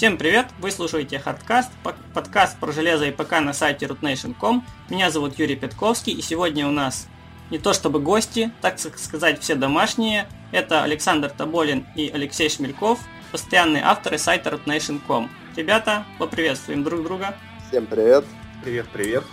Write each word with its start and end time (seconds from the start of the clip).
Всем 0.00 0.16
привет! 0.16 0.46
Вы 0.60 0.70
слушаете 0.70 1.22
Hardcast, 1.22 1.68
подкаст 2.14 2.58
про 2.58 2.72
железо 2.72 3.04
и 3.04 3.10
ПК 3.10 3.32
на 3.32 3.52
сайте 3.52 3.84
rootnation.com. 3.84 4.64
Меня 4.88 5.10
зовут 5.10 5.38
Юрий 5.38 5.56
Петковский, 5.56 6.14
и 6.14 6.22
сегодня 6.22 6.66
у 6.66 6.70
нас 6.70 7.06
не 7.50 7.58
то 7.58 7.74
чтобы 7.74 8.00
гости, 8.00 8.50
так 8.62 8.78
сказать, 8.78 9.42
все 9.42 9.56
домашние. 9.56 10.26
Это 10.52 10.84
Александр 10.84 11.28
Тоболин 11.28 11.86
и 11.96 12.08
Алексей 12.08 12.48
Шмельков, 12.48 12.98
постоянные 13.30 13.82
авторы 13.84 14.16
сайта 14.16 14.48
rootnation.com. 14.48 15.28
Ребята, 15.54 16.06
поприветствуем 16.18 16.82
друг 16.82 17.02
друга. 17.02 17.36
Всем 17.68 17.84
привет! 17.84 18.24
Привет-привет! 18.64 19.24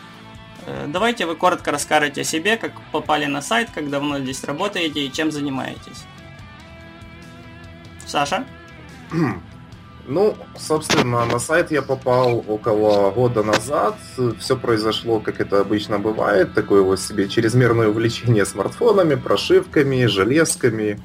Э, 0.66 0.86
давайте 0.90 1.28
вы 1.28 1.38
коротко 1.38 1.72
расскажете 1.72 2.22
о 2.22 2.26
себе, 2.26 2.58
как 2.58 2.74
попали 2.92 3.24
на 3.24 3.42
сайт, 3.42 3.70
как 3.74 3.90
давно 3.90 4.20
здесь 4.20 4.44
работаете 4.44 5.06
и 5.06 5.14
чем 5.14 5.32
занимаетесь. 5.32 6.04
Саша? 8.06 8.46
Ну, 10.08 10.38
собственно, 10.58 11.26
на 11.26 11.38
сайт 11.38 11.70
я 11.70 11.82
попал 11.82 12.42
около 12.48 13.12
года 13.12 13.44
назад. 13.44 13.98
Все 14.40 14.56
произошло, 14.56 15.20
как 15.20 15.42
это 15.42 15.60
обычно 15.60 16.00
бывает, 16.00 16.54
такое 16.54 16.82
вот 16.82 17.02
себе 17.02 17.28
чрезмерное 17.28 17.90
увлечение 17.90 18.46
смартфонами, 18.46 19.16
прошивками, 19.16 20.06
железками. 20.06 21.02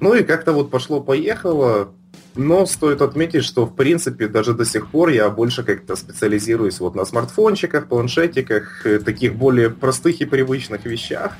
Ну 0.00 0.14
и 0.14 0.22
как-то 0.22 0.52
вот 0.52 0.70
пошло-поехало. 0.70 1.92
Но 2.34 2.64
стоит 2.64 3.02
отметить, 3.02 3.44
что 3.44 3.66
в 3.66 3.76
принципе 3.76 4.28
даже 4.28 4.54
до 4.54 4.64
сих 4.64 4.90
пор 4.90 5.10
я 5.10 5.28
больше 5.28 5.62
как-то 5.62 5.94
специализируюсь 5.94 6.80
вот 6.80 6.94
на 6.94 7.04
смартфончиках, 7.04 7.88
планшетиках, 7.88 8.86
э, 8.86 8.98
таких 9.00 9.34
более 9.34 9.68
простых 9.68 10.22
и 10.22 10.24
привычных 10.24 10.86
вещах. 10.86 11.32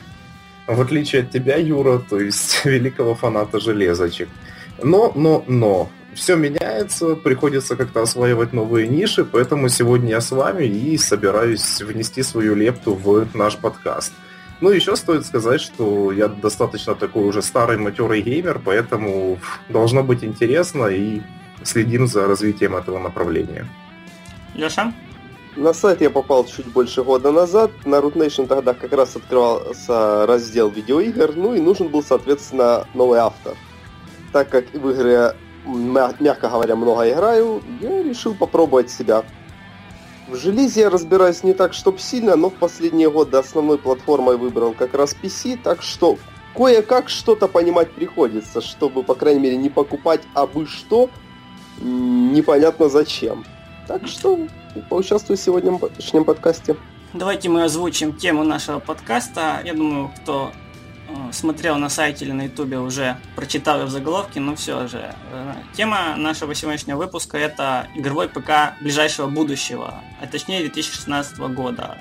В 0.66 0.79
отличие 0.82 1.23
от 1.23 1.30
тебя, 1.30 1.56
Юра, 1.56 1.98
то 1.98 2.20
есть 2.20 2.62
великого 2.66 3.15
фаната 3.15 3.59
железочек. 3.59 4.29
Но, 4.82 5.12
но, 5.15 5.43
но, 5.48 5.88
все 6.15 6.37
меняется, 6.37 7.15
приходится 7.15 7.77
как-то 7.77 8.02
осваивать 8.02 8.52
новые 8.52 8.89
ниши, 8.89 9.25
поэтому 9.25 9.69
сегодня 9.69 10.11
я 10.11 10.21
с 10.21 10.30
вами 10.30 10.65
и 10.65 10.96
собираюсь 10.99 11.80
внести 11.80 12.23
свою 12.23 12.54
лепту 12.54 12.95
в 12.95 13.27
наш 13.35 13.57
подкаст. 13.57 14.13
Ну, 14.60 14.71
еще 14.71 14.95
стоит 14.95 15.27
сказать, 15.27 15.60
что 15.60 16.13
я 16.13 16.29
достаточно 16.29 16.95
такой 16.95 17.24
уже 17.24 17.43
старый 17.43 17.79
матерый 17.79 18.23
геймер, 18.23 18.60
поэтому 18.65 19.38
должно 19.69 20.02
быть 20.02 20.23
интересно 20.23 20.87
и 20.87 21.21
следим 21.65 22.07
за 22.07 22.26
развитием 22.26 22.76
этого 22.76 22.99
направления. 22.99 23.66
Леша? 24.54 24.93
На 25.57 25.74
сайт 25.74 26.01
я 26.01 26.10
попал 26.10 26.47
чуть 26.47 26.66
больше 26.66 27.02
года 27.02 27.30
назад. 27.30 27.71
На 27.85 27.97
Root 27.97 28.15
Nation 28.15 28.47
тогда 28.47 28.73
как 28.73 28.93
раз 28.93 29.16
открывался 29.16 30.26
раздел 30.26 30.71
видеоигр, 30.71 31.35
ну 31.37 31.54
и 31.54 31.60
нужен 31.60 31.88
был, 31.88 32.02
соответственно, 32.02 32.87
новый 32.95 33.19
автор. 33.19 33.54
Так 34.32 34.49
как 34.49 34.73
в 34.73 34.91
игры 34.91 35.35
мягко 35.65 36.49
говоря, 36.49 36.77
много 36.77 37.10
играю, 37.10 37.63
я 37.80 38.02
решил 38.02 38.35
попробовать 38.35 38.91
себя. 38.91 39.24
В 40.29 40.37
железе 40.37 40.82
я 40.82 40.91
разбираюсь 40.91 41.43
не 41.43 41.52
так, 41.52 41.74
чтоб 41.74 42.01
сильно, 42.01 42.37
но 42.37 42.49
в 42.49 42.54
последние 42.54 43.10
годы 43.10 43.37
основной 43.37 43.79
платформой 43.79 44.37
выбрал 44.37 44.73
как 44.73 44.95
раз 44.95 45.15
PC, 45.21 45.59
так 45.63 45.82
что 45.82 46.19
кое-как 46.54 47.09
что-то 47.09 47.49
понимать 47.49 47.93
приходится, 47.93 48.60
чтобы, 48.60 49.02
по 49.02 49.15
крайней 49.15 49.41
мере, 49.41 49.57
не 49.57 49.69
покупать 49.69 50.23
абы 50.35 50.66
что, 50.66 51.10
непонятно 51.80 52.88
зачем. 52.88 53.45
Так 53.88 54.07
что 54.07 54.38
поучаствую 54.88 55.37
в 55.37 55.41
сегодняшнем 55.41 56.24
подкасте. 56.24 56.76
Давайте 57.13 57.49
мы 57.49 57.65
озвучим 57.65 58.16
тему 58.16 58.45
нашего 58.45 58.79
подкаста. 58.79 59.60
Я 59.65 59.74
думаю, 59.74 60.10
кто 60.23 60.52
смотрел 61.32 61.77
на 61.79 61.88
сайте 61.88 62.24
или 62.24 62.32
на 62.32 62.43
ютубе, 62.43 62.79
уже 62.79 63.16
прочитал 63.37 63.80
ее 63.80 63.87
в 63.87 63.91
заголовке, 63.91 64.41
но 64.41 64.55
все 64.55 64.87
же. 64.87 65.15
Э, 65.32 65.54
тема 65.75 66.16
нашего 66.16 66.54
сегодняшнего 66.54 66.99
выпуска 66.99 67.38
это 67.38 67.88
игровой 67.94 68.28
ПК 68.28 68.75
ближайшего 68.81 69.27
будущего, 69.28 70.03
а 70.21 70.27
точнее 70.27 70.60
2016 70.60 71.38
года. 71.54 71.99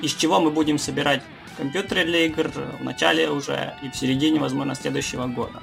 Из 0.00 0.14
чего 0.14 0.40
мы 0.40 0.50
будем 0.50 0.78
собирать 0.78 1.22
компьютеры 1.56 2.04
для 2.04 2.26
игр 2.26 2.50
в 2.80 2.82
начале 2.82 3.30
уже 3.30 3.74
и 3.82 3.90
в 3.90 3.96
середине, 3.96 4.40
возможно, 4.40 4.74
следующего 4.74 5.26
года. 5.26 5.60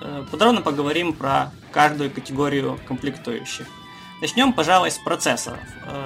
Э, 0.00 0.24
подробно 0.30 0.62
поговорим 0.62 1.12
про 1.12 1.50
каждую 1.72 2.10
категорию 2.10 2.78
комплектующих. 2.86 3.66
Начнем, 4.20 4.52
пожалуй, 4.52 4.92
с 4.92 4.98
процессоров. 4.98 5.58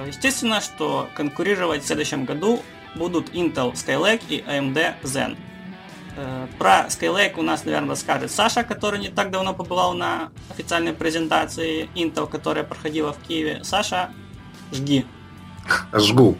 Естественно, 0.07 0.59
что 0.59 1.07
конкурировать 1.15 1.83
в 1.83 1.85
следующем 1.85 2.25
году 2.25 2.63
будут 2.95 3.29
Intel 3.29 3.73
Skylake 3.73 4.23
и 4.27 4.39
AMD 4.41 4.95
Zen. 5.03 5.37
Э, 6.17 6.47
про 6.57 6.87
Skylake 6.87 7.37
у 7.37 7.43
нас, 7.43 7.63
наверное, 7.63 7.91
расскажет 7.91 8.31
Саша, 8.31 8.63
который 8.63 8.99
не 8.99 9.09
так 9.09 9.29
давно 9.29 9.53
побывал 9.53 9.93
на 9.93 10.29
официальной 10.49 10.93
презентации 10.93 11.89
Intel, 11.95 12.27
которая 12.27 12.63
проходила 12.63 13.13
в 13.13 13.19
Киеве. 13.19 13.59
Саша, 13.63 14.09
жги. 14.71 15.05
Жгу. 15.93 16.35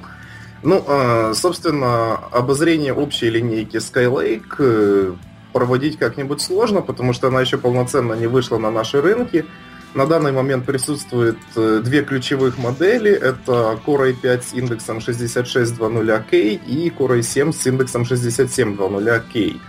Ну, 0.63 0.83
а, 0.87 1.33
собственно, 1.35 2.15
обозрение 2.31 2.91
общей 2.91 3.29
линейки 3.29 3.77
Skylake 3.77 4.55
э, 4.57 5.13
проводить 5.53 5.99
как-нибудь 5.99 6.41
сложно, 6.41 6.81
потому 6.81 7.13
что 7.13 7.27
она 7.27 7.41
еще 7.41 7.59
полноценно 7.59 8.13
не 8.13 8.25
вышла 8.25 8.57
на 8.57 8.71
наши 8.71 8.99
рынки. 8.99 9.45
На 9.93 10.05
данный 10.05 10.31
момент 10.31 10.65
присутствует 10.65 11.37
э, 11.55 11.81
две 11.83 12.03
ключевых 12.03 12.57
модели. 12.57 13.11
Это 13.11 13.79
Core 13.85 14.13
i5 14.13 14.41
с 14.43 14.53
индексом 14.53 14.97
6600K 14.97 16.61
и 16.67 16.89
Core 16.89 17.19
i7 17.19 17.53
с 17.53 17.65
индексом 17.65 18.03
6700K. 18.03 19.59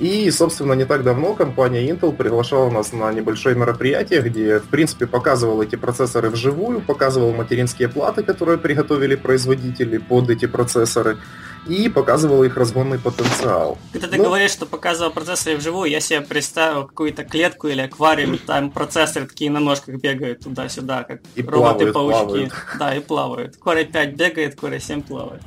И, 0.00 0.28
собственно, 0.30 0.72
не 0.72 0.84
так 0.84 1.04
давно 1.04 1.34
компания 1.34 1.88
Intel 1.88 2.12
приглашала 2.12 2.68
нас 2.68 2.92
на 2.92 3.12
небольшое 3.12 3.54
мероприятие, 3.54 4.22
где, 4.22 4.58
в 4.58 4.64
принципе, 4.64 5.06
показывал 5.06 5.62
эти 5.62 5.76
процессоры 5.76 6.30
вживую, 6.30 6.80
показывал 6.80 7.32
материнские 7.32 7.88
платы, 7.88 8.24
которые 8.24 8.58
приготовили 8.58 9.14
производители 9.14 9.98
под 9.98 10.30
эти 10.30 10.46
процессоры, 10.46 11.18
и 11.66 11.88
показывал 11.88 12.44
их 12.44 12.56
разгонный 12.56 12.98
потенциал. 12.98 13.78
Когда 13.92 14.08
ты 14.08 14.18
Но... 14.18 14.24
говоришь, 14.24 14.50
что 14.50 14.66
показывал 14.66 15.10
процессоры 15.10 15.56
вживую, 15.56 15.90
я 15.90 16.00
себе 16.00 16.20
представил 16.20 16.86
какую-то 16.86 17.24
клетку 17.24 17.68
или 17.68 17.80
аквариум, 17.80 18.38
там 18.38 18.70
процессоры 18.70 19.26
такие 19.26 19.50
на 19.50 19.60
ножках 19.60 19.96
бегают 19.96 20.40
туда-сюда, 20.40 21.04
как 21.04 21.20
роботы-паучки. 21.36 22.50
Да, 22.78 22.94
и 22.94 23.00
плавают. 23.00 23.56
Core 23.56 23.84
5 23.84 24.16
бегает, 24.16 24.54
Core 24.54 24.78
7 24.78 25.02
плавает. 25.02 25.42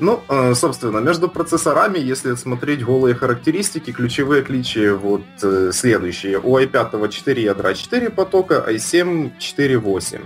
Ну, 0.00 0.20
э, 0.28 0.54
собственно, 0.54 0.98
между 0.98 1.28
процессорами, 1.28 1.98
если 1.98 2.34
смотреть 2.34 2.84
голые 2.84 3.14
характеристики, 3.14 3.92
ключевые 3.92 4.42
отличия 4.42 4.92
вот 4.92 5.22
э, 5.40 5.70
следующие. 5.72 6.40
У 6.40 6.58
i5 6.58 7.08
4 7.08 7.42
ядра 7.42 7.74
4 7.74 8.10
потока, 8.10 8.64
i7 8.68 9.38
4.8. 9.38 10.20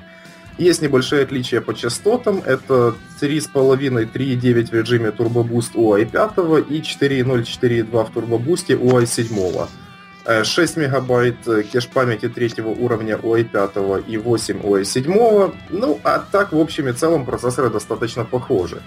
Есть 0.58 0.82
небольшие 0.82 1.22
отличия 1.22 1.60
по 1.60 1.72
частотам. 1.72 2.42
Это 2.44 2.94
3.5-3.9 3.20 4.70
в 4.70 4.74
режиме 4.74 5.10
Turbo 5.10 5.44
Boost 5.48 5.70
у 5.74 5.96
i5 5.96 6.66
и 6.68 6.80
4.0-4.2 6.80 7.84
в 8.04 8.16
Turbo 8.16 8.38
Boost 8.44 8.74
у 8.74 8.98
i7. 8.98 9.68
6 10.44 10.76
мегабайт 10.76 11.36
кеш 11.72 11.86
памяти 11.86 12.28
третьего 12.28 12.68
уровня 12.68 13.18
у 13.22 13.36
i5 13.36 14.04
и 14.08 14.16
8 14.18 14.60
у 14.64 14.76
i7. 14.76 15.54
Ну, 15.70 16.00
а 16.02 16.18
так, 16.18 16.52
в 16.52 16.58
общем 16.58 16.88
и 16.88 16.92
целом, 16.92 17.24
процессоры 17.24 17.70
достаточно 17.70 18.24
похожи. 18.24 18.82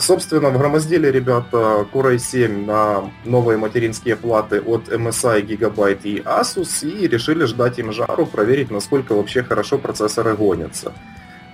Собственно, 0.00 0.50
в 0.50 0.58
громоздили 0.58 1.08
ребята 1.08 1.86
Core 1.92 2.16
i7 2.16 2.66
на 2.66 3.10
новые 3.24 3.58
материнские 3.58 4.16
платы 4.16 4.60
от 4.60 4.88
MSI, 4.88 5.44
Gigabyte 5.44 6.02
и 6.02 6.20
Asus 6.20 6.88
и 6.88 7.08
решили 7.08 7.44
ждать 7.44 7.78
им 7.78 7.92
жару, 7.92 8.26
проверить, 8.26 8.70
насколько 8.70 9.14
вообще 9.14 9.42
хорошо 9.42 9.78
процессоры 9.78 10.36
гонятся. 10.36 10.92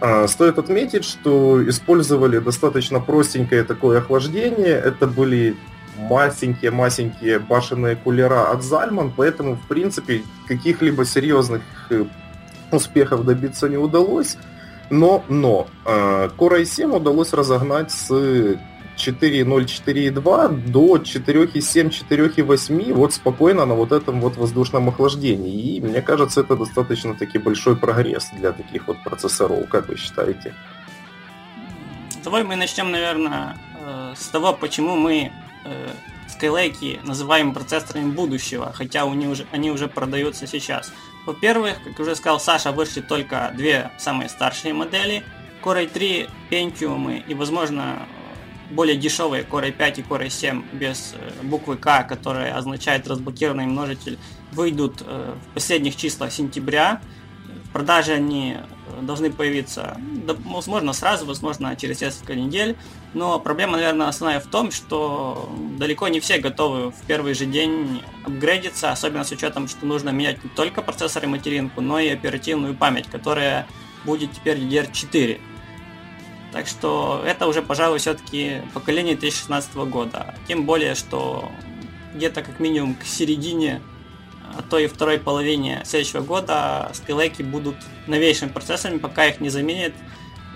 А, 0.01 0.27
стоит 0.29 0.59
отметить, 0.59 1.05
что 1.05 1.67
использовали 1.69 2.39
достаточно 2.39 3.01
простенькое 3.01 3.65
такое 3.65 3.99
охлаждение. 3.99 4.75
Это 4.75 5.07
были 5.07 5.57
масенькие-масенькие 5.97 7.39
башенные 7.39 7.97
кулера 7.97 8.51
от 8.51 8.61
Zalman, 8.61 9.13
поэтому, 9.17 9.57
в 9.57 9.67
принципе, 9.69 10.23
каких-либо 10.49 11.05
серьезных 11.05 11.63
э, 11.91 12.05
успехов 12.73 13.25
добиться 13.25 13.69
не 13.69 13.77
удалось. 13.77 14.37
Но, 14.91 15.25
но, 15.29 15.67
Core 15.85 16.63
i7 16.63 16.97
удалось 16.97 17.33
разогнать 17.33 17.91
с 17.91 18.11
4.0, 18.97 20.49
до 20.69 20.97
4.7, 20.97 21.91
4.8 21.91 22.93
вот 22.93 23.13
спокойно 23.13 23.67
на 23.67 23.75
вот 23.75 23.93
этом 23.93 24.21
вот 24.21 24.37
воздушном 24.37 24.89
охлаждении. 24.89 25.77
И 25.77 25.81
мне 25.81 26.01
кажется, 26.03 26.43
это 26.43 26.55
достаточно 26.57 27.15
таки 27.15 27.39
большой 27.39 27.77
прогресс 27.77 28.31
для 28.39 28.53
таких 28.53 28.87
вот 28.87 29.03
процессоров, 29.03 29.69
как 29.69 29.89
вы 29.89 29.97
считаете? 29.97 30.55
Давай 32.23 32.45
мы 32.45 32.57
начнем, 32.57 32.91
наверное, 32.91 33.57
с 34.17 34.29
того, 34.29 34.53
почему 34.53 34.97
мы 34.97 35.33
Skylake 36.29 37.01
называем 37.05 37.53
процессорами 37.53 38.11
будущего, 38.11 38.73
хотя 38.73 39.03
они 39.03 39.27
уже, 39.27 39.45
они 39.53 39.71
уже 39.71 39.89
продаются 39.89 40.47
сейчас. 40.47 40.93
Во-первых, 41.27 41.83
как 41.83 41.99
уже 42.01 42.15
сказал 42.17 42.39
Саша, 42.39 42.73
вышли 42.73 43.01
только 43.01 43.53
две 43.57 43.91
самые 43.99 44.29
старшие 44.29 44.75
модели. 44.75 45.23
Core 45.63 45.91
i3, 45.91 46.29
Pentium 46.51 47.25
и, 47.27 47.35
возможно, 47.35 48.07
более 48.71 48.97
дешевые 48.97 49.45
Core 49.45 49.75
i5 49.75 50.01
и 50.01 50.03
Core 50.03 50.27
i7 50.27 50.77
без 50.77 51.15
э, 51.15 51.43
буквы 51.43 51.77
К, 51.77 52.03
которая 52.03 52.55
означает 52.55 53.09
разблокированный 53.09 53.67
множитель, 53.67 54.19
выйдут 54.53 55.03
э, 55.07 55.35
в 55.51 55.55
последних 55.55 55.97
числах 55.97 56.33
сентября. 56.33 57.01
Продаже 57.75 58.13
они 58.13 58.57
должны 59.03 59.33
появиться, 59.33 59.99
возможно, 60.47 60.93
сразу, 60.93 61.27
возможно, 61.27 61.75
через 61.77 62.01
несколько 62.01 62.37
недель. 62.37 62.77
Но 63.15 63.41
проблема, 63.41 63.73
наверное, 63.73 64.07
основная 64.07 64.39
в 64.41 64.47
том, 64.47 64.71
что 64.71 65.53
далеко 65.77 66.07
не 66.07 66.21
все 66.21 66.39
готовы 66.39 66.93
в 66.93 67.03
первый 67.07 67.35
же 67.35 67.47
день 67.47 68.01
апгрейдиться, 68.25 68.93
особенно 68.93 69.25
с 69.25 69.33
учетом, 69.33 69.67
что 69.67 69.85
нужно 69.87 70.11
менять 70.11 70.43
не 70.45 70.51
только 70.51 70.83
процессор 70.83 71.25
и 71.25 71.27
материнку, 71.27 71.81
но 71.81 71.99
и 71.99 72.09
оперативную 72.09 72.75
память, 72.75 73.09
которая 73.09 73.67
будет 74.05 74.33
теперь 74.33 74.59
DDR4. 74.59 75.41
Так 76.53 76.69
что 76.69 77.25
это 77.27 77.49
уже, 77.49 77.61
пожалуй, 77.61 77.99
все-таки 77.99 78.63
поколение 78.73 79.17
2016 79.17 79.75
года. 79.75 80.37
Тем 80.47 80.65
более, 80.65 80.95
что 80.95 81.51
где-то 82.15 82.43
как 82.43 82.61
минимум 82.61 82.95
к 82.95 83.03
середине 83.03 83.83
а 84.57 84.63
то 84.63 84.79
и 84.79 84.87
второй 84.87 85.19
половине 85.19 85.83
следующего 85.85 86.21
года 86.21 86.91
скайлейки 86.95 87.43
будут 87.43 87.77
новейшими 88.07 88.49
процессорами, 88.49 88.99
пока 88.99 89.27
их 89.27 89.41
не 89.41 89.51
заменит 89.51 89.95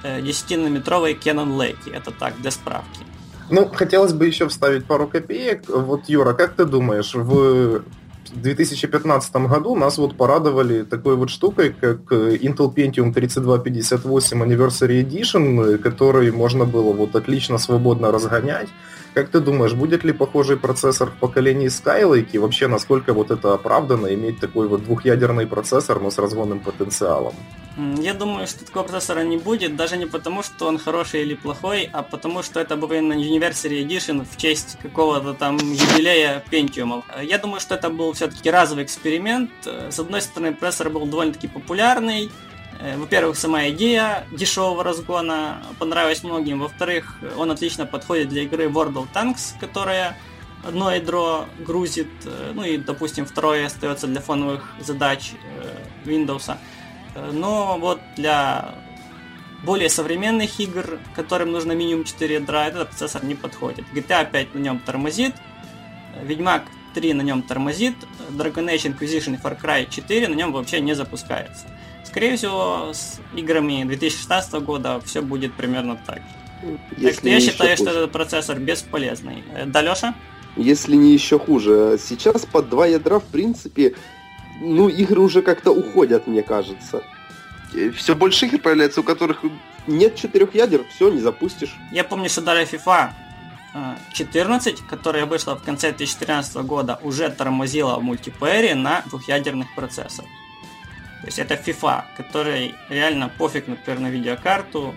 10-нанометровые 0.03 1.15
э, 1.15 1.19
Canon 1.19 1.57
Lake. 1.57 1.93
Это 1.93 2.11
так, 2.11 2.41
для 2.41 2.51
справки. 2.51 3.01
Ну, 3.51 3.67
хотелось 3.73 4.13
бы 4.13 4.27
еще 4.27 4.49
вставить 4.49 4.85
пару 4.85 5.07
копеек. 5.07 5.69
Вот, 5.69 6.09
Юра, 6.09 6.35
как 6.35 6.55
ты 6.55 6.65
думаешь, 6.67 7.15
в 7.15 7.83
2015 8.35 9.35
году 9.37 9.75
нас 9.75 9.99
вот 9.99 10.17
порадовали 10.17 10.83
такой 10.83 11.17
вот 11.17 11.31
штукой, 11.31 11.71
как 11.71 12.13
Intel 12.13 12.75
Pentium 12.75 13.13
3258 13.13 14.43
Anniversary 14.43 15.03
Edition, 15.03 15.79
который 15.79 16.31
можно 16.31 16.65
было 16.65 16.93
вот 16.93 17.17
отлично 17.17 17.59
свободно 17.59 18.13
разгонять. 18.13 18.69
Как 19.15 19.31
ты 19.31 19.41
думаешь, 19.41 19.75
будет 19.75 20.05
ли 20.05 20.13
похожий 20.13 20.57
процессор 20.57 21.11
в 21.11 21.15
поколении 21.15 21.69
Skylake 21.69 22.31
и 22.33 22.39
вообще 22.39 22.69
насколько 22.69 23.13
вот 23.15 23.31
это 23.31 23.55
оправдано 23.55 24.13
иметь 24.15 24.39
такой 24.41 24.69
вот 24.69 24.85
двухъядерный 24.85 25.47
процессор, 25.47 26.01
но 26.01 26.11
с 26.11 26.19
разгонным 26.19 26.61
потенциалом? 26.61 27.35
Я 27.99 28.13
думаю, 28.13 28.49
что 28.49 28.65
такого 28.65 28.83
процессора 28.83 29.21
не 29.21 29.37
будет, 29.37 29.77
даже 29.77 29.97
не 29.97 30.07
потому, 30.07 30.43
что 30.43 30.67
он 30.67 30.79
хороший 30.79 31.23
или 31.23 31.35
плохой, 31.35 31.89
а 31.93 32.03
потому, 32.03 32.43
что 32.43 32.59
это 32.59 32.77
был 32.77 32.89
на 32.89 33.13
Anniversary 33.13 33.87
Edition 33.87 34.27
в 34.29 34.37
честь 34.37 34.77
какого-то 34.83 35.35
там 35.35 35.59
юбилея 35.59 36.43
Pentium. 36.51 37.05
Я 37.23 37.39
думаю, 37.39 37.61
что 37.61 37.77
это 37.77 37.89
был 37.89 38.13
все-таки 38.15 38.51
разовый 38.51 38.83
эксперимент. 38.83 39.51
С 39.65 39.99
одной 39.99 40.23
стороны, 40.23 40.55
процессор 40.55 40.91
был 40.91 41.07
довольно-таки 41.07 41.47
популярный, 41.47 42.31
Э, 42.31 42.48
во-первых, 42.97 43.37
сама 43.37 43.69
идея 43.71 44.27
дешевого 44.31 44.85
разгона 44.85 45.63
понравилась 45.79 46.23
многим. 46.23 46.61
Во-вторых, 46.61 47.19
он 47.37 47.51
отлично 47.51 47.87
подходит 47.87 48.29
для 48.29 48.43
игры 48.43 48.67
World 48.67 48.95
of 48.95 49.09
Tanks, 49.13 49.55
которая 49.59 50.17
одно 50.65 50.93
ядро 50.93 51.47
грузит, 51.59 52.09
э, 52.25 52.53
ну 52.55 52.65
и, 52.65 52.77
допустим, 52.77 53.27
второе 53.27 53.67
остается 53.67 54.07
для 54.07 54.21
фоновых 54.21 54.75
задач 54.81 55.33
э, 56.05 56.09
Windows. 56.09 56.57
Но 57.33 57.79
вот 57.79 58.01
для 58.17 58.75
более 59.65 59.89
современных 59.89 60.61
игр, 60.61 60.99
которым 61.15 61.51
нужно 61.51 61.73
минимум 61.73 62.05
4 62.05 62.35
ядра, 62.35 62.67
этот 62.67 62.91
процессор 62.91 63.25
не 63.25 63.35
подходит. 63.35 63.85
GTA 63.93 64.31
5 64.31 64.55
на 64.55 64.59
нем 64.59 64.79
тормозит, 64.79 65.35
Ведьмак 66.23 66.65
3 66.95 67.15
на 67.15 67.23
нем 67.23 67.43
тормозит, 67.43 67.97
Dragon 68.31 68.73
Age 68.73 68.95
Inquisition 68.95 69.35
и 69.35 69.37
Far 69.37 69.61
Cry 69.61 69.89
4 69.91 70.29
на 70.29 70.35
нем 70.35 70.53
вообще 70.53 70.81
не 70.81 70.95
запускается. 70.95 71.67
Скорее 72.09 72.37
всего, 72.37 72.93
с 72.95 73.21
играми 73.37 73.85
2016 73.85 74.55
года 74.65 74.99
все 75.05 75.21
будет 75.21 75.53
примерно 75.53 76.01
так 76.07 76.17
же. 76.17 76.79
Если 76.97 77.11
так 77.11 77.15
что 77.15 77.29
я 77.29 77.41
считаю, 77.41 77.77
хуже. 77.77 77.91
что 77.91 77.99
этот 77.99 78.13
процессор 78.13 78.59
бесполезный. 78.59 79.45
Э, 79.55 79.67
да, 79.67 79.83
Леша? 79.83 80.15
Если 80.57 80.97
не 80.97 81.13
еще 81.13 81.39
хуже. 81.39 81.99
Сейчас 82.03 82.47
под 82.47 82.71
два 82.71 82.87
ядра, 82.87 83.19
в 83.19 83.25
принципе, 83.25 83.95
ну, 84.63 84.89
игры 84.89 85.21
уже 85.21 85.43
как-то 85.43 85.71
уходят, 85.71 86.27
мне 86.27 86.43
кажется. 86.43 87.03
Все 87.95 88.15
больше 88.15 88.47
игр 88.47 88.59
появляется, 88.59 89.03
у 89.03 89.05
которых 89.05 89.45
нет 89.87 90.17
четырех 90.17 90.55
ядер, 90.55 90.87
все, 90.95 91.11
не 91.11 91.21
запустишь. 91.21 91.77
Я 91.93 92.05
помню, 92.05 92.31
что 92.31 92.41
даже 92.41 92.63
FIFA 92.63 93.11
14, 94.15 94.81
э, 94.81 94.83
которая 94.89 95.27
вышла 95.27 95.57
в 95.57 95.63
конце 95.63 95.91
2013 95.91 96.57
года, 96.63 96.99
уже 97.03 97.29
тормозила 97.29 97.99
в 97.99 98.03
мультиплеере 98.03 98.75
на 98.75 99.03
двухъядерных 99.11 99.75
процессорах. 99.75 100.31
То 101.21 101.27
есть 101.27 101.39
это 101.39 101.55
FIFA, 101.55 102.05
которой 102.17 102.75
реально 102.89 103.29
пофиг, 103.29 103.67
например, 103.67 104.01
на 104.01 104.11
видеокарту. 104.11 104.95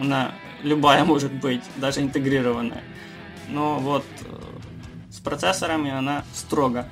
Она 0.00 0.32
любая 0.62 1.04
может 1.12 1.32
быть, 1.32 1.62
даже 1.76 2.00
интегрированная. 2.00 2.82
Но 3.48 3.78
вот 3.78 4.04
э, 4.20 4.34
с 5.10 5.18
процессорами 5.18 5.90
она 5.90 6.24
строго 6.34 6.86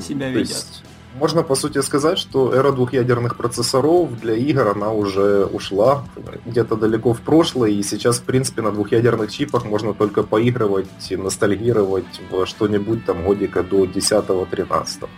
себя 0.00 0.28
ведет. 0.28 0.48
Есть, 0.48 0.84
можно 1.14 1.42
по 1.44 1.54
сути 1.54 1.80
сказать, 1.80 2.18
что 2.18 2.52
эра 2.52 2.72
двухъядерных 2.72 3.36
процессоров 3.36 4.20
для 4.20 4.34
игр 4.34 4.68
она 4.68 4.90
уже 4.90 5.46
ушла 5.46 6.04
где-то 6.44 6.76
далеко 6.76 7.12
в 7.12 7.20
прошлое, 7.20 7.70
и 7.70 7.82
сейчас, 7.82 8.18
в 8.18 8.24
принципе, 8.24 8.62
на 8.62 8.72
двухъядерных 8.72 9.30
чипах 9.30 9.64
можно 9.64 9.94
только 9.94 10.24
поигрывать, 10.24 10.88
ностальгировать 11.10 12.20
в 12.30 12.46
что-нибудь 12.46 13.04
там 13.04 13.24
годика 13.24 13.62
до 13.62 13.84
10-13. 13.84 15.08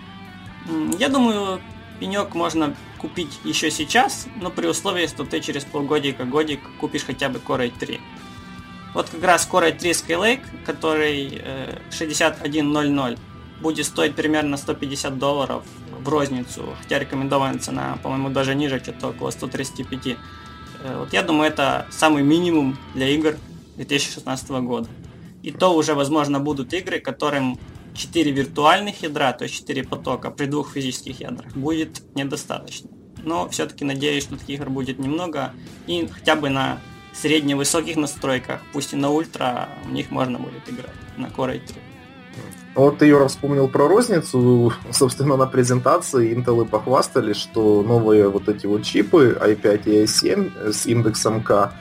Я 0.99 1.08
думаю, 1.08 1.61
пенек 1.98 2.34
можно 2.34 2.75
купить 2.98 3.38
еще 3.44 3.70
сейчас, 3.70 4.26
но 4.40 4.50
при 4.50 4.66
условии, 4.66 5.06
что 5.06 5.25
ты 5.25 5.40
через 5.40 5.64
полгодика-годик 5.64 6.60
купишь 6.81 7.04
хотя 7.04 7.28
бы 7.28 7.38
Core 7.38 7.72
i3. 7.72 8.00
Вот 8.94 9.08
как 9.10 9.22
раз 9.22 9.48
Core 9.50 9.76
i3 9.76 9.90
Skylake, 9.90 10.64
который 10.64 11.40
э, 11.43 11.78
6100, 11.90 13.16
будет 13.60 13.87
стоить 13.87 14.14
примерно 14.14 14.56
150 14.56 15.19
долларов 15.19 15.64
в 16.00 16.08
розницу, 16.08 16.75
хотя 16.81 16.98
рекомендованная 16.98 17.58
цена, 17.58 17.98
по-моему, 18.02 18.31
даже 18.31 18.54
ниже, 18.54 18.78
что-то 18.78 19.08
около 19.08 19.31
135. 19.31 20.06
Э, 20.06 20.98
вот 20.98 21.12
я 21.12 21.22
думаю, 21.22 21.50
это 21.50 21.87
самый 21.90 22.22
минимум 22.22 22.78
для 22.94 23.08
игр 23.08 23.37
2016 23.76 24.50
года. 24.50 24.88
И 25.43 25.50
то 25.50 25.75
уже, 25.75 25.94
возможно, 25.94 26.40
будут 26.40 26.72
игры, 26.72 27.00
которым 27.00 27.58
4 27.96 28.31
виртуальных 28.31 29.02
ядра, 29.02 29.32
то 29.32 29.44
есть 29.44 29.56
4 29.56 29.84
потока 29.84 30.31
при 30.31 30.46
двух 30.46 30.72
физических 30.72 31.20
ядрах 31.20 31.52
будет 31.54 32.02
недостаточно. 32.14 32.90
Но 33.22 33.48
все-таки 33.48 33.84
надеюсь, 33.84 34.25
что 34.25 34.37
таких 34.37 34.60
игр 34.60 34.70
будет 34.70 34.98
немного, 34.98 35.52
и 35.87 36.06
хотя 36.06 36.37
бы 36.37 36.48
на 36.50 36.78
средне-высоких 37.12 37.96
настройках, 37.96 38.60
пусть 38.72 38.93
и 38.93 38.96
на 38.96 39.10
ультра, 39.10 39.69
в 39.84 39.93
них 39.93 40.10
можно 40.10 40.38
будет 40.38 40.69
играть 40.69 40.94
на 41.16 41.26
Core 41.26 41.54
i3. 41.54 41.75
Вот 42.75 42.98
ты, 42.98 43.06
Юра, 43.06 43.26
вспомнил 43.28 43.69
про 43.69 43.88
розницу. 43.88 44.72
Собственно, 44.93 45.37
на 45.37 45.46
презентации 45.46 46.37
Intel 46.37 46.64
и 46.64 46.69
похвастали, 46.69 47.32
что 47.32 47.82
новые 47.82 48.28
вот 48.28 48.50
эти 48.50 48.66
вот 48.66 48.82
чипы 48.82 49.38
i5 49.41 49.82
и 49.86 50.05
i7 50.05 50.72
с 50.72 50.86
индексом 50.86 51.43
K 51.43 51.72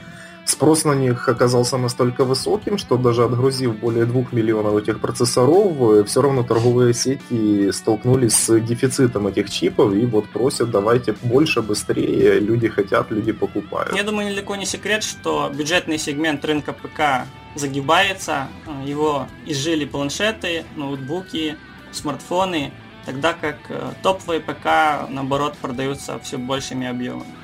Спрос 0.46 0.84
на 0.84 0.94
них 0.94 1.28
оказался 1.28 1.76
настолько 1.76 2.24
высоким, 2.24 2.78
что 2.78 2.96
даже 2.96 3.24
отгрузив 3.24 3.80
более 3.80 4.04
2 4.04 4.26
миллионов 4.30 4.76
этих 4.76 5.00
процессоров, 5.00 5.76
э, 5.80 6.04
все 6.04 6.22
равно 6.22 6.44
торговые 6.44 6.94
сети 6.94 7.72
столкнулись 7.72 8.34
с 8.34 8.60
дефицитом 8.60 9.26
этих 9.26 9.50
чипов 9.50 9.92
и 9.92 10.06
вот 10.06 10.28
просят 10.28 10.70
давайте 10.70 11.14
больше, 11.14 11.62
быстрее, 11.62 12.38
люди 12.38 12.68
хотят, 12.68 13.10
люди 13.10 13.32
покупают. 13.32 13.96
Я 13.96 14.04
думаю, 14.04 14.28
недалеко 14.28 14.54
не 14.54 14.66
секрет, 14.66 15.02
что 15.02 15.50
бюджетный 15.52 15.98
сегмент 15.98 16.44
рынка 16.44 16.72
ПК 16.72 17.26
загибается, 17.56 18.46
его 18.84 19.26
изжили 19.46 19.84
планшеты, 19.84 20.64
ноутбуки, 20.76 21.56
смартфоны, 21.90 22.72
тогда 23.04 23.32
как 23.32 23.56
э, 23.68 23.94
топовые 24.00 24.40
ПК, 24.40 25.10
наоборот, 25.10 25.56
продаются 25.60 26.20
все 26.20 26.38
большими 26.38 26.86
объемами. 26.86 27.34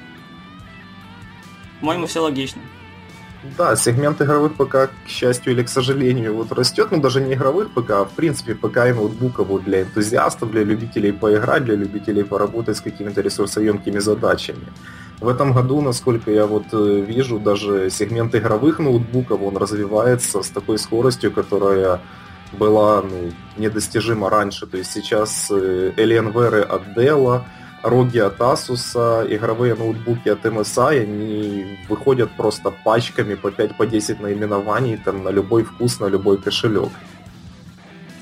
По-моему, 1.81 2.07
все 2.07 2.21
логично. 2.21 2.63
Да, 3.59 3.75
сегмент 3.75 4.23
игровых 4.23 4.55
ПК, 4.55 4.91
к 5.05 5.09
счастью 5.09 5.53
или 5.53 5.65
к 5.65 5.69
сожалению, 5.69 6.35
вот 6.35 6.53
растет, 6.53 6.93
но 6.93 6.99
даже 6.99 7.21
не 7.21 7.35
игровых 7.35 7.71
ПК, 7.73 7.91
а 7.91 8.05
в 8.05 8.11
принципе 8.11 8.55
ПК 8.55 8.77
и 8.89 8.93
ноутбуков 8.93 9.49
вот 9.49 9.65
для 9.65 9.83
энтузиастов, 9.83 10.53
для 10.53 10.63
любителей 10.63 11.13
поиграть, 11.13 11.65
для 11.65 11.75
любителей 11.75 12.23
поработать 12.23 12.77
с 12.77 12.81
какими-то 12.81 13.21
ресурсоемкими 13.21 13.99
задачами. 13.99 14.67
В 15.21 15.29
этом 15.29 15.53
году, 15.53 15.81
насколько 15.81 16.31
я 16.31 16.47
вот 16.47 16.67
э, 16.73 17.01
вижу, 17.01 17.41
даже 17.41 17.91
сегмент 17.91 18.35
игровых 18.35 18.79
ноутбуков, 18.79 19.43
он 19.43 19.57
развивается 19.57 20.43
с 20.43 20.49
такой 20.49 20.79
скоростью, 20.79 21.33
которая 21.33 22.01
была 22.53 23.03
ну, 23.03 23.33
недостижима 23.57 24.31
раньше. 24.31 24.67
То 24.67 24.77
есть 24.77 24.93
сейчас 24.93 25.49
э, 25.51 25.93
Alienware 25.97 26.63
от 26.63 26.83
Dell, 26.97 27.43
роги 27.83 28.19
от 28.19 28.39
Asus, 28.39 28.95
игровые 29.35 29.75
ноутбуки 29.75 30.29
от 30.29 30.45
MSI, 30.45 31.03
они 31.03 31.79
выходят 31.89 32.31
просто 32.37 32.71
пачками 32.71 33.35
по 33.35 33.49
5-10 33.49 33.77
по 33.77 33.87
10 33.87 34.21
наименований 34.21 34.97
там, 34.97 35.25
на 35.25 35.31
любой 35.31 35.65
вкус, 35.65 36.01
на 36.01 36.07
любой 36.07 36.39
кошелек. 36.39 36.91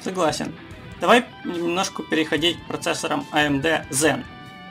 Согласен. 0.03 0.53
Давай 1.01 1.25
немножко 1.45 2.03
переходить 2.03 2.59
к 2.63 2.67
процессорам 2.67 3.25
AMD 3.33 3.89
Zen. 3.91 4.23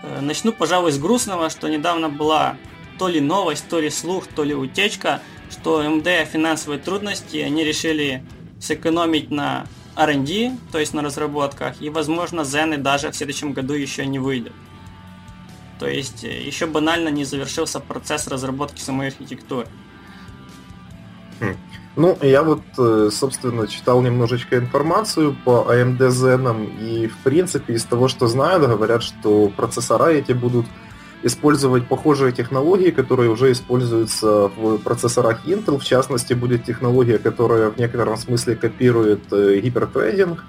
Э, 0.03 0.21
начну, 0.21 0.51
пожалуй, 0.51 0.91
с 0.91 0.97
грустного, 0.97 1.49
что 1.49 1.67
недавно 1.67 2.09
была 2.09 2.57
то 2.97 3.07
ли 3.07 3.21
новость, 3.21 3.67
то 3.69 3.79
ли 3.79 3.89
слух, 3.89 4.27
то 4.27 4.43
ли 4.43 4.53
утечка, 4.53 5.21
что 5.49 5.83
AMD 5.83 6.25
финансовые 6.25 6.79
трудности, 6.79 7.37
они 7.37 7.63
решили 7.63 8.23
сэкономить 8.59 9.31
на 9.31 9.65
R&D, 9.95 10.51
то 10.71 10.79
есть 10.79 10.93
на 10.93 11.01
разработках, 11.01 11.81
и, 11.81 11.89
возможно, 11.89 12.41
Zen 12.41 12.75
и 12.75 12.77
даже 12.77 13.11
в 13.11 13.15
следующем 13.15 13.53
году 13.53 13.73
еще 13.73 14.05
не 14.05 14.19
выйдет. 14.19 14.53
То 15.79 15.87
есть 15.87 16.23
э, 16.23 16.41
еще 16.41 16.67
банально 16.67 17.09
не 17.09 17.23
завершился 17.23 17.79
процесс 17.79 18.27
разработки 18.27 18.81
самой 18.81 19.07
архитектуры. 19.07 19.67
Хм. 21.39 21.55
Ну, 21.95 22.17
я 22.21 22.43
вот, 22.43 22.61
э, 22.77 23.09
собственно, 23.11 23.67
читал 23.67 24.01
немножечко 24.01 24.57
информацию 24.57 25.35
по 25.45 25.65
AMD 25.69 25.97
Zen, 25.97 26.77
и, 26.79 27.07
в 27.07 27.17
принципе, 27.19 27.73
из 27.73 27.83
того, 27.85 28.07
что 28.07 28.27
знаю, 28.27 28.59
говорят, 28.59 29.03
что 29.03 29.47
процессора 29.49 30.09
эти 30.09 30.33
будут 30.33 30.65
использовать 31.23 31.87
похожие 31.87 32.31
технологии, 32.31 32.91
которые 32.91 33.29
уже 33.29 33.51
используются 33.51 34.47
в 34.47 34.77
процессорах 34.77 35.45
Intel. 35.45 35.77
В 35.77 35.83
частности, 35.83 36.33
будет 36.33 36.63
технология, 36.65 37.17
которая 37.17 37.69
в 37.69 37.77
некотором 37.77 38.17
смысле 38.17 38.55
копирует 38.55 39.31
э, 39.31 39.59
гипертрединг. 39.59 40.43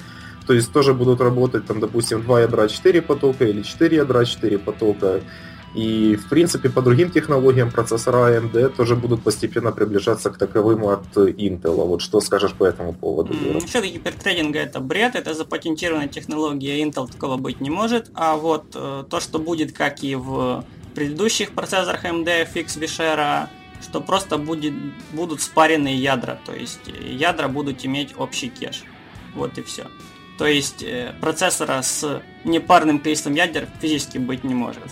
То 0.47 0.55
есть 0.55 0.73
тоже 0.73 0.95
будут 0.95 1.21
работать, 1.21 1.67
там, 1.67 1.81
допустим, 1.81 2.23
2 2.23 2.41
ядра 2.41 2.69
4 2.69 3.03
потока 3.03 3.45
или 3.45 3.63
4 3.63 3.97
ядра 3.97 4.25
4 4.25 4.59
потока. 4.59 5.21
И, 5.75 6.17
в 6.17 6.29
принципе, 6.29 6.69
по 6.69 6.83
другим 6.83 7.11
технологиям 7.11 7.71
процессора 7.71 8.33
AMD 8.33 8.71
тоже 8.71 8.97
будут 8.97 9.23
постепенно 9.23 9.71
приближаться 9.71 10.31
к 10.31 10.39
таковым 10.39 10.85
от 10.85 11.17
Intel. 11.17 11.87
Вот 11.87 12.03
что 12.03 12.21
скажешь 12.21 12.55
по 12.55 12.65
этому 12.65 12.93
поводу? 12.93 13.35
Mm, 13.35 13.67
Все-таки 13.67 13.95
гипертрейдинга 13.95 14.59
это 14.59 14.81
бред, 14.81 15.15
это 15.15 15.33
запатентированная 15.33 16.09
технология, 16.09 16.83
Intel 16.83 17.11
такого 17.11 17.37
быть 17.37 17.61
не 17.61 17.71
может. 17.71 18.11
А 18.15 18.37
вот 18.37 18.65
э, 18.75 19.05
то, 19.09 19.21
что 19.21 19.39
будет, 19.39 19.73
как 19.73 20.03
и 20.03 20.17
в 20.17 20.65
предыдущих 20.97 21.53
процессорах 21.53 22.05
AMD 22.05 22.53
FX 22.53 22.81
Vishera, 22.81 23.49
что 23.81 24.01
просто 24.01 24.39
будет, 24.39 24.75
будут 25.13 25.41
спаренные 25.41 25.97
ядра, 25.97 26.39
то 26.45 26.53
есть 26.53 26.81
ядра 26.87 27.47
будут 27.47 27.85
иметь 27.87 28.15
общий 28.19 28.49
кеш. 28.49 28.83
Вот 29.35 29.57
и 29.57 29.63
все. 29.63 29.87
То 30.41 30.47
есть 30.47 30.83
э, 30.83 31.15
процессора 31.21 31.83
с 31.83 32.23
непарным 32.43 32.99
количеством 32.99 33.35
ядер 33.35 33.69
физически 33.81 34.19
быть 34.19 34.43
не 34.43 34.55
может 34.55 34.91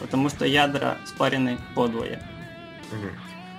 потому 0.00 0.28
что 0.28 0.44
ядра 0.44 0.96
спарены 1.06 1.58
подвое. 1.74 2.20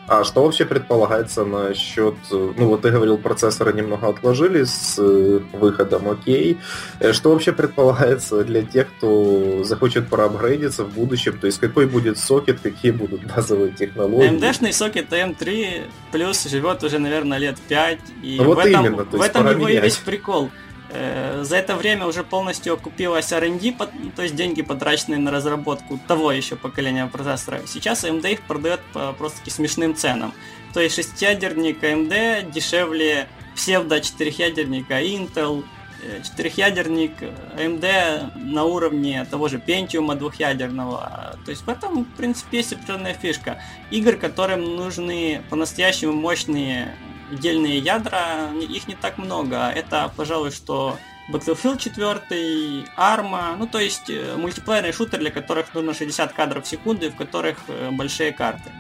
А 0.07 0.25
что 0.25 0.43
вообще 0.43 0.65
предполагается 0.65 1.45
насчет, 1.45 2.15
ну 2.31 2.67
вот 2.67 2.81
ты 2.81 2.89
говорил, 2.89 3.17
процессоры 3.17 3.71
немного 3.71 4.09
отложили 4.09 4.65
с 4.65 4.97
э, 4.99 5.39
выходом, 5.53 6.09
окей. 6.09 6.57
Э, 6.99 7.13
что 7.13 7.31
вообще 7.31 7.53
предполагается 7.53 8.43
для 8.43 8.63
тех, 8.63 8.87
кто 8.97 9.63
захочет 9.63 10.09
проапгрейдиться 10.09 10.83
в 10.83 10.93
будущем? 10.93 11.37
То 11.39 11.45
есть 11.47 11.59
какой 11.59 11.85
будет 11.85 12.17
сокет, 12.17 12.59
какие 12.59 12.91
будут 12.91 13.23
базовые 13.23 13.71
технологии? 13.71 14.31
AMD-шный 14.31 14.73
сокет 14.73 15.13
M3 15.13 15.83
плюс 16.11 16.43
живет 16.43 16.83
уже, 16.83 16.99
наверное, 16.99 17.37
лет 17.37 17.57
5. 17.69 17.99
И 18.23 18.35
ну, 18.37 18.45
вот 18.45 18.57
в 18.57 18.59
этом, 18.59 18.85
именно, 18.85 19.03
в 19.03 19.21
этом 19.21 19.49
его 19.49 19.69
и 19.69 19.79
весь 19.79 19.97
прикол. 19.97 20.49
Э, 20.93 21.43
за 21.43 21.57
это 21.57 21.75
время 21.75 22.05
уже 22.05 22.23
полностью 22.23 22.73
окупилась 22.73 23.31
R&D, 23.31 23.75
то 24.15 24.21
есть 24.21 24.35
деньги, 24.35 24.61
потраченные 24.61 25.19
на 25.19 25.31
разработку 25.31 25.99
того 26.07 26.31
еще 26.31 26.55
поколения 26.55 27.07
процессора. 27.07 27.61
Сейчас 27.65 28.03
AMD 28.03 28.31
их 28.31 28.41
продает 28.41 28.81
по 28.93 29.13
просто-таки 29.13 29.51
смешным 29.51 29.95
ценам. 29.95 30.33
То 30.73 30.81
есть 30.81 30.95
шестиядерник 30.95 31.81
AMD 31.83 32.51
дешевле 32.51 33.27
псевдо-четырехъядерника 33.55 35.01
Intel, 35.01 35.63
э, 36.03 36.21
четырехъядерник 36.23 37.13
AMD 37.57 38.35
на 38.35 38.65
уровне 38.65 39.25
того 39.29 39.47
же 39.47 39.57
Pentium 39.65 40.13
двухъядерного. 40.15 41.37
То 41.45 41.51
есть 41.51 41.61
в 41.61 41.69
этом, 41.69 42.03
в 42.03 42.17
принципе, 42.17 42.57
есть 42.57 42.73
определенная 42.73 43.13
фишка. 43.13 43.61
Игр, 43.91 44.17
которым 44.17 44.75
нужны 44.75 45.41
по-настоящему 45.49 46.11
мощные 46.11 46.95
отдельные 47.31 47.79
ядра, 47.79 48.51
их 48.59 48.87
не 48.87 48.95
так 48.95 49.17
много. 49.17 49.69
Это, 49.69 50.11
пожалуй, 50.15 50.51
что 50.51 50.97
Battlefield 51.31 51.77
4, 51.77 52.85
Arma, 52.97 53.55
ну 53.57 53.67
то 53.67 53.79
есть 53.79 54.09
э, 54.09 54.35
мультиплеерный 54.35 54.91
шутер, 54.91 55.19
для 55.19 55.31
которых 55.31 55.73
нужно 55.73 55.93
60 55.93 56.33
кадров 56.33 56.65
в 56.65 56.67
секунду 56.67 57.05
и 57.05 57.09
в 57.09 57.15
которых 57.15 57.57
э, 57.67 57.89
большие 57.91 58.31
карты. 58.31 58.71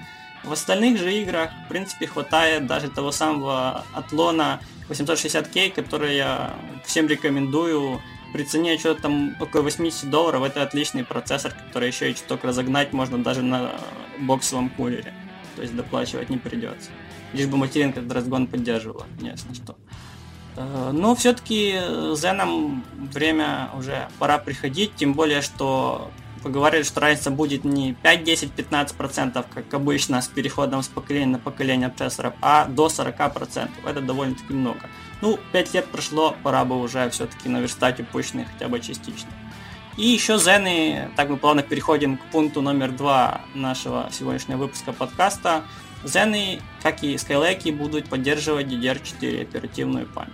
В 0.43 0.51
остальных 0.51 0.97
же 0.97 1.13
играх, 1.13 1.51
в 1.65 1.69
принципе, 1.69 2.07
хватает 2.07 2.65
даже 2.65 2.89
того 2.89 3.11
самого 3.11 3.85
Атлона 3.93 4.59
860K, 4.89 5.71
который 5.71 6.15
я 6.15 6.55
всем 6.83 7.07
рекомендую. 7.07 8.01
При 8.33 8.43
цене 8.43 8.77
что-то 8.77 9.03
там 9.03 9.35
около 9.39 9.61
80 9.61 10.09
долларов 10.09 10.43
это 10.43 10.63
отличный 10.63 11.03
процессор, 11.03 11.53
который 11.67 11.89
еще 11.89 12.09
и 12.09 12.15
чуток 12.15 12.43
разогнать 12.43 12.91
можно 12.91 13.21
даже 13.21 13.43
на 13.43 13.71
боксовом 14.19 14.69
кулере. 14.69 15.13
То 15.55 15.61
есть 15.61 15.75
доплачивать 15.75 16.29
не 16.29 16.37
придется 16.37 16.89
лишь 17.33 17.47
бы 17.47 17.57
материнка 17.57 17.99
этот 17.99 18.11
разгон 18.11 18.47
поддерживала, 18.47 19.05
ясно 19.19 19.55
что. 19.55 19.75
Э, 20.57 20.91
но 20.91 21.15
все-таки 21.15 21.79
Зеном 22.15 22.83
время 22.95 23.69
уже 23.77 24.07
пора 24.19 24.37
приходить, 24.37 24.95
тем 24.95 25.13
более, 25.13 25.41
что 25.41 26.11
поговорили, 26.43 26.83
что 26.83 26.99
разница 26.99 27.29
будет 27.29 27.63
не 27.63 27.93
5, 27.93 28.23
10, 28.23 28.51
15 28.51 28.97
процентов, 28.97 29.45
как 29.53 29.71
обычно 29.73 30.21
с 30.21 30.27
переходом 30.27 30.81
с 30.81 30.87
поколения 30.87 31.33
на 31.33 31.39
поколение 31.39 31.89
процессоров, 31.89 32.33
а 32.41 32.65
до 32.65 32.89
40 32.89 33.33
процентов. 33.33 33.85
Это 33.85 34.01
довольно-таки 34.01 34.53
много. 34.53 34.89
Ну, 35.21 35.37
5 35.51 35.73
лет 35.75 35.85
прошло, 35.85 36.35
пора 36.43 36.65
бы 36.65 36.81
уже 36.81 37.07
все-таки 37.11 37.47
наверстать 37.47 37.99
упущенные 37.99 38.47
хотя 38.51 38.67
бы 38.67 38.79
частично. 38.79 39.29
И 39.97 40.07
еще 40.07 40.37
Зены, 40.37 41.11
так 41.17 41.29
мы 41.29 41.37
плавно 41.37 41.63
переходим 41.63 42.17
к 42.17 42.25
пункту 42.31 42.61
номер 42.61 42.91
два 42.91 43.41
нашего 43.53 44.09
сегодняшнего 44.11 44.59
выпуска 44.59 44.93
подкаста. 44.93 45.63
Зены, 46.05 46.61
как 46.81 47.03
и 47.03 47.15
Skylake, 47.15 47.71
будут 47.73 48.09
поддерживать 48.09 48.67
DDR4 48.67 49.41
оперативную 49.41 50.07
память. 50.07 50.33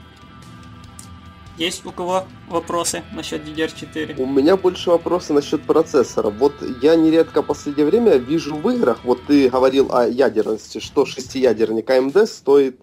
Есть 1.57 1.83
у 1.87 1.91
кого 1.91 2.25
вопросы 2.47 3.01
насчет 3.11 3.43
DDR4? 3.43 4.21
У 4.21 4.27
меня 4.27 4.57
больше 4.57 4.91
вопросы 4.91 5.33
насчет 5.33 5.63
процессора. 5.63 6.29
Вот 6.29 6.53
я 6.83 6.95
нередко 6.95 7.41
в 7.41 7.47
последнее 7.47 7.87
время 7.87 8.17
вижу 8.17 8.55
в 8.55 8.69
играх, 8.69 8.99
вот 9.03 9.25
ты 9.25 9.49
говорил 9.49 9.91
о 9.91 10.07
ядерности, 10.07 10.79
что 10.79 11.07
шестиядерник 11.07 11.89
AMD 11.89 12.27
стоит 12.27 12.79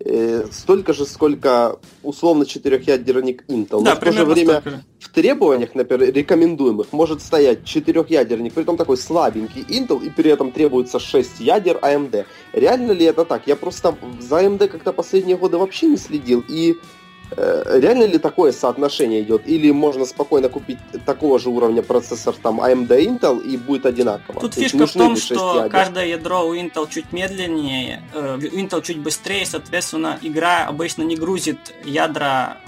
э, 0.00 0.46
столько 0.50 0.92
же, 0.92 1.04
сколько 1.04 1.78
условно 2.02 2.46
четырехъядерник 2.46 3.44
Intel. 3.48 3.82
Да, 3.82 3.94
Но 3.94 3.96
в 3.96 4.00
то 4.00 4.12
же 4.12 4.24
время 4.24 4.60
столько. 4.60 4.82
в 5.00 5.08
требованиях, 5.08 5.74
например, 5.74 6.12
рекомендуемых 6.12 6.92
может 6.92 7.22
стоять 7.22 7.64
четырехъядерник, 7.64 8.52
при 8.54 8.62
этом 8.62 8.76
такой 8.76 8.96
слабенький 8.96 9.62
Intel, 9.62 10.04
и 10.04 10.10
при 10.10 10.30
этом 10.30 10.52
требуется 10.52 10.98
6 10.98 11.40
ядер 11.40 11.78
AMD. 11.82 12.24
Реально 12.52 12.92
ли 12.92 13.04
это 13.04 13.24
так? 13.24 13.42
Я 13.46 13.56
просто 13.56 13.96
за 14.20 14.42
AMD 14.42 14.68
как-то 14.68 14.92
последние 14.92 15.36
годы 15.36 15.58
вообще 15.58 15.86
не 15.86 15.96
следил, 15.96 16.44
и 16.48 16.76
реально 17.36 18.04
ли 18.04 18.18
такое 18.18 18.52
соотношение 18.52 19.22
идет? 19.22 19.46
Или 19.46 19.70
можно 19.70 20.04
спокойно 20.04 20.48
купить 20.48 20.78
такого 21.04 21.38
же 21.38 21.50
уровня 21.50 21.82
процессор 21.82 22.34
там 22.34 22.60
AMD 22.60 22.88
Intel 22.88 23.42
и 23.42 23.56
будет 23.56 23.86
одинаково? 23.86 24.40
Тут 24.40 24.54
фишка 24.54 24.86
в 24.86 24.92
том, 24.92 25.16
что 25.16 25.56
ядер? 25.56 25.70
каждое 25.70 26.06
ядро 26.06 26.46
у 26.46 26.54
Intel 26.54 26.88
чуть 26.90 27.12
медленнее, 27.12 28.02
э, 28.14 28.38
Intel 28.38 28.82
чуть 28.82 28.98
быстрее, 28.98 29.44
соответственно, 29.44 30.18
игра 30.22 30.66
обычно 30.66 31.02
не 31.02 31.16
грузит 31.16 31.58
ядра 31.84 32.58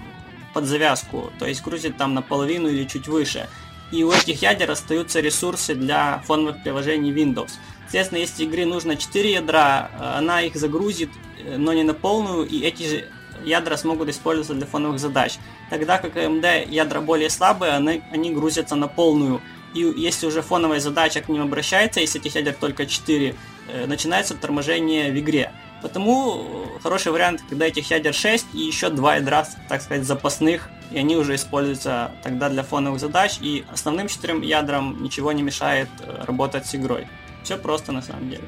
под 0.53 0.65
завязку, 0.65 1.33
то 1.39 1.47
есть 1.47 1.63
грузит 1.63 1.97
там 1.97 2.15
наполовину 2.15 2.69
или 2.69 2.85
чуть 2.85 3.09
выше. 3.09 3.49
И 3.93 4.05
у 4.05 4.13
этих 4.13 4.43
ядер 4.43 4.71
остаются 4.71 5.21
ресурсы 5.21 5.75
для 5.75 6.23
фоновых 6.27 6.63
приложений 6.63 7.13
Windows. 7.13 7.51
Соответственно, 7.83 8.19
если 8.19 8.45
игре 8.45 8.67
нужно 8.67 8.97
4 8.97 9.33
ядра, 9.33 9.91
э, 9.93 10.19
она 10.19 10.43
их 10.43 10.55
загрузит, 10.57 11.11
но 11.57 11.73
не 11.73 11.83
на 11.83 11.95
полную, 11.95 12.47
и 12.47 12.61
эти 12.61 12.83
же 12.83 13.05
ядра 13.45 13.77
смогут 13.77 14.09
использоваться 14.09 14.55
для 14.55 14.67
фоновых 14.67 14.99
задач. 14.99 15.39
Тогда 15.71 15.99
как 15.99 16.17
AMD 16.17 16.69
ядра 16.69 17.01
более 17.01 17.31
слабые, 17.31 17.73
они, 17.73 18.03
они 18.13 18.33
грузятся 18.33 18.77
на 18.77 18.89
полную. 18.89 19.41
И 19.75 19.81
если 19.81 20.27
уже 20.27 20.43
фоновая 20.43 20.81
задача 20.81 21.21
к 21.21 21.29
ним 21.29 21.43
обращается, 21.43 22.01
если 22.01 22.21
этих 22.21 22.35
ядер 22.35 22.55
только 22.55 22.87
4, 22.87 23.35
э, 23.69 23.87
начинается 23.87 24.35
торможение 24.35 25.13
в 25.13 25.19
игре. 25.19 25.53
Потому 25.83 26.47
хороший 26.83 27.13
вариант, 27.13 27.43
когда 27.49 27.67
этих 27.67 27.91
ядер 27.91 28.13
6 28.13 28.49
и 28.53 28.59
еще 28.59 28.91
2 28.91 29.17
ядра, 29.17 29.47
так 29.69 29.81
сказать, 29.81 30.05
запасных, 30.05 30.69
и 30.91 30.99
они 30.99 31.17
уже 31.17 31.37
используются 31.37 32.13
тогда 32.23 32.49
для 32.49 32.63
фоновых 32.63 33.01
задач, 33.01 33.39
и 33.41 33.65
основным 33.73 34.09
четырем 34.09 34.43
ядрам 34.43 35.03
ничего 35.03 35.33
не 35.33 35.43
мешает 35.43 35.89
э, 36.01 36.25
работать 36.25 36.67
с 36.67 36.75
игрой. 36.75 37.07
Все 37.45 37.57
просто 37.57 37.93
на 37.93 38.03
самом 38.03 38.29
деле. 38.29 38.45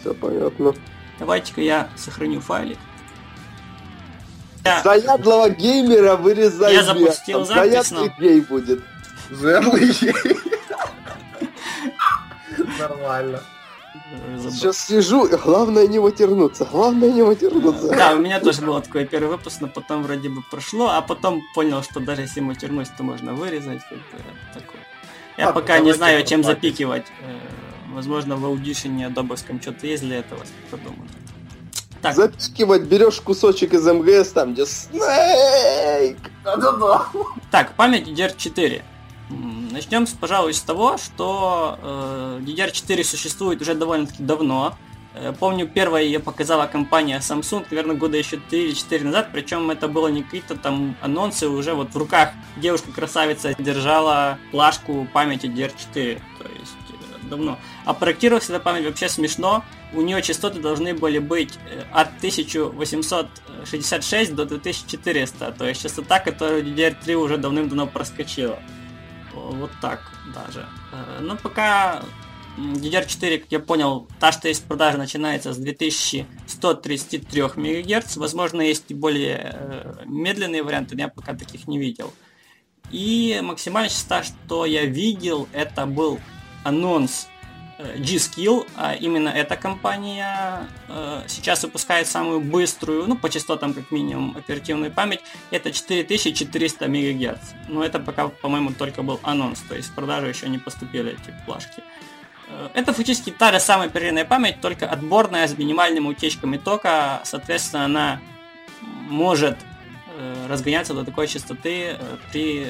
Все 0.00 0.12
понятно. 0.12 0.74
Давайте-ка 1.18 1.60
я 1.60 1.88
сохраню 1.96 2.40
файлик. 2.40 2.78
Заядлого 4.64 5.50
геймера 5.50 6.16
вырезай. 6.16 6.74
Я 6.74 6.82
запустил 6.82 7.44
запись, 7.44 7.90
но... 7.90 8.08
гей 8.18 8.40
будет. 8.40 8.80
Заядлый 9.30 9.92
гей. 9.92 10.14
Нормально. 12.78 13.40
Сейчас 14.50 14.78
сижу, 14.78 15.28
главное 15.28 15.86
не 15.86 15.98
матернуться, 15.98 16.64
главное 16.64 17.10
не 17.12 17.22
матернуться. 17.22 17.88
Да, 17.90 18.14
у 18.14 18.18
меня 18.18 18.40
тоже 18.40 18.62
был 18.62 18.80
такой 18.80 19.06
первый 19.06 19.28
выпуск, 19.28 19.60
но 19.60 19.68
потом 19.68 20.02
вроде 20.02 20.28
бы 20.28 20.42
прошло, 20.50 20.90
а 20.90 21.02
потом 21.02 21.42
понял, 21.54 21.82
что 21.82 22.00
даже 22.00 22.22
если 22.22 22.40
матернусь, 22.40 22.88
то 22.96 23.02
можно 23.02 23.34
вырезать. 23.34 23.80
Такое. 24.54 24.80
Я 25.36 25.48
а, 25.48 25.52
пока 25.52 25.78
не 25.78 25.92
знаю, 25.92 26.24
чем 26.24 26.42
запикивать. 26.42 27.06
Э, 27.20 27.38
возможно, 27.92 28.36
в 28.36 28.44
аудишене 28.44 29.06
адобовском 29.06 29.60
что-то 29.60 29.86
есть 29.86 30.02
для 30.02 30.18
этого, 30.18 30.42
подумаю. 30.70 31.08
Так. 32.02 32.14
Запикивать, 32.14 32.82
берешь 32.82 33.20
кусочек 33.20 33.74
из 33.74 33.86
МГС, 33.86 34.30
там 34.32 34.52
где 34.54 34.66
Снейк. 34.66 36.18
Так, 37.50 37.74
память 37.74 38.08
DDR4. 38.08 38.82
Начнем, 39.72 40.06
пожалуй, 40.20 40.54
с 40.54 40.60
того, 40.60 40.96
что 40.96 41.78
э, 41.82 42.40
DDR4 42.42 43.04
существует 43.04 43.60
уже 43.60 43.74
довольно-таки 43.74 44.22
давно. 44.22 44.74
Э, 45.14 45.34
помню, 45.38 45.66
первая 45.66 46.04
ее 46.04 46.20
показала 46.20 46.66
компания 46.66 47.18
Samsung, 47.18 47.66
наверное, 47.70 47.96
года 47.96 48.16
еще 48.16 48.38
3 48.38 48.64
или 48.64 48.72
4 48.72 49.04
назад, 49.04 49.28
причем 49.32 49.70
это 49.70 49.88
было 49.88 50.08
не 50.08 50.22
какие-то 50.22 50.56
там 50.56 50.96
анонсы, 51.02 51.48
уже 51.48 51.74
вот 51.74 51.92
в 51.92 51.96
руках 51.96 52.30
девушка-красавица 52.56 53.54
держала 53.58 54.38
плашку 54.50 55.06
памяти 55.12 55.46
DDR4, 55.46 56.20
то 56.38 56.48
есть 56.58 56.76
э, 56.90 57.28
давно. 57.28 57.58
А 57.88 57.94
проектировалась 57.94 58.50
эта 58.50 58.60
память 58.60 58.84
вообще 58.84 59.08
смешно, 59.08 59.64
у 59.94 60.02
нее 60.02 60.20
частоты 60.20 60.60
должны 60.60 60.92
были 60.92 61.20
быть 61.20 61.54
э, 61.70 61.84
от 61.90 62.08
1866 62.18 64.34
до 64.34 64.44
2400, 64.44 65.52
то 65.52 65.66
есть 65.66 65.80
частота, 65.80 66.20
которую 66.20 66.66
DDR3 66.66 67.14
уже 67.14 67.38
давным-давно 67.38 67.86
проскочила. 67.86 68.58
Вот 69.32 69.70
так 69.80 70.02
даже. 70.34 70.66
Но 71.22 71.36
пока 71.36 72.02
DDR4, 72.58 73.38
как 73.38 73.52
я 73.52 73.58
понял, 73.58 74.06
та, 74.20 74.32
что 74.32 74.48
есть 74.48 74.64
в 74.64 74.66
продаже, 74.66 74.98
начинается 74.98 75.54
с 75.54 75.56
2133 75.56 77.42
МГц. 77.42 78.18
Возможно, 78.18 78.60
есть 78.60 78.84
и 78.88 78.94
более 78.94 79.54
э, 79.54 79.94
медленные 80.04 80.62
варианты, 80.62 80.94
но 80.94 81.04
я 81.04 81.08
пока 81.08 81.32
таких 81.32 81.66
не 81.66 81.78
видел. 81.78 82.12
И 82.90 83.40
максимальная 83.42 83.88
частота, 83.88 84.24
что 84.24 84.66
я 84.66 84.84
видел, 84.84 85.48
это 85.54 85.86
был 85.86 86.20
анонс 86.64 87.28
э, 87.32 87.37
G-Skill, 87.78 88.66
а 88.76 88.94
именно 88.94 89.28
эта 89.28 89.56
компания 89.56 90.66
э, 90.88 91.22
сейчас 91.28 91.62
выпускает 91.62 92.08
самую 92.08 92.40
быструю, 92.40 93.06
ну, 93.06 93.16
по 93.16 93.30
частотам 93.30 93.72
как 93.72 93.92
минимум, 93.92 94.36
оперативную 94.36 94.90
память, 94.90 95.20
это 95.52 95.70
4400 95.70 96.88
МГц. 96.88 97.38
Но 97.68 97.84
это 97.84 98.00
пока, 98.00 98.28
по-моему, 98.28 98.72
только 98.72 99.02
был 99.02 99.20
анонс, 99.22 99.60
то 99.60 99.76
есть 99.76 99.90
в 99.90 99.94
продажу 99.94 100.26
еще 100.26 100.48
не 100.48 100.58
поступили 100.58 101.12
эти 101.12 101.32
плашки. 101.46 101.84
Э, 102.48 102.68
это 102.74 102.92
фактически 102.92 103.30
та 103.30 103.52
же 103.52 103.60
самая 103.60 103.88
перерывная 103.88 104.24
память, 104.24 104.60
только 104.60 104.88
отборная 104.88 105.46
с 105.46 105.56
минимальными 105.56 106.08
утечками 106.08 106.56
тока. 106.56 107.20
Соответственно, 107.24 107.84
она 107.84 108.20
может 109.08 109.56
э, 110.16 110.46
разгоняться 110.48 110.94
до 110.94 111.04
такой 111.04 111.28
частоты 111.28 111.96
при 112.32 112.66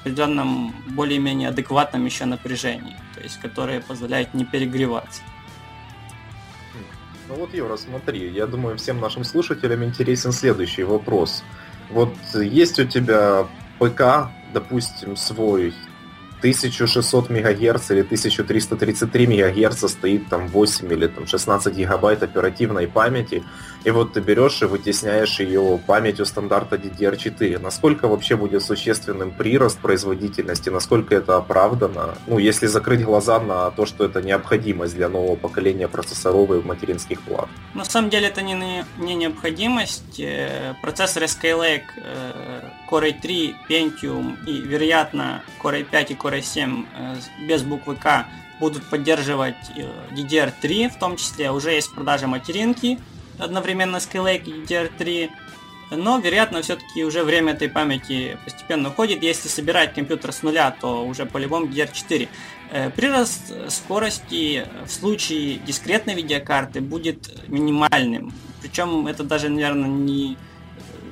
определенном 0.00 0.74
более-менее 0.88 1.50
адекватном 1.50 2.04
еще 2.04 2.24
напряжении, 2.24 2.96
то 3.18 3.24
есть 3.24 3.40
которое 3.40 3.80
позволяет 3.80 4.32
не 4.32 4.44
перегреваться. 4.44 5.22
Ну 7.28 7.34
вот, 7.34 7.52
Юра, 7.52 7.76
смотри, 7.76 8.30
я 8.30 8.46
думаю, 8.46 8.78
всем 8.78 9.00
нашим 9.00 9.24
слушателям 9.24 9.82
интересен 9.82 10.32
следующий 10.32 10.84
вопрос. 10.84 11.42
Вот 11.90 12.14
есть 12.34 12.78
у 12.78 12.84
тебя 12.84 13.48
ПК, 13.80 14.30
допустим, 14.54 15.16
свой 15.16 15.74
1600 16.38 17.28
МГц 17.28 17.90
или 17.90 18.02
1333 18.02 19.26
МГц 19.26 19.90
стоит 19.90 20.28
там 20.28 20.46
8 20.46 20.92
или 20.92 21.08
там 21.08 21.26
16 21.26 21.74
гигабайт 21.74 22.22
оперативной 22.22 22.86
памяти, 22.86 23.42
и 23.84 23.90
вот 23.90 24.12
ты 24.12 24.20
берешь 24.20 24.62
и 24.62 24.64
вытесняешь 24.64 25.40
ее 25.40 25.80
памятью 25.86 26.26
стандарта 26.26 26.76
DDR4. 26.76 27.58
Насколько 27.58 28.08
вообще 28.08 28.36
будет 28.36 28.62
существенным 28.62 29.30
прирост 29.30 29.78
производительности, 29.78 30.68
насколько 30.68 31.14
это 31.14 31.36
оправдано, 31.36 32.16
ну, 32.26 32.38
если 32.38 32.66
закрыть 32.66 33.04
глаза 33.04 33.38
на 33.38 33.70
то, 33.70 33.86
что 33.86 34.04
это 34.04 34.20
необходимость 34.20 34.94
для 34.94 35.08
нового 35.08 35.36
поколения 35.36 35.88
процессоров 35.88 36.50
и 36.50 36.66
материнских 36.66 37.22
плат? 37.22 37.48
На 37.74 37.84
самом 37.84 38.10
деле 38.10 38.28
это 38.28 38.42
не, 38.42 38.84
не 38.98 39.14
необходимость. 39.14 40.18
Э, 40.18 40.74
процессоры 40.82 41.26
Skylake 41.26 41.82
э, 41.96 42.60
Core 42.90 43.14
i3, 43.14 43.54
Pentium 43.68 44.36
и, 44.46 44.60
вероятно, 44.60 45.42
Core 45.62 45.88
i5 45.88 46.06
и 46.08 46.14
Core 46.14 46.40
i7 46.40 46.86
э, 46.96 47.14
без 47.46 47.62
буквы 47.62 47.96
К 47.96 48.26
будут 48.60 48.82
поддерживать 48.84 49.54
DDR3, 50.10 50.88
в 50.88 50.98
том 50.98 51.16
числе 51.16 51.52
уже 51.52 51.70
есть 51.70 51.88
в 51.88 51.94
продаже 51.94 52.26
материнки, 52.26 52.98
одновременно 53.38 53.96
Skylake 53.96 54.44
и 54.44 54.62
DDR3, 54.64 55.30
но, 55.90 56.18
вероятно, 56.18 56.60
все-таки 56.62 57.02
уже 57.04 57.24
время 57.24 57.54
этой 57.54 57.68
памяти 57.68 58.38
постепенно 58.44 58.90
уходит. 58.90 59.22
Если 59.22 59.48
собирать 59.48 59.94
компьютер 59.94 60.32
с 60.32 60.42
нуля, 60.42 60.74
то 60.78 61.06
уже 61.06 61.24
по-любому 61.24 61.66
DDR4. 61.66 62.28
Э, 62.70 62.90
прирост 62.90 63.52
скорости 63.70 64.66
в 64.84 64.90
случае 64.90 65.58
дискретной 65.58 66.14
видеокарты 66.14 66.80
будет 66.80 67.48
минимальным. 67.48 68.32
Причем 68.60 69.06
это 69.06 69.22
даже, 69.22 69.48
наверное, 69.48 69.88
не 69.88 70.36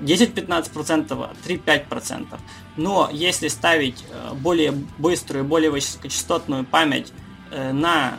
10-15%, 0.02 1.06
а 1.10 1.34
3-5%. 1.46 2.38
Но 2.76 3.08
если 3.10 3.48
ставить 3.48 4.04
э, 4.10 4.34
более 4.34 4.72
быструю, 4.98 5.44
более 5.44 5.70
высокочастотную 5.70 6.64
память 6.64 7.12
э, 7.50 7.72
на 7.72 8.18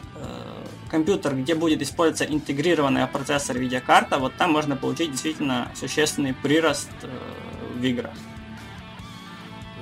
компьютер, 0.88 1.36
где 1.36 1.56
будет 1.56 1.82
использоваться 1.82 2.26
интегрированная 2.26 3.08
процессор 3.08 3.58
видеокарта, 3.58 4.18
вот 4.18 4.34
там 4.38 4.52
можно 4.52 4.76
получить 4.76 5.12
действительно 5.12 5.72
существенный 5.76 6.34
прирост 6.34 6.90
э, 7.04 7.08
в 7.78 7.84
играх. 7.84 8.14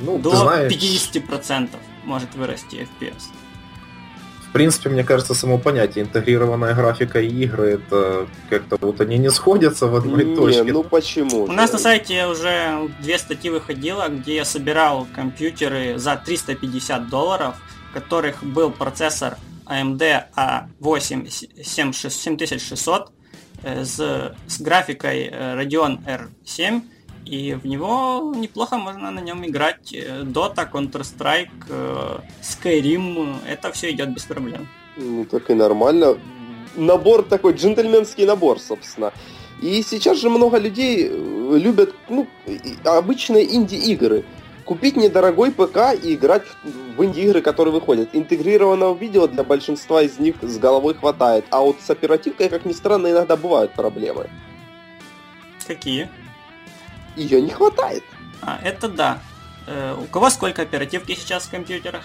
Ну, 0.02 0.18
До 0.18 0.36
знаешь... 0.36 0.72
50% 0.72 1.70
может 2.04 2.34
вырасти 2.36 2.88
FPS. 3.00 3.24
В 4.50 4.52
принципе, 4.52 4.90
мне 4.90 5.04
кажется, 5.04 5.34
само 5.34 5.58
понятие 5.58 6.06
интегрированная 6.06 6.74
графика 6.74 7.20
и 7.20 7.28
игры, 7.28 7.74
это 7.74 8.28
как-то 8.50 8.78
вот 8.80 9.02
они 9.02 9.18
не 9.18 9.30
сходятся 9.30 9.88
в 9.88 9.96
одной 9.96 10.24
не, 10.24 10.36
точке. 10.36 10.72
ну 10.72 10.84
почему? 10.84 11.44
У 11.44 11.52
нас 11.52 11.74
на 11.74 11.78
сайте 11.78 12.26
уже 12.28 12.90
две 13.02 13.18
статьи 13.18 13.50
выходило, 13.50 14.08
где 14.08 14.36
я 14.38 14.46
собирал 14.46 15.08
компьютеры 15.14 15.98
за 15.98 16.16
350 16.16 17.10
долларов, 17.10 17.56
в 17.90 17.94
которых 17.94 18.42
был 18.46 18.72
процессор 18.72 19.38
AMD 19.66 20.26
A8 20.36 21.30
7600 21.64 23.12
с, 23.66 24.36
с 24.48 24.62
графикой 24.62 25.30
э, 25.32 25.56
Radeon 25.56 26.00
R7, 26.06 26.82
и 27.26 27.54
в 27.54 27.66
него 27.66 28.34
неплохо 28.36 28.78
можно 28.78 29.12
на 29.12 29.20
нем 29.20 29.46
играть. 29.46 29.94
Э, 29.94 30.22
Dota, 30.24 30.70
Counter-Strike, 30.72 31.66
э, 31.70 32.18
Skyrim, 32.42 33.36
это 33.48 33.72
все 33.72 33.92
идет 33.92 34.14
без 34.14 34.24
проблем. 34.24 34.68
Ну 34.98 35.26
так 35.26 35.50
и 35.50 35.54
нормально. 35.54 36.18
Набор 36.76 37.24
такой, 37.24 37.54
джентльменский 37.54 38.26
набор, 38.26 38.60
собственно. 38.60 39.12
И 39.62 39.82
сейчас 39.82 40.20
же 40.20 40.30
много 40.30 40.58
людей 40.58 41.10
любят 41.10 41.96
ну, 42.10 42.28
обычные 42.84 43.56
инди-игры 43.56 44.26
купить 44.66 44.98
недорогой 44.98 45.52
ПК 45.52 45.94
и 45.94 46.16
играть 46.16 46.44
в 46.64 47.04
инди-игры, 47.04 47.42
которые 47.42 47.74
выходят. 47.74 48.10
Интегрированного 48.14 48.98
видео 48.98 49.28
для 49.28 49.44
большинства 49.44 50.02
из 50.02 50.20
них 50.20 50.36
с 50.42 50.58
головой 50.58 50.96
хватает, 50.96 51.46
а 51.52 51.62
вот 51.62 51.78
с 51.80 51.90
оперативкой, 51.90 52.50
как 52.50 52.66
ни 52.66 52.74
странно, 52.74 53.12
иногда 53.12 53.38
бывают 53.38 53.74
проблемы. 53.74 54.30
Какие? 55.66 56.10
Ее 57.16 57.42
не 57.42 57.52
хватает. 57.52 58.04
А, 58.42 58.60
это 58.64 58.90
да. 58.90 59.20
Э, 59.68 59.96
у 59.98 60.06
кого 60.06 60.30
сколько 60.30 60.62
оперативки 60.62 61.16
сейчас 61.16 61.46
в 61.46 61.52
компьютерах? 61.52 62.04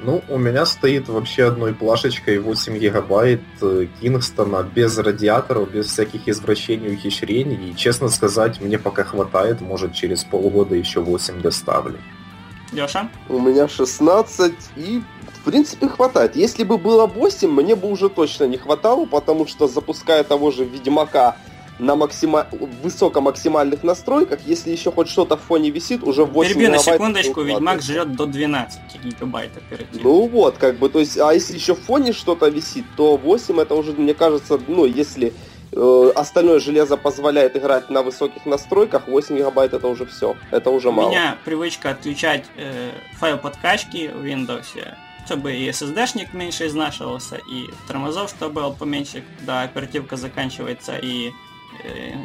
Ну, 0.00 0.22
у 0.28 0.38
меня 0.38 0.64
стоит 0.64 1.08
вообще 1.08 1.44
одной 1.44 1.74
плашечкой 1.74 2.38
8 2.38 2.78
гигабайт 2.78 3.42
э, 3.60 3.86
Кингстона 4.00 4.62
без 4.62 4.96
радиаторов, 4.98 5.70
без 5.70 5.86
всяких 5.86 6.28
извращений, 6.28 6.94
ухищрений. 6.94 7.70
И, 7.70 7.76
честно 7.76 8.08
сказать, 8.08 8.60
мне 8.60 8.78
пока 8.78 9.04
хватает, 9.04 9.60
может 9.60 9.92
через 9.92 10.24
полгода 10.24 10.74
еще 10.74 11.00
8 11.00 11.42
доставлю. 11.42 11.98
Леша? 12.72 13.10
У 13.28 13.38
меня 13.38 13.68
16 13.68 14.54
и 14.76 15.02
в 15.34 15.44
принципе 15.44 15.88
хватает. 15.88 16.36
Если 16.36 16.64
бы 16.64 16.78
было 16.78 17.06
8, 17.06 17.50
мне 17.50 17.74
бы 17.74 17.90
уже 17.90 18.08
точно 18.08 18.44
не 18.44 18.56
хватало, 18.56 19.06
потому 19.06 19.46
что 19.46 19.68
запуская 19.68 20.24
того 20.24 20.50
же 20.50 20.64
Ведьмака 20.64 21.36
на 21.80 21.96
максима... 21.96 22.46
высокомаксимальных 22.82 23.82
настройках, 23.82 24.40
если 24.46 24.70
еще 24.70 24.92
хоть 24.92 25.08
что-то 25.08 25.36
в 25.36 25.40
фоне 25.40 25.70
висит, 25.70 26.04
уже 26.04 26.24
8 26.24 26.52
Перебью 26.52 26.70
на 26.70 26.78
секундочку, 26.78 27.42
Ведьмак 27.42 27.82
жрет 27.82 28.14
до 28.14 28.26
12 28.26 28.80
гигабайт 29.02 29.56
оперативки. 29.56 30.02
Ну 30.02 30.28
вот, 30.28 30.58
как 30.58 30.78
бы, 30.78 30.88
то 30.88 31.00
есть, 31.00 31.18
а 31.18 31.32
если 31.32 31.54
еще 31.54 31.74
в 31.74 31.80
фоне 31.80 32.12
что-то 32.12 32.48
висит, 32.48 32.84
то 32.96 33.16
8 33.16 33.60
это 33.60 33.74
уже, 33.74 33.92
мне 33.92 34.14
кажется, 34.14 34.60
ну, 34.68 34.84
если 34.84 35.32
э, 35.72 36.12
остальное 36.14 36.60
железо 36.60 36.96
позволяет 36.96 37.56
играть 37.56 37.90
на 37.90 38.02
высоких 38.02 38.44
настройках, 38.46 39.08
8 39.08 39.36
гигабайт 39.36 39.72
это 39.72 39.88
уже 39.88 40.06
все, 40.06 40.36
это 40.50 40.70
уже 40.70 40.90
мало. 40.90 41.08
У 41.08 41.10
меня 41.10 41.38
привычка 41.44 41.90
отключать 41.90 42.44
э, 42.56 42.90
файл 43.18 43.38
подкачки 43.38 44.10
в 44.14 44.24
Windows, 44.24 44.66
чтобы 45.24 45.54
и 45.54 45.68
SSD-шник 45.70 46.34
меньше 46.34 46.66
изнашивался, 46.66 47.36
и 47.36 47.66
тормозов, 47.86 48.30
чтобы 48.30 48.54
был 48.54 48.74
поменьше, 48.74 49.24
когда 49.38 49.62
оперативка 49.62 50.16
заканчивается, 50.16 50.96
и 50.96 51.30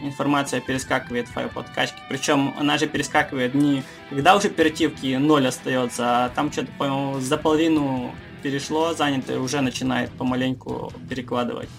информация 0.04 0.62
перескакивает 0.62 1.28
в 1.28 1.32
файл 1.34 1.50
подкачки. 1.50 1.98
Причем 2.10 2.54
она 2.58 2.78
же 2.78 2.88
перескакивает 2.88 3.54
не 3.54 3.84
когда 4.10 4.36
уже 4.36 4.48
оперативки 4.48 5.16
0 5.16 5.48
остается, 5.48 6.26
а 6.26 6.30
там 6.30 6.52
что-то, 6.52 6.72
по-моему, 6.78 7.20
за 7.20 7.38
половину 7.38 8.14
перешло, 8.44 8.94
занято 8.94 9.40
уже 9.40 9.62
начинает 9.62 10.12
помаленьку 10.12 10.94
перекладывать. 11.10 11.70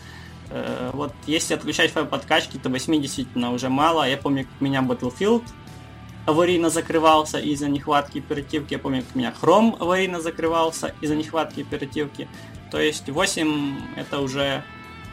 Э, 0.51 0.91
вот 0.93 1.13
если 1.27 1.55
отключать 1.55 1.93
файл 1.93 2.07
подкачки, 2.07 2.57
то 2.57 2.69
8 2.69 3.01
действительно 3.01 3.53
уже 3.53 3.69
мало. 3.69 4.09
Я 4.09 4.17
помню, 4.17 4.45
как 4.45 4.61
меня 4.61 4.81
Battlefield 4.81 5.45
аварийно 6.27 6.71
закрывался 6.71 7.39
из-за 7.39 7.69
нехватки 7.69 8.19
оперативки. 8.19 8.75
Я 8.75 8.79
помню, 8.79 9.03
как 9.03 9.15
у 9.15 9.19
меня 9.19 9.33
Chrome 9.41 9.77
аварийно 9.79 10.21
закрывался 10.21 10.93
из-за 11.01 11.15
нехватки 11.15 11.61
оперативки. 11.61 12.29
То 12.71 12.81
есть 12.81 13.09
8 13.09 13.79
это 13.97 14.21
уже, 14.21 14.65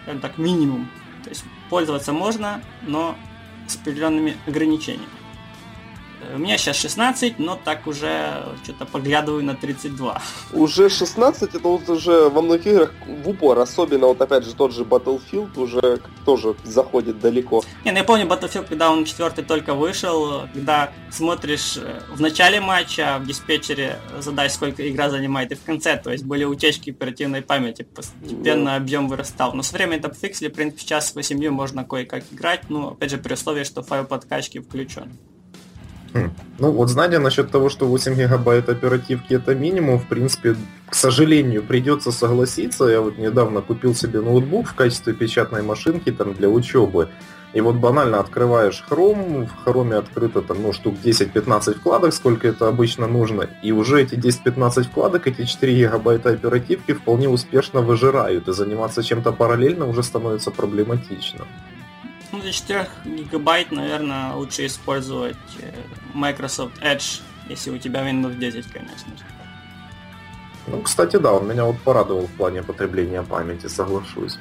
скажем 0.03 0.21
так, 0.21 0.37
минимум. 0.37 0.89
То 1.23 1.29
есть 1.29 1.45
пользоваться 1.73 2.13
можно, 2.13 2.61
но 2.83 3.15
с 3.67 3.77
определенными 3.77 4.37
ограничениями. 4.45 5.22
У 6.33 6.37
меня 6.37 6.57
сейчас 6.57 6.77
16, 6.77 7.39
но 7.39 7.59
так 7.63 7.87
уже 7.87 8.45
что-то 8.63 8.85
поглядываю 8.85 9.43
на 9.43 9.55
32. 9.55 10.21
Уже 10.53 10.89
16, 10.89 11.55
это 11.55 11.67
вот 11.67 11.89
уже 11.89 12.29
во 12.29 12.41
многих 12.41 12.67
играх 12.67 12.93
в 13.07 13.29
упор, 13.29 13.59
особенно 13.59 14.07
вот 14.07 14.21
опять 14.21 14.45
же 14.45 14.53
тот 14.55 14.73
же 14.73 14.83
Battlefield 14.83 15.57
уже 15.59 15.99
тоже 16.25 16.55
заходит 16.63 17.19
далеко. 17.19 17.63
Не, 17.85 17.91
ну 17.91 17.97
я 17.97 18.03
помню 18.03 18.25
Battlefield, 18.25 18.67
когда 18.67 18.91
он 18.91 19.05
четвертый 19.05 19.43
только 19.43 19.73
вышел, 19.73 20.47
когда 20.53 20.91
смотришь 21.11 21.77
э, 21.77 22.01
в 22.09 22.21
начале 22.21 22.59
матча 22.59 23.19
в 23.19 23.27
диспетчере 23.27 23.99
задай, 24.19 24.49
сколько 24.49 24.89
игра 24.89 25.09
занимает, 25.09 25.51
и 25.51 25.55
в 25.55 25.63
конце, 25.63 25.97
то 25.97 26.11
есть 26.11 26.23
были 26.23 26.43
утечки 26.43 26.89
оперативной 26.89 27.41
памяти, 27.41 27.83
постепенно 27.83 28.71
ну. 28.71 28.77
объем 28.77 29.07
вырастал. 29.07 29.53
Но 29.53 29.63
с 29.63 29.71
временем 29.71 29.99
это 29.99 30.13
фиксили, 30.13 30.49
в 30.49 30.53
принципе, 30.53 30.81
сейчас 30.81 31.09
с 31.09 31.15
8 31.15 31.49
можно 31.49 31.83
кое-как 31.83 32.23
играть, 32.31 32.69
ну, 32.69 32.89
опять 32.89 33.11
же, 33.11 33.17
при 33.17 33.33
условии, 33.33 33.63
что 33.63 33.83
файл 33.83 34.05
подкачки 34.05 34.59
включен. 34.59 35.17
Хм. 36.13 36.31
Ну 36.59 36.71
вот 36.71 36.89
знание 36.89 37.19
насчет 37.19 37.49
того, 37.49 37.69
что 37.69 37.87
8 37.87 38.15
гигабайт 38.15 38.69
оперативки 38.69 39.33
это 39.33 39.55
минимум, 39.55 39.99
в 39.99 40.07
принципе, 40.07 40.55
к 40.87 40.95
сожалению, 40.95 41.63
придется 41.63 42.11
согласиться. 42.11 42.85
Я 42.85 43.01
вот 43.01 43.17
недавно 43.17 43.61
купил 43.61 43.95
себе 43.95 44.21
ноутбук 44.21 44.67
в 44.67 44.75
качестве 44.75 45.13
печатной 45.13 45.63
машинки 45.63 46.11
там 46.11 46.33
для 46.33 46.49
учебы. 46.49 47.09
И 47.53 47.61
вот 47.61 47.75
банально 47.75 48.19
открываешь 48.19 48.83
Chrome, 48.89 49.47
в 49.47 49.67
Chrome 49.67 49.95
открыто 49.95 50.41
там, 50.41 50.63
ну, 50.63 50.73
штук 50.73 50.95
10-15 51.03 51.75
вкладок, 51.75 52.13
сколько 52.13 52.47
это 52.47 52.67
обычно 52.67 53.05
нужно, 53.05 53.47
и 53.61 53.71
уже 53.71 54.01
эти 54.01 54.15
10-15 54.15 54.83
вкладок, 54.85 55.27
эти 55.27 55.45
4 55.45 55.75
гигабайта 55.75 56.31
оперативки 56.31 56.93
вполне 56.93 57.29
успешно 57.29 57.81
выжирают, 57.81 58.47
и 58.47 58.53
заниматься 58.53 59.03
чем-то 59.03 59.31
параллельно 59.31 59.87
уже 59.87 60.01
становится 60.01 60.49
проблематично. 60.49 61.45
Ну, 62.33 62.39
для 62.39 62.51
4 62.51 62.87
гигабайт, 63.05 63.71
наверное, 63.71 64.33
лучше 64.33 64.65
использовать 64.65 65.37
э, 65.59 65.71
Microsoft 66.15 66.81
Edge, 66.81 67.21
если 67.47 67.69
у 67.69 67.77
тебя 67.77 68.01
Windows 68.09 68.35
10, 68.39 68.71
конечно 68.71 69.15
же. 69.15 69.23
Ну, 70.65 70.81
кстати, 70.81 71.17
да, 71.17 71.31
он 71.31 71.47
меня 71.47 71.65
вот 71.65 71.79
порадовал 71.81 72.25
в 72.25 72.31
плане 72.31 72.63
потребления 72.63 73.21
памяти, 73.21 73.67
соглашусь. 73.67 74.39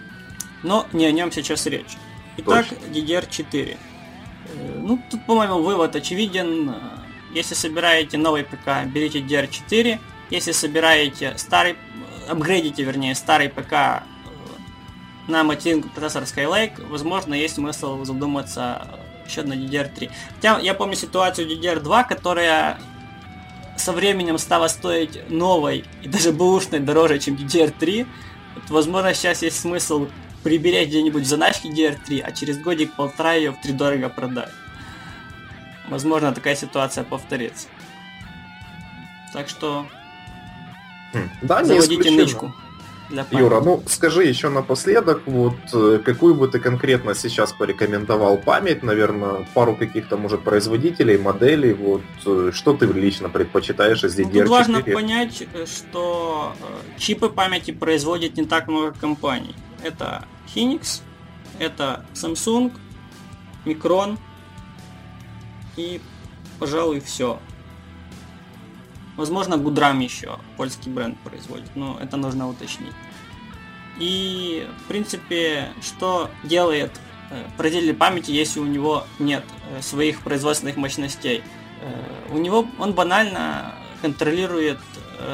Но 0.63 0.87
не 0.95 1.05
о 1.05 1.13
нем 1.13 1.31
сейчас 1.31 1.67
речь. 1.67 1.99
Итак, 2.39 2.65
DDR4. 2.95 3.77
Э, 3.77 4.79
ну, 4.79 4.99
тут, 5.11 5.27
по-моему, 5.27 5.61
вывод 5.61 5.95
очевиден. 5.95 6.75
Если 7.35 7.55
собираете 7.55 8.17
новый 8.17 8.45
ПК, 8.45 8.87
берите 8.87 9.21
DDR4. 9.21 9.99
Если 10.31 10.53
собираете 10.53 11.35
старый, 11.37 11.77
апгрейдите, 12.27 12.85
вернее, 12.85 13.15
старый 13.15 13.51
ПК, 13.51 14.03
на 15.29 15.45
материнку 15.45 15.89
процессор 15.89 16.25
Skylake, 16.25 16.87
возможно, 16.89 17.35
есть 17.35 17.55
смысл 17.55 18.05
задуматься 18.05 18.87
еще 19.27 19.43
на 19.43 19.55
DDR3. 19.55 20.11
Хотя 20.37 20.59
я 20.59 20.75
помню 20.75 20.97
ситуацию 20.97 21.49
DDR2, 21.49 22.09
которая 22.09 22.79
со 23.77 23.93
временем 23.93 24.39
стала 24.39 24.69
стоить 24.69 25.31
новой 25.31 25.85
и 26.03 26.09
даже 26.09 26.33
бэушной 26.33 26.81
дороже, 26.81 27.19
чем 27.19 27.35
DDR3. 27.37 28.07
Вот, 28.55 28.71
возможно, 28.71 29.15
сейчас 29.15 29.43
есть 29.43 29.61
смысл 29.61 30.09
приберечь 30.43 30.89
где-нибудь 30.89 31.23
в 31.23 31.27
заначке 31.27 31.71
DDR3, 31.71 32.21
а 32.21 32.33
через 32.33 32.59
годик-полтора 32.59 33.35
ее 33.35 33.53
в 33.53 33.61
три 33.61 33.73
дорого 33.73 34.09
продать. 34.09 34.51
Возможно, 35.89 36.33
такая 36.33 36.57
ситуация 36.57 37.05
повторится. 37.05 37.69
Так 39.33 39.49
что 39.49 39.87
хм, 41.13 41.31
да, 41.43 41.65
заводите 41.65 42.11
нычку 42.11 42.55
для 43.11 43.25
памяти. 43.25 43.43
Юра, 43.43 43.61
ну 43.61 43.83
скажи 43.87 44.25
еще 44.25 44.49
напоследок, 44.49 45.23
вот 45.27 45.55
э, 45.73 46.01
какую 46.05 46.35
бы 46.35 46.49
ты 46.49 46.59
конкретно 46.59 47.15
сейчас 47.15 47.53
порекомендовал 47.53 48.39
память, 48.39 48.83
наверное, 48.83 49.47
пару 49.55 49.75
каких-то, 49.75 50.17
может, 50.17 50.43
производителей, 50.43 51.19
моделей, 51.19 51.73
вот 51.73 52.03
э, 52.27 52.51
что 52.53 52.75
ты 52.75 52.87
лично 52.87 53.29
предпочитаешь 53.29 54.05
из 54.05 54.19
DDR4? 54.19 54.33
Ну, 54.33 54.41
тут 54.41 54.49
важно 54.49 54.83
понять, 54.83 55.43
э, 55.53 55.67
что 55.67 56.55
чипы 56.99 57.29
памяти 57.29 57.73
производит 57.73 58.37
не 58.37 58.45
так 58.45 58.69
много 58.69 58.93
компаний. 58.93 59.55
Это 59.83 60.25
Hynix, 60.55 61.03
это 61.59 62.05
Samsung, 62.15 62.73
Micron 63.65 64.19
и, 65.77 66.01
пожалуй, 66.59 67.01
все. 67.01 67.39
Возможно, 69.17 69.59
Гудрам 69.59 69.99
еще 70.01 70.39
польский 70.57 70.91
бренд 70.91 71.19
производит, 71.21 71.75
но 71.75 71.99
это 72.01 72.17
нужно 72.17 72.49
уточнить. 72.49 72.95
И, 73.99 74.67
в 74.85 74.89
принципе, 74.89 75.69
что 75.83 76.31
делает 76.45 76.93
э, 77.31 77.45
производитель 77.59 77.95
памяти, 77.95 78.31
если 78.31 78.61
у 78.61 78.65
него 78.65 79.05
нет 79.19 79.45
э, 79.71 79.83
своих 79.83 80.23
производственных 80.23 80.77
мощностей? 80.77 81.43
Э, 81.83 82.33
у 82.33 82.39
него 82.39 82.67
он 82.79 82.95
банально 82.95 83.75
контролирует 84.01 84.79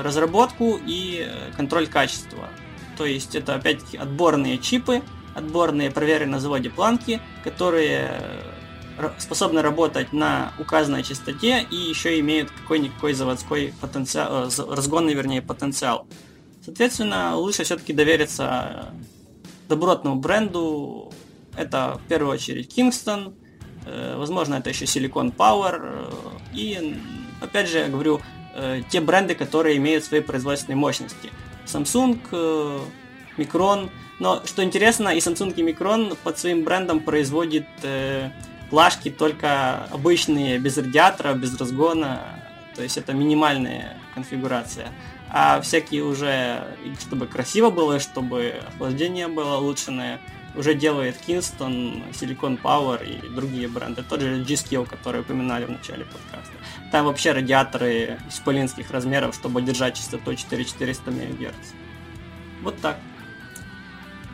разработку 0.02 0.78
и 0.84 1.26
контроль 1.56 1.86
качества. 1.86 2.50
То 2.98 3.06
есть 3.06 3.34
это 3.34 3.54
опять-таки 3.54 3.96
отборные 3.96 4.58
чипы, 4.58 5.02
отборные 5.34 5.90
проверенные 5.90 6.32
на 6.32 6.40
заводе 6.40 6.68
планки, 6.68 7.22
которые 7.44 8.20
способны 9.18 9.62
работать 9.62 10.12
на 10.12 10.52
указанной 10.58 11.02
частоте 11.02 11.66
и 11.70 11.76
еще 11.76 12.18
имеют 12.20 12.50
какой-никакой 12.50 13.12
заводской 13.12 13.74
потенциал, 13.80 14.48
э, 14.48 14.50
разгонный, 14.68 15.14
вернее, 15.14 15.42
потенциал. 15.42 16.06
Соответственно, 16.64 17.36
лучше 17.36 17.64
все-таки 17.64 17.92
довериться 17.92 18.92
добротному 19.68 20.16
бренду. 20.16 21.12
Это 21.56 22.00
в 22.04 22.08
первую 22.08 22.34
очередь 22.34 22.76
Kingston, 22.76 23.34
э, 23.86 24.16
возможно, 24.16 24.56
это 24.56 24.70
еще 24.70 24.84
Silicon 24.84 25.34
Power. 25.34 25.80
Э, 25.80 26.10
и, 26.54 26.96
опять 27.40 27.68
же, 27.68 27.78
я 27.78 27.88
говорю, 27.88 28.20
те 28.90 29.00
бренды, 29.00 29.36
которые 29.36 29.76
имеют 29.76 30.02
свои 30.02 30.20
производственные 30.20 30.76
мощности. 30.76 31.30
Samsung, 31.64 32.18
Micron. 33.36 33.88
Но, 34.18 34.42
что 34.44 34.64
интересно, 34.64 35.10
и 35.10 35.18
Samsung, 35.18 35.54
и 35.54 35.62
Micron 35.62 36.18
под 36.24 36.38
своим 36.40 36.64
брендом 36.64 36.98
производит 36.98 37.66
плашки 38.70 39.10
только 39.10 39.84
обычные, 39.84 40.58
без 40.58 40.76
радиатора, 40.76 41.34
без 41.34 41.58
разгона, 41.58 42.40
то 42.74 42.82
есть 42.82 42.96
это 42.96 43.12
минимальная 43.12 43.96
конфигурация. 44.14 44.88
А 45.30 45.60
всякие 45.60 46.04
уже, 46.04 46.64
чтобы 47.00 47.26
красиво 47.26 47.70
было, 47.70 48.00
чтобы 48.00 48.54
охлаждение 48.68 49.28
было 49.28 49.58
улучшенное, 49.58 50.20
уже 50.54 50.74
делает 50.74 51.16
Kingston, 51.26 52.02
Silicon 52.12 52.60
Power 52.60 53.04
и 53.04 53.28
другие 53.28 53.68
бренды. 53.68 54.02
Тот 54.02 54.20
же 54.20 54.42
G-Skill, 54.42 54.86
который 54.86 55.20
упоминали 55.20 55.66
в 55.66 55.70
начале 55.70 56.04
подкаста. 56.04 56.52
Там 56.90 57.06
вообще 57.06 57.32
радиаторы 57.32 58.18
исполинских 58.28 58.90
размеров, 58.90 59.34
чтобы 59.34 59.60
держать 59.62 59.96
частоту 59.96 60.34
4400 60.34 61.10
МГц. 61.10 61.72
Вот 62.62 62.80
так. 62.80 62.98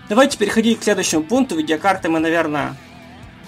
Давайте 0.08 0.38
переходить 0.38 0.80
к 0.80 0.84
следующему 0.84 1.24
пункту. 1.24 1.56
Видеокарты 1.56 2.08
мы, 2.08 2.20
наверное, 2.20 2.76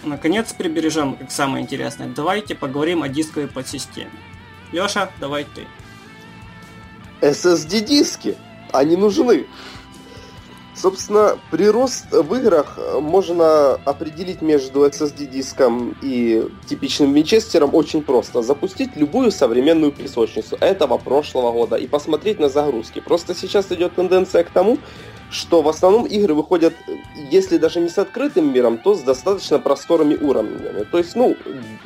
наконец 0.06 0.52
прибережем 0.52 1.16
как 1.16 1.30
самое 1.30 1.62
интересное. 1.64 2.08
Давайте 2.08 2.54
поговорим 2.54 3.02
о 3.02 3.08
дисковой 3.08 3.48
подсистеме. 3.48 4.10
Леша, 4.72 5.10
давай 5.20 5.44
ты. 5.44 5.66
SSD-диски, 7.20 8.36
они 8.72 8.96
нужны. 8.96 9.46
Собственно, 10.74 11.38
прирост 11.50 12.12
в 12.12 12.34
играх 12.34 12.78
можно 13.00 13.74
определить 13.86 14.42
между 14.42 14.86
SSD-диском 14.86 15.96
и 16.02 16.46
типичным 16.68 17.14
винчестером 17.14 17.74
очень 17.74 18.02
просто. 18.02 18.42
Запустить 18.42 18.94
любую 18.94 19.30
современную 19.30 19.90
песочницу 19.90 20.56
этого 20.60 20.98
прошлого 20.98 21.50
года 21.50 21.76
и 21.76 21.86
посмотреть 21.86 22.38
на 22.40 22.50
загрузки. 22.50 23.00
Просто 23.00 23.34
сейчас 23.34 23.72
идет 23.72 23.94
тенденция 23.94 24.44
к 24.44 24.50
тому, 24.50 24.76
что 25.30 25.62
в 25.62 25.68
основном 25.68 26.06
игры 26.06 26.34
выходят, 26.34 26.74
если 27.14 27.58
даже 27.58 27.80
не 27.80 27.88
с 27.88 27.98
открытым 27.98 28.52
миром, 28.52 28.78
то 28.78 28.94
с 28.94 29.00
достаточно 29.00 29.58
просторными 29.58 30.14
уровнями. 30.14 30.84
То 30.84 30.98
есть, 30.98 31.16
ну, 31.16 31.36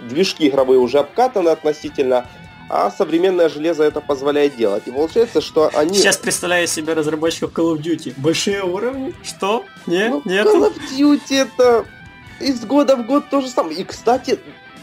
движки 0.09 0.49
игровые 0.49 0.79
уже 0.79 0.99
обкатаны 0.99 1.49
относительно, 1.49 2.27
а 2.69 2.91
современное 2.91 3.49
железо 3.49 3.83
это 3.83 4.01
позволяет 4.01 4.57
делать. 4.57 4.85
И 4.87 4.91
получается, 4.91 5.41
что 5.41 5.71
они... 5.75 5.99
Сейчас 5.99 6.19
представляю 6.19 6.67
себе 6.67 6.93
разработчиков 6.93 7.53
Call 7.53 7.77
of 7.77 7.83
Duty. 7.83 8.15
Большие 8.17 8.63
уровни? 8.63 9.15
Что? 9.23 9.65
Нет? 9.87 10.11
Ну, 10.11 10.23
Нет? 10.25 10.47
Call 10.47 10.73
of 10.73 10.79
Duty 10.97 11.37
это 11.37 11.85
из 12.39 12.65
года 12.65 12.97
в 12.97 13.07
год 13.07 13.29
то 13.29 13.41
же 13.41 13.49
самое. 13.49 13.77
И, 13.81 13.85
кстати, 13.85 14.39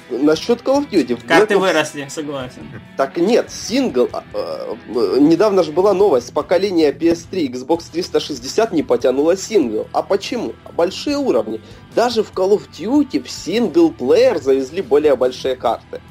Насчет 0.10 0.62
Call 0.62 0.84
of 0.86 0.90
Duty. 0.90 1.20
Карты 1.28 1.56
Black 1.56 1.60
выросли, 1.60 2.08
согласен. 2.10 2.70
Так 2.96 3.18
нет, 3.18 3.52
сингл. 3.52 4.10
Э, 4.34 4.76
э, 4.88 5.18
недавно 5.20 5.64
же 5.64 5.72
была 5.72 5.94
новость. 5.94 6.34
Поколение 6.34 6.92
PS3 6.92 7.52
Xbox 7.52 7.84
360 7.92 8.72
не 8.72 8.84
потянуло 8.84 9.36
сингл. 9.36 9.88
А 9.92 10.02
почему? 10.04 10.54
Большие 10.76 11.18
уровни. 11.18 11.60
Даже 11.96 12.24
в 12.24 12.32
Call 12.32 12.58
of 12.58 12.70
Duty 12.72 13.22
в 13.22 13.30
синглплеер 13.30 14.42
завезли 14.42 14.82
более 14.82 15.16
большие 15.16 15.56
карты. 15.56 16.02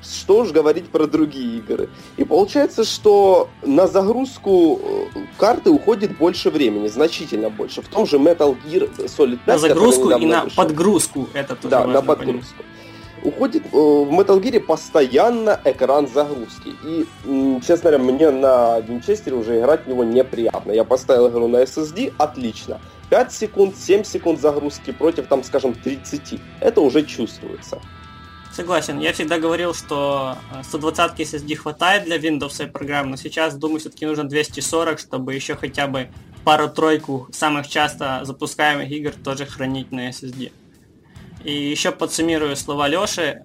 Что 0.00 0.38
уж 0.40 0.50
говорить 0.52 0.90
про 0.90 1.06
другие 1.06 1.58
игры. 1.58 1.88
И 2.18 2.24
получается, 2.24 2.84
что 2.84 3.48
на 3.62 3.88
загрузку 3.88 4.80
э, 5.14 5.18
карты 5.38 5.70
уходит 5.70 6.16
больше 6.18 6.50
времени, 6.50 6.86
значительно 6.88 7.50
больше. 7.50 7.82
В 7.82 7.88
том 7.88 8.06
же 8.06 8.18
Metal 8.18 8.56
Gear 8.64 8.94
Solid 9.06 9.38
5. 9.44 9.46
На 9.46 9.58
загрузку 9.58 10.10
и 10.10 10.26
на 10.26 10.44
вышел. 10.44 10.56
подгрузку. 10.56 11.28
Это 11.32 11.56
тоже 11.56 11.70
Да, 11.70 11.84
на 11.86 12.00
подгрузку. 12.02 12.54
Понять 12.58 12.77
уходит 13.22 13.64
э, 13.66 13.68
в 13.76 14.10
Metal 14.10 14.40
Gear 14.40 14.60
постоянно 14.60 15.60
экран 15.64 16.06
загрузки. 16.06 16.74
И, 16.84 17.06
честно 17.66 17.90
говоря, 17.90 17.98
мне 17.98 18.30
на 18.30 18.80
Винчестере 18.80 19.36
уже 19.36 19.58
играть 19.58 19.84
в 19.84 19.88
него 19.88 20.04
неприятно. 20.04 20.72
Я 20.72 20.84
поставил 20.84 21.28
игру 21.28 21.48
на 21.48 21.62
SSD, 21.62 22.12
отлично. 22.18 22.80
5 23.10 23.32
секунд, 23.32 23.76
7 23.76 24.04
секунд 24.04 24.40
загрузки 24.40 24.92
против, 24.92 25.26
там, 25.26 25.42
скажем, 25.42 25.74
30. 25.74 26.40
Это 26.60 26.80
уже 26.80 27.02
чувствуется. 27.02 27.80
Согласен. 28.52 28.98
Я 28.98 29.12
всегда 29.12 29.38
говорил, 29.38 29.72
что 29.72 30.36
120 30.64 31.20
SSD 31.20 31.54
хватает 31.54 32.04
для 32.04 32.16
Windows 32.16 32.66
программ, 32.66 33.10
но 33.10 33.16
сейчас, 33.16 33.54
думаю, 33.54 33.78
все-таки 33.80 34.04
нужно 34.04 34.24
240, 34.24 34.98
чтобы 34.98 35.34
еще 35.34 35.54
хотя 35.54 35.86
бы 35.86 36.08
пару-тройку 36.44 37.28
самых 37.32 37.68
часто 37.68 38.20
запускаемых 38.24 38.90
игр 38.90 39.12
тоже 39.12 39.46
хранить 39.46 39.92
на 39.92 40.08
SSD. 40.08 40.50
И 41.44 41.52
еще 41.52 41.92
подсуммирую 41.92 42.56
слова 42.56 42.88
Леши. 42.88 43.42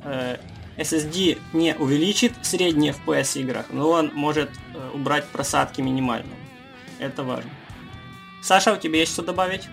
SSD 0.77 1.39
не 1.53 1.75
увеличит 1.75 2.33
средние 2.41 2.93
FPS 2.93 3.39
играх, 3.39 3.67
но 3.69 3.89
он 3.89 4.11
может 4.13 4.49
э, 4.73 4.89
убрать 4.93 5.25
просадки 5.25 5.81
минимально. 5.81 6.33
Это 6.97 7.23
важно. 7.23 7.51
Саша, 8.41 8.73
у 8.73 8.77
тебя 8.77 8.99
есть 8.99 9.13
что 9.13 9.21
добавить? 9.21 9.67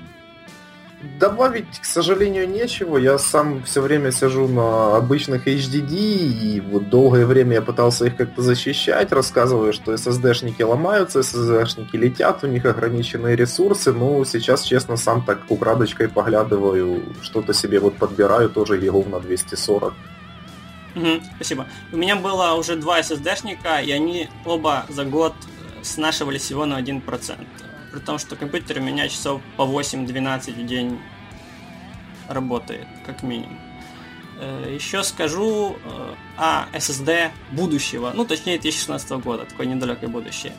Добавить, 1.03 1.81
к 1.81 1.85
сожалению, 1.87 2.47
нечего. 2.47 2.99
Я 2.99 3.19
сам 3.19 3.63
все 3.63 3.81
время 3.81 4.13
сижу 4.13 4.47
на 4.49 4.99
обычных 4.99 5.47
HDD, 5.49 5.97
и 5.97 6.61
вот 6.61 6.91
долгое 6.91 7.25
время 7.25 7.55
я 7.55 7.63
пытался 7.63 8.05
их 8.05 8.17
как-то 8.17 8.43
защищать, 8.43 9.11
рассказывая, 9.11 9.73
что 9.73 9.95
SSD-шники 9.95 10.63
ломаются, 10.63 11.21
SSD-шники 11.21 11.97
летят, 11.97 12.45
у 12.45 12.49
них 12.49 12.67
ограниченные 12.67 13.35
ресурсы. 13.35 13.95
Ну, 13.95 14.27
сейчас, 14.27 14.63
честно, 14.63 14.99
сам 14.99 15.25
так 15.25 15.41
украдочкой 15.49 16.11
поглядываю, 16.11 17.03
что-то 17.23 17.55
себе 17.55 17.81
вот 17.81 17.97
подбираю, 17.97 18.51
тоже 18.51 18.77
ЕГУ 18.77 19.07
на 19.09 19.21
240. 19.21 19.95
Угу, 20.97 21.07
спасибо. 21.37 21.67
У 21.93 21.97
меня 21.97 22.17
было 22.17 22.53
уже 22.53 22.77
два 22.77 23.01
SSD-шника, 23.01 23.83
и 23.83 23.91
они 23.91 24.29
оба 24.45 24.85
за 24.91 25.07
год 25.07 25.33
снашивали 25.81 26.37
всего 26.37 26.67
на 26.67 26.79
1% 26.79 27.39
при 27.91 28.01
том, 28.01 28.19
что 28.19 28.37
компьютер 28.37 28.79
у 28.79 28.83
меня 28.83 29.09
часов 29.09 29.41
по 29.57 29.63
8-12 29.63 30.53
в 30.53 30.67
день 30.67 30.99
работает, 32.29 32.87
как 33.05 33.23
минимум. 33.23 33.59
Э, 34.41 34.73
Еще 34.75 35.03
скажу 35.03 35.77
э, 35.85 36.15
о 36.37 36.67
SSD 36.73 37.31
будущего, 37.53 38.13
ну 38.15 38.25
точнее 38.25 38.59
2016 38.59 39.11
года, 39.23 39.45
такое 39.45 39.67
недалекое 39.67 40.09
будущее. 40.09 40.53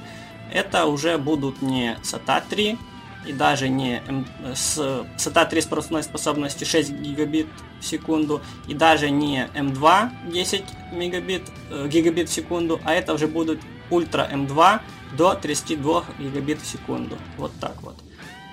Это 0.54 0.86
уже 0.86 1.18
будут 1.18 1.62
не 1.62 1.98
SATA 2.04 2.44
3 2.50 2.78
и 3.26 3.34
даже 3.34 3.70
не 3.70 4.02
M... 4.08 4.26
с 4.54 4.78
SATA 5.18 5.50
3 5.50 5.62
с 5.62 5.66
пропускной 5.66 6.04
способностью 6.04 6.68
6 6.68 6.92
гигабит 6.92 7.48
в 7.80 7.86
секунду 7.86 8.42
и 8.68 8.74
даже 8.74 9.10
не 9.10 9.48
M2 9.56 10.10
10 10.32 10.64
мегабит, 10.92 11.44
э, 11.70 11.88
гигабит 11.88 12.30
в 12.30 12.34
секунду, 12.34 12.80
а 12.84 12.94
это 12.94 13.14
уже 13.14 13.28
будут 13.28 13.60
Ultra 13.90 14.32
M2 14.32 14.82
до 15.18 15.34
32 15.36 16.06
гигабит 16.20 16.62
в 16.62 16.66
секунду. 16.66 17.18
Вот 17.38 17.52
так 17.60 17.76
вот. 17.82 17.96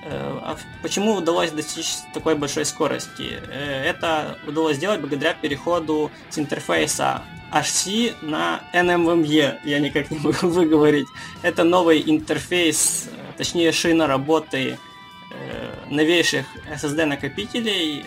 Э, 0.04 0.38
а 0.42 0.56
почему 0.82 1.14
удалось 1.14 1.50
достичь 1.50 1.96
такой 2.14 2.34
большой 2.34 2.64
скорости? 2.64 3.40
Э, 3.48 3.82
это 3.82 4.38
удалось 4.46 4.76
сделать 4.76 5.00
благодаря 5.00 5.34
переходу 5.34 6.10
с 6.30 6.38
интерфейса 6.38 7.22
HC 7.52 8.14
на 8.22 8.62
NMME, 8.72 9.60
я 9.64 9.78
никак 9.80 10.10
не 10.10 10.18
могу 10.18 10.38
выговорить. 10.48 11.08
Это 11.42 11.64
новый 11.64 12.02
интерфейс, 12.06 13.08
э, 13.10 13.36
точнее 13.36 13.72
шина 13.72 14.06
работы 14.06 14.78
новейших 15.90 16.46
SSD 16.74 17.04
накопителей 17.04 18.02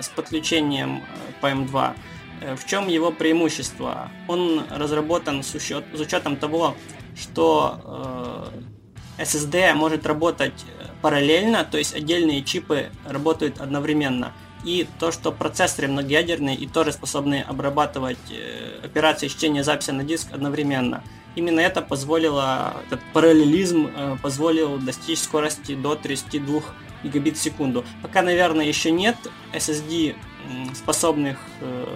с 0.00 0.08
подключением 0.08 1.02
по 1.40 1.46
M2. 1.46 1.94
В 2.56 2.66
чем 2.66 2.88
его 2.88 3.12
преимущество? 3.12 4.10
Он 4.26 4.64
разработан 4.70 5.44
с, 5.44 5.54
учет, 5.54 5.84
с 5.92 6.00
учетом 6.00 6.36
того, 6.36 6.76
что 7.14 8.50
э, 9.18 9.22
SSD 9.22 9.74
может 9.74 10.06
работать 10.06 10.64
параллельно, 11.02 11.64
то 11.64 11.76
есть 11.78 11.94
отдельные 11.94 12.42
чипы 12.42 12.90
работают 13.06 13.60
одновременно. 13.60 14.32
И 14.64 14.88
то, 14.98 15.12
что 15.12 15.30
процессоры 15.30 15.88
многоядерные 15.88 16.56
и 16.56 16.66
тоже 16.66 16.92
способны 16.92 17.44
обрабатывать 17.46 18.16
э, 18.30 18.80
операции 18.82 19.28
чтения 19.28 19.62
записи 19.62 19.90
на 19.90 20.02
диск 20.02 20.32
одновременно. 20.32 21.04
Именно 21.36 21.60
это 21.60 21.82
позволило, 21.82 22.76
этот 22.86 23.00
параллелизм 23.12 23.90
э, 23.94 24.16
позволил 24.22 24.78
достичь 24.78 25.18
скорости 25.18 25.74
до 25.74 25.94
32 25.94 26.62
гигабит 27.02 27.36
в 27.36 27.42
секунду. 27.42 27.84
Пока, 28.02 28.22
наверное, 28.22 28.64
еще 28.64 28.90
нет 28.90 29.16
SSD, 29.52 30.16
способных 30.74 31.38
э, 31.60 31.86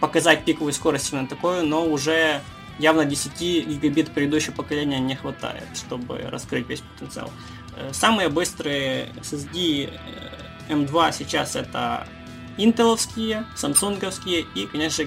показать 0.00 0.44
пиковую 0.44 0.72
скорость 0.72 1.12
именно 1.12 1.28
такую, 1.28 1.66
но 1.66 1.84
уже 1.84 2.40
явно 2.80 3.04
10 3.04 3.66
гигабит 3.66 4.10
предыдущего 4.10 4.54
поколения 4.54 4.98
не 4.98 5.14
хватает, 5.14 5.68
чтобы 5.74 6.18
раскрыть 6.18 6.68
весь 6.68 6.80
потенциал. 6.80 7.30
Э, 7.76 7.90
самые 7.92 8.28
быстрые 8.28 9.08
SSD 9.20 9.92
M2 10.68 11.08
э, 11.08 11.12
сейчас 11.12 11.56
это 11.56 12.08
интеловские, 12.56 13.44
самсунговские 13.56 14.46
и, 14.54 14.66
конечно, 14.66 15.04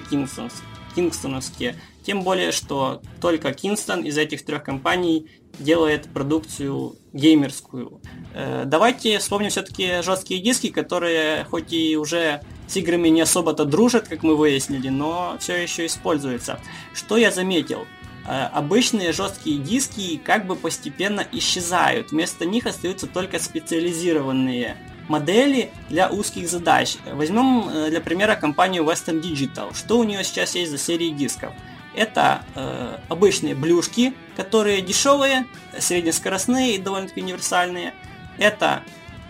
кингстоновские. 0.94 1.76
Тем 2.04 2.22
более, 2.22 2.52
что 2.52 3.02
только 3.20 3.48
Kingston 3.48 4.04
из 4.04 4.18
этих 4.18 4.44
трех 4.44 4.62
компаний 4.62 5.30
делает 5.58 6.08
продукцию 6.12 6.96
геймерскую. 7.12 8.00
Э, 8.34 8.64
давайте 8.66 9.18
вспомним 9.18 9.50
все-таки 9.50 10.02
жесткие 10.02 10.40
диски, 10.40 10.68
которые 10.68 11.44
хоть 11.44 11.72
и 11.72 11.96
уже 11.96 12.40
с 12.66 12.76
играми 12.76 13.08
не 13.08 13.20
особо-то 13.20 13.64
дружат, 13.64 14.08
как 14.08 14.22
мы 14.22 14.36
выяснили, 14.36 14.88
но 14.88 15.36
все 15.38 15.62
еще 15.62 15.86
используются. 15.86 16.58
Что 16.92 17.16
я 17.16 17.30
заметил? 17.30 17.86
Э, 18.26 18.46
обычные 18.52 19.12
жесткие 19.12 19.58
диски 19.58 20.20
как 20.22 20.46
бы 20.46 20.56
постепенно 20.56 21.26
исчезают. 21.32 22.10
Вместо 22.10 22.44
них 22.46 22.66
остаются 22.66 23.06
только 23.06 23.38
специализированные 23.38 24.76
модели 25.08 25.70
для 25.88 26.08
узких 26.08 26.48
задач. 26.48 26.96
Возьмем 27.12 27.68
э, 27.68 27.90
для 27.90 28.00
примера 28.00 28.34
компанию 28.34 28.84
Western 28.84 29.20
Digital. 29.20 29.74
Что 29.76 29.98
у 29.98 30.04
нее 30.04 30.24
сейчас 30.24 30.54
есть 30.54 30.70
за 30.70 30.78
серии 30.78 31.10
дисков? 31.10 31.52
Это 31.94 32.42
э, 32.54 32.98
обычные 33.08 33.54
блюшки, 33.54 34.14
которые 34.36 34.80
дешевые, 34.82 35.46
среднескоростные 35.78 36.74
и 36.74 36.78
довольно-таки 36.78 37.22
универсальные. 37.22 37.94
Это 38.38 38.82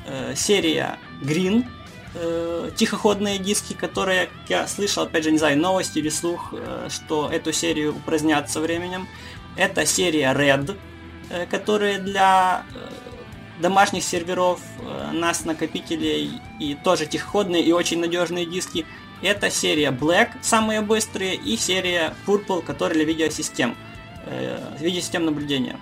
э, 0.06 0.34
серия 0.34 0.98
Green, 1.22 1.66
э, 2.14 2.70
тихоходные 2.76 3.38
диски, 3.38 3.74
которые 3.74 4.28
я 4.48 4.66
слышал, 4.66 5.04
опять 5.04 5.24
же, 5.24 5.32
не 5.32 5.38
знаю, 5.38 5.58
новости 5.58 5.98
или 5.98 6.08
слух, 6.08 6.52
э, 6.52 6.88
что 6.90 7.30
эту 7.30 7.52
серию 7.52 7.96
упразднят 7.96 8.50
со 8.50 8.60
временем. 8.60 9.08
Это 9.56 9.86
серия 9.86 10.32
Red, 10.34 10.76
э, 11.30 11.46
которые 11.46 11.98
для 11.98 12.64
э, 12.74 13.04
домашних 13.60 14.04
серверов, 14.04 14.60
э, 14.80 15.10
NAS 15.12 15.46
накопителей 15.46 16.40
и 16.60 16.74
тоже 16.74 17.06
тихоходные 17.06 17.62
и 17.62 17.72
очень 17.72 18.00
надежные 18.00 18.46
диски. 18.46 18.86
Это 19.22 19.50
серия 19.50 19.90
Black, 19.90 20.30
самые 20.42 20.80
быстрые, 20.80 21.34
и 21.34 21.56
серия 21.56 22.14
Purple, 22.26 22.62
которая 22.62 22.94
для 22.94 23.04
видеосистем, 23.04 23.76
э, 24.26 24.76
видеосистем 24.80 25.24
наблюдения. 25.24 25.76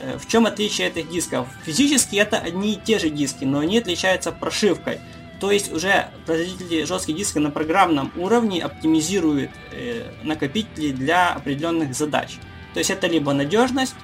Э, 0.00 0.18
в 0.18 0.26
чем 0.26 0.46
отличие 0.46 0.88
этих 0.88 1.08
дисков? 1.08 1.46
Физически 1.64 2.16
это 2.16 2.38
одни 2.38 2.74
и 2.74 2.76
те 2.76 2.98
же 2.98 3.08
диски, 3.08 3.44
но 3.44 3.60
они 3.60 3.78
отличаются 3.78 4.32
прошивкой. 4.32 5.00
То 5.42 5.50
есть 5.50 5.72
уже 5.72 6.08
производители 6.24 6.84
жестких 6.84 7.16
дисков 7.16 7.42
на 7.42 7.50
программном 7.50 8.12
уровне 8.16 8.62
оптимизируют 8.62 9.50
э, 9.72 10.04
накопители 10.22 10.92
для 10.92 11.30
определенных 11.30 11.96
задач. 11.96 12.38
То 12.74 12.78
есть 12.78 12.90
это 12.90 13.08
либо 13.08 13.32
надежность, 13.32 13.96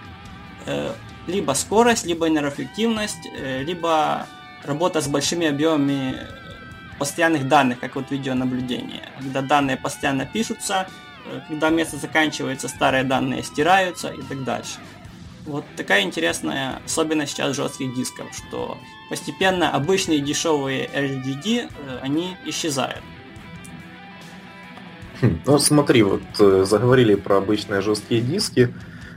э, 0.67 0.93
либо 1.29 1.53
скорость, 1.53 2.07
либо 2.07 2.27
энергоэффективность, 2.27 3.29
э, 3.41 3.63
либо 3.63 4.27
работа 4.65 5.01
с 5.01 5.07
большими 5.07 5.47
объемами 5.47 6.17
постоянных 6.99 7.47
данных, 7.47 7.79
как 7.79 7.95
вот 7.95 8.11
видеонаблюдение. 8.11 9.09
Когда 9.21 9.41
данные 9.41 9.77
постоянно 9.77 10.27
пишутся, 10.27 10.89
э, 11.25 11.41
когда 11.47 11.71
место 11.71 11.99
заканчивается, 11.99 12.67
старые 12.67 13.05
данные 13.05 13.45
стираются 13.45 14.09
и 14.09 14.23
так 14.23 14.43
дальше. 14.43 14.81
Вот 15.47 15.65
такая 15.77 16.03
интересная 16.03 16.81
особенность 16.85 17.37
сейчас 17.37 17.55
жестких 17.55 17.95
дисков, 17.95 18.27
что 18.35 18.77
постепенно 19.09 19.71
обычные 19.71 20.21
дешевые 20.21 20.89
HDD, 20.93 21.69
э, 21.69 21.99
они 22.03 22.37
исчезают. 22.45 23.03
Хм, 25.21 25.41
ну 25.47 25.59
смотри, 25.59 26.03
вот 26.03 26.23
э, 26.39 26.65
заговорили 26.67 27.15
про 27.15 27.39
обычные 27.39 27.81
жесткие 27.81 28.21
диски. 28.21 28.73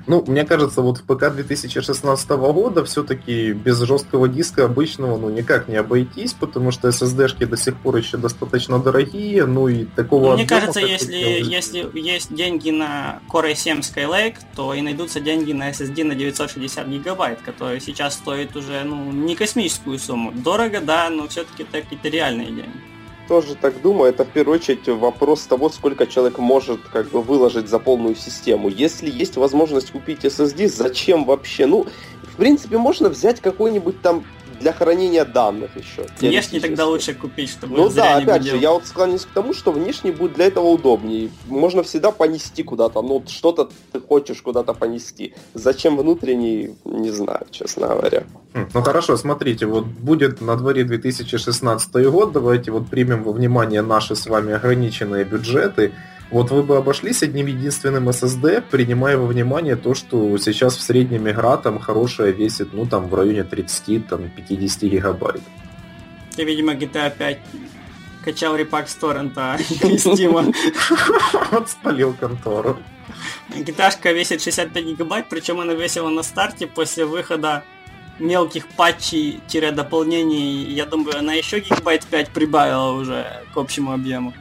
Ну, 0.07 0.23
мне 0.27 0.45
кажется, 0.45 0.81
вот 0.81 0.97
в 0.97 1.03
ПК 1.03 1.33
2016 1.33 2.29
года 2.29 2.83
все-таки 2.85 3.53
без 3.53 3.79
жесткого 3.79 4.27
диска 4.27 4.65
обычного 4.65 5.17
ну 5.17 5.29
никак 5.29 5.67
не 5.67 5.75
обойтись, 5.75 6.33
потому 6.33 6.71
что 6.71 6.89
SSD-шки 6.89 7.45
до 7.45 7.57
сих 7.57 7.75
пор 7.77 7.97
еще 7.97 8.17
достаточно 8.17 8.79
дорогие, 8.79 9.45
ну 9.45 9.67
и 9.67 9.85
такого... 9.85 10.31
Ну, 10.31 10.33
мне 10.33 10.47
кажется, 10.47 10.79
если, 10.79 11.15
если 11.15 11.89
есть 11.93 12.33
деньги 12.33 12.71
на 12.71 13.19
Core 13.31 13.51
i7 13.53 13.81
Skylake, 13.81 14.37
то 14.55 14.73
и 14.73 14.81
найдутся 14.81 15.19
деньги 15.19 15.53
на 15.53 15.69
SSD 15.71 16.03
на 16.03 16.15
960 16.15 16.87
гигабайт, 16.87 17.39
который 17.41 17.79
сейчас 17.79 18.15
стоит 18.15 18.55
уже 18.55 18.83
ну, 18.83 19.11
не 19.11 19.35
космическую 19.35 19.99
сумму. 19.99 20.31
Дорого, 20.31 20.81
да, 20.81 21.09
но 21.09 21.27
все-таки 21.27 21.63
это 21.63 22.07
реальные 22.09 22.47
деньги 22.47 22.90
тоже 23.27 23.55
так 23.55 23.81
думаю. 23.81 24.09
Это 24.09 24.25
в 24.25 24.29
первую 24.29 24.57
очередь 24.57 24.87
вопрос 24.87 25.43
того, 25.43 25.69
сколько 25.69 26.05
человек 26.07 26.37
может 26.37 26.81
как 26.91 27.09
бы 27.09 27.21
выложить 27.21 27.69
за 27.69 27.79
полную 27.79 28.15
систему. 28.15 28.69
Если 28.69 29.09
есть 29.09 29.37
возможность 29.37 29.91
купить 29.91 30.25
SSD, 30.25 30.67
зачем 30.67 31.25
вообще? 31.25 31.65
Ну, 31.65 31.85
в 32.23 32.35
принципе, 32.35 32.77
можно 32.77 33.09
взять 33.09 33.41
какой-нибудь 33.41 34.01
там 34.01 34.23
для 34.61 34.73
хранения 34.73 35.25
данных 35.25 35.71
еще. 35.75 36.05
Внешний 36.19 36.59
тогда 36.59 36.85
лучше 36.85 37.13
купить, 37.13 37.49
чтобы 37.49 37.75
Ну 37.75 37.89
да, 37.89 38.17
опять 38.17 38.43
же, 38.43 38.57
я 38.57 38.71
вот 38.71 38.85
склоняюсь 38.85 39.25
к 39.25 39.33
тому, 39.33 39.53
что 39.53 39.71
внешний 39.71 40.11
будет 40.11 40.33
для 40.33 40.45
этого 40.45 40.67
удобнее. 40.67 41.29
Можно 41.47 41.83
всегда 41.83 42.11
понести 42.11 42.63
куда-то, 42.63 43.01
ну 43.01 43.23
что-то 43.27 43.69
ты 43.91 43.99
хочешь 43.99 44.41
куда-то 44.41 44.73
понести. 44.73 45.33
Зачем 45.53 45.97
внутренний, 45.97 46.75
не 46.85 47.11
знаю, 47.11 47.45
честно 47.51 47.87
говоря. 47.87 48.23
Хм, 48.53 48.69
ну 48.73 48.81
хорошо, 48.81 49.17
смотрите, 49.17 49.65
вот 49.65 49.85
будет 49.85 50.41
на 50.41 50.55
дворе 50.55 50.83
2016 50.83 51.93
год, 52.11 52.31
давайте 52.31 52.71
вот 52.71 52.87
примем 52.87 53.23
во 53.23 53.31
внимание 53.31 53.81
наши 53.81 54.15
с 54.15 54.27
вами 54.27 54.53
ограниченные 54.53 55.23
бюджеты. 55.23 55.91
Вот 56.31 56.49
вы 56.49 56.63
бы 56.63 56.77
обошлись 56.77 57.23
одним 57.23 57.47
единственным 57.47 58.07
SSD, 58.07 58.61
принимая 58.61 59.17
во 59.17 59.27
внимание 59.27 59.75
то, 59.75 59.93
что 59.93 60.37
сейчас 60.37 60.77
в 60.77 60.81
среднем 60.81 61.29
игра 61.29 61.57
там 61.57 61.77
хорошая 61.77 62.31
весит, 62.31 62.73
ну 62.73 62.85
там 62.85 63.09
в 63.09 63.15
районе 63.15 63.43
30, 63.43 64.07
там 64.07 64.29
50 64.29 64.83
гигабайт. 64.83 65.41
Ты, 66.35 66.45
видимо, 66.45 66.73
GTA 66.73 67.13
5 67.15 67.37
качал 68.23 68.55
репак 68.55 68.87
с 68.87 68.95
торрента 68.95 69.57
из 69.69 70.05
Steam. 70.05 70.55
Вот 71.51 71.69
спалил 71.69 72.13
контору. 72.13 72.77
GTA 73.49 74.13
весит 74.13 74.41
65 74.41 74.85
гигабайт, 74.85 75.25
причем 75.29 75.59
она 75.59 75.73
весила 75.73 76.07
на 76.09 76.23
старте 76.23 76.65
после 76.65 77.03
выхода 77.05 77.63
мелких 78.19 78.67
патчей-дополнений. 78.77 80.63
Я 80.71 80.85
думаю, 80.85 81.19
она 81.19 81.33
еще 81.33 81.59
гигабайт 81.59 82.05
5 82.05 82.29
прибавила 82.29 82.91
уже 82.91 83.43
к 83.53 83.57
общему 83.57 83.91
объему. 83.91 84.33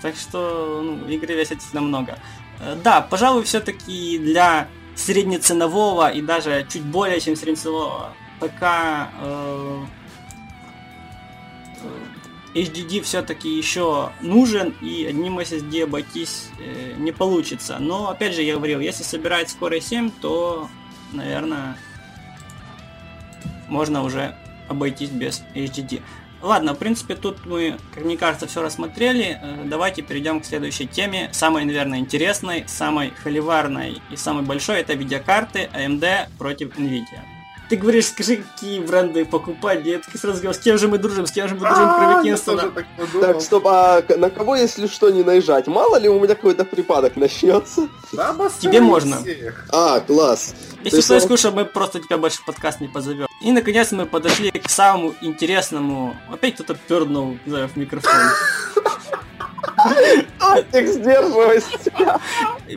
Так 0.00 0.16
что 0.16 0.82
ну, 0.82 1.08
игры 1.08 1.34
весят 1.34 1.58
намного. 1.72 2.18
Э, 2.60 2.76
да, 2.82 3.00
пожалуй, 3.00 3.44
все-таки 3.44 4.18
для 4.18 4.68
среднеценового 4.94 6.10
и 6.10 6.20
даже 6.20 6.66
чуть 6.70 6.82
более 6.82 7.20
чем 7.20 7.36
среднеценового 7.36 8.12
ПК 8.40 8.62
э, 8.62 9.84
э 11.82 12.12
HDD 12.54 13.00
все-таки 13.00 13.48
еще 13.48 14.12
нужен, 14.20 14.74
и 14.82 15.06
одним 15.06 15.38
SSD 15.38 15.84
обойтись 15.84 16.50
э, 16.58 16.92
не 16.98 17.10
получится. 17.10 17.78
Но, 17.78 18.10
опять 18.10 18.34
же, 18.34 18.42
я 18.42 18.56
говорил, 18.56 18.80
если 18.80 19.02
собирать 19.02 19.48
скорость 19.48 19.88
7, 19.88 20.10
то, 20.20 20.68
наверное, 21.12 21.78
можно 23.68 24.02
уже 24.02 24.36
обойтись 24.68 25.08
без 25.08 25.42
HDD. 25.54 26.02
Ладно, 26.42 26.74
в 26.74 26.78
принципе, 26.78 27.14
тут 27.14 27.46
мы, 27.46 27.78
как 27.94 28.04
мне 28.04 28.16
кажется, 28.16 28.48
все 28.48 28.62
рассмотрели. 28.62 29.38
Э, 29.40 29.62
давайте 29.64 30.02
перейдем 30.02 30.40
к 30.40 30.44
следующей 30.44 30.88
теме. 30.88 31.30
Самой, 31.32 31.64
наверное, 31.64 32.00
интересной, 32.00 32.64
самой 32.66 33.12
холиварной 33.22 34.02
и 34.10 34.16
самой 34.16 34.42
большой 34.42 34.80
это 34.80 34.94
видеокарты 34.94 35.70
AMD 35.72 36.26
против 36.38 36.76
Nvidia. 36.76 37.20
Ты 37.72 37.78
говоришь, 37.78 38.08
скажи, 38.08 38.36
какие 38.36 38.80
бренды 38.80 39.24
покупать. 39.24 39.86
Я 39.86 39.98
таки 39.98 40.18
сразу 40.18 40.42
говорю, 40.42 40.52
с 40.52 40.60
кем 40.62 40.76
же 40.76 40.88
мы 40.88 40.98
дружим, 40.98 41.24
с 41.24 41.32
кем 41.32 41.48
же 41.48 41.54
мы 41.54 41.60
дружим, 41.60 41.88
кроме 41.96 42.22
Кинстона. 42.22 42.70
Так, 43.18 43.40
стоп, 43.40 43.66
а 43.66 44.04
на 44.14 44.28
кого, 44.28 44.56
если 44.56 44.86
что, 44.86 45.08
не 45.08 45.22
наезжать? 45.22 45.68
Мало 45.68 45.96
ли 45.96 46.06
у 46.06 46.18
меня 46.18 46.34
какой-то 46.34 46.66
припадок 46.66 47.16
начнется? 47.16 47.88
Да, 48.12 48.36
Тебе 48.60 48.82
можно. 48.82 49.16
А, 49.70 50.00
класс. 50.00 50.54
Если 50.84 51.00
что, 51.00 51.14
есть... 51.14 51.24
скушай, 51.24 51.50
мы 51.50 51.64
просто 51.64 51.98
тебя 52.00 52.18
больше 52.18 52.42
в 52.42 52.44
подкаст 52.44 52.82
не 52.82 52.88
позовем. 52.88 53.26
И 53.40 53.50
наконец 53.52 53.90
мы 53.90 54.04
подошли 54.04 54.50
к 54.50 54.68
самому 54.68 55.14
интересному. 55.22 56.14
Опять 56.30 56.56
кто-то 56.56 56.74
пернул, 56.74 57.38
не 57.46 57.50
знаю, 57.50 57.68
в 57.68 57.76
микрофон. 57.76 58.12
Тик, 60.72 60.86
сдерживай 60.88 61.60
себя. 61.60 62.20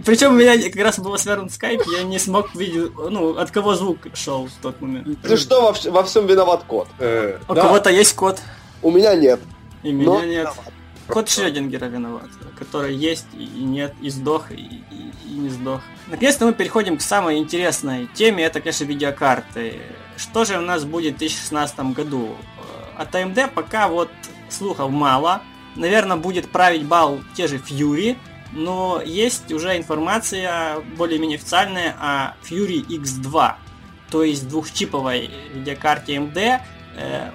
Причем 0.06 0.34
у 0.34 0.36
меня 0.36 0.58
как 0.70 0.82
раз 0.82 1.00
был 1.00 1.18
свернут 1.18 1.52
скайп, 1.52 1.82
я 1.92 2.04
не 2.04 2.20
смог 2.20 2.54
видеть, 2.56 2.92
ну, 2.96 3.38
от 3.38 3.52
кого 3.52 3.76
звук 3.76 4.00
шел 4.14 4.48
в 4.48 4.62
тот 4.62 4.82
момент. 4.82 5.22
Ты 5.22 5.38
что, 5.38 5.62
во, 5.62 5.92
во 5.92 6.04
всем 6.04 6.28
виноват 6.28 6.64
кот? 6.68 6.88
Э, 7.00 7.40
у 7.48 7.54
кого-то 7.54 7.90
есть 7.90 8.14
кот. 8.14 8.42
У 8.82 8.92
меня 8.92 9.16
нет. 9.16 9.40
И 9.84 9.92
меня 9.92 10.26
нет. 10.26 10.50
Кот 11.08 11.30
Шрёдингера 11.30 11.86
виноват, 11.86 12.30
который 12.58 12.96
есть 12.96 13.28
и 13.34 13.64
нет, 13.64 13.94
и 14.02 14.10
сдох, 14.10 14.52
и, 14.52 14.56
и, 14.56 15.12
и 15.28 15.38
не 15.38 15.50
сдох. 15.50 15.82
Наконец-то 16.08 16.46
мы 16.48 16.54
переходим 16.54 16.98
к 16.98 17.02
самой 17.02 17.38
интересной 17.38 18.10
теме, 18.16 18.44
это, 18.44 18.60
конечно, 18.60 18.86
видеокарты. 18.86 19.80
Что 20.18 20.46
же 20.46 20.58
у 20.58 20.62
нас 20.62 20.84
будет 20.84 21.16
в 21.16 21.18
2016 21.20 21.80
году? 21.94 22.36
Э, 22.98 23.02
от 23.02 23.14
AMD 23.14 23.52
пока 23.54 23.88
вот 23.88 24.10
слухов 24.50 24.90
мало. 24.90 25.42
Наверное, 25.76 26.18
будет 26.18 26.50
править 26.50 26.86
бал 26.86 27.20
те 27.36 27.48
же 27.48 27.58
Fury, 27.58 28.18
но 28.54 29.02
есть 29.04 29.52
уже 29.52 29.78
информация 29.78 30.80
более-менее 30.98 31.38
официальная 31.38 31.96
о 32.00 32.36
Fury 32.44 32.86
X2, 32.88 33.56
то 34.10 34.24
есть 34.24 34.48
двухчиповой 34.48 35.30
видеокарте 35.54 36.16
AMD, 36.16 36.62
э, 36.98 37.32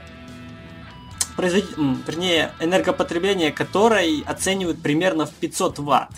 производ... 1.36 1.64
вернее, 2.06 2.52
энергопотребление 2.60 3.52
которой 3.52 4.24
оценивают 4.26 4.82
примерно 4.82 5.26
в 5.26 5.32
500 5.32 5.78
ватт. 5.80 6.10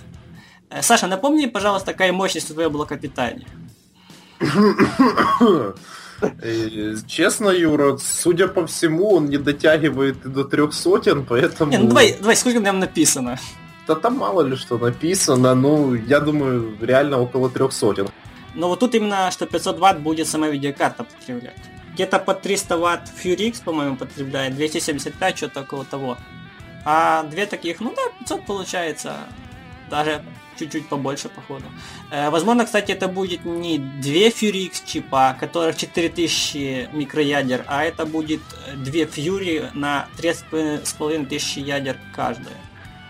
Э, 0.71 0.83
Саша, 0.83 1.09
напомни, 1.09 1.47
пожалуйста, 1.47 1.93
какая 1.93 2.13
мощность 2.13 2.51
у 2.51 2.55
твоего 2.55 2.71
блока 2.71 2.97
питания? 2.97 3.47
Э, 6.43 6.95
честно, 7.07 7.51
Юра, 7.51 7.97
судя 7.99 8.49
по 8.49 8.67
всему, 8.67 9.15
он 9.15 9.27
не 9.27 9.39
дотягивает 9.39 10.25
и 10.25 10.29
до 10.29 10.45
трех 10.45 10.73
сотен, 10.73 11.25
поэтому... 11.25 11.71
Не, 11.71 11.79
ну 11.79 11.89
давай, 11.89 12.17
давай, 12.19 12.37
сколько 12.37 12.61
там 12.61 12.79
написано? 12.79 13.39
Да 13.87 13.95
там 13.95 14.17
мало 14.17 14.43
ли 14.43 14.57
что 14.57 14.79
написано, 14.79 15.55
ну, 15.55 15.95
я 15.95 16.21
думаю, 16.21 16.77
реально 16.81 17.19
около 17.19 17.51
трех 17.51 17.73
сотен. 17.73 18.09
Но 18.55 18.69
вот 18.69 18.81
тут 18.81 18.95
именно, 18.95 19.31
что 19.31 19.47
500 19.47 19.79
ватт 19.79 20.01
будет 20.01 20.29
сама 20.29 20.49
видеокарта 20.49 21.05
потреблять. 21.05 21.57
Где-то 21.95 22.19
под 22.19 22.43
300 22.43 22.77
ватт 22.77 23.11
Fury 23.23 23.49
X, 23.49 23.61
по-моему, 23.61 23.97
потребляет, 23.97 24.55
275, 24.55 25.37
что-то 25.37 25.61
около 25.61 25.85
того. 25.85 26.17
А 26.85 27.23
две 27.25 27.47
таких, 27.47 27.81
ну 27.81 27.93
да, 27.95 28.03
500 28.21 28.47
получается. 28.47 29.17
Даже 29.91 30.23
чуть-чуть 30.59 30.89
побольше, 30.89 31.29
походу. 31.29 31.65
Э, 32.11 32.31
возможно, 32.31 32.65
кстати, 32.65 32.93
это 32.93 33.09
будет 33.09 33.45
не 33.45 33.79
две 33.79 34.29
Fury 34.29 34.67
X 34.67 34.83
чипа, 34.87 35.37
которых 35.39 35.77
4000 35.77 36.91
микроядер, 36.93 37.65
а 37.67 37.85
это 37.85 38.07
будет 38.07 38.41
две 38.77 39.05
Fury 39.05 39.71
на 39.75 40.09
3500 40.17 41.33
ядер 41.57 41.97
каждая. 42.15 42.57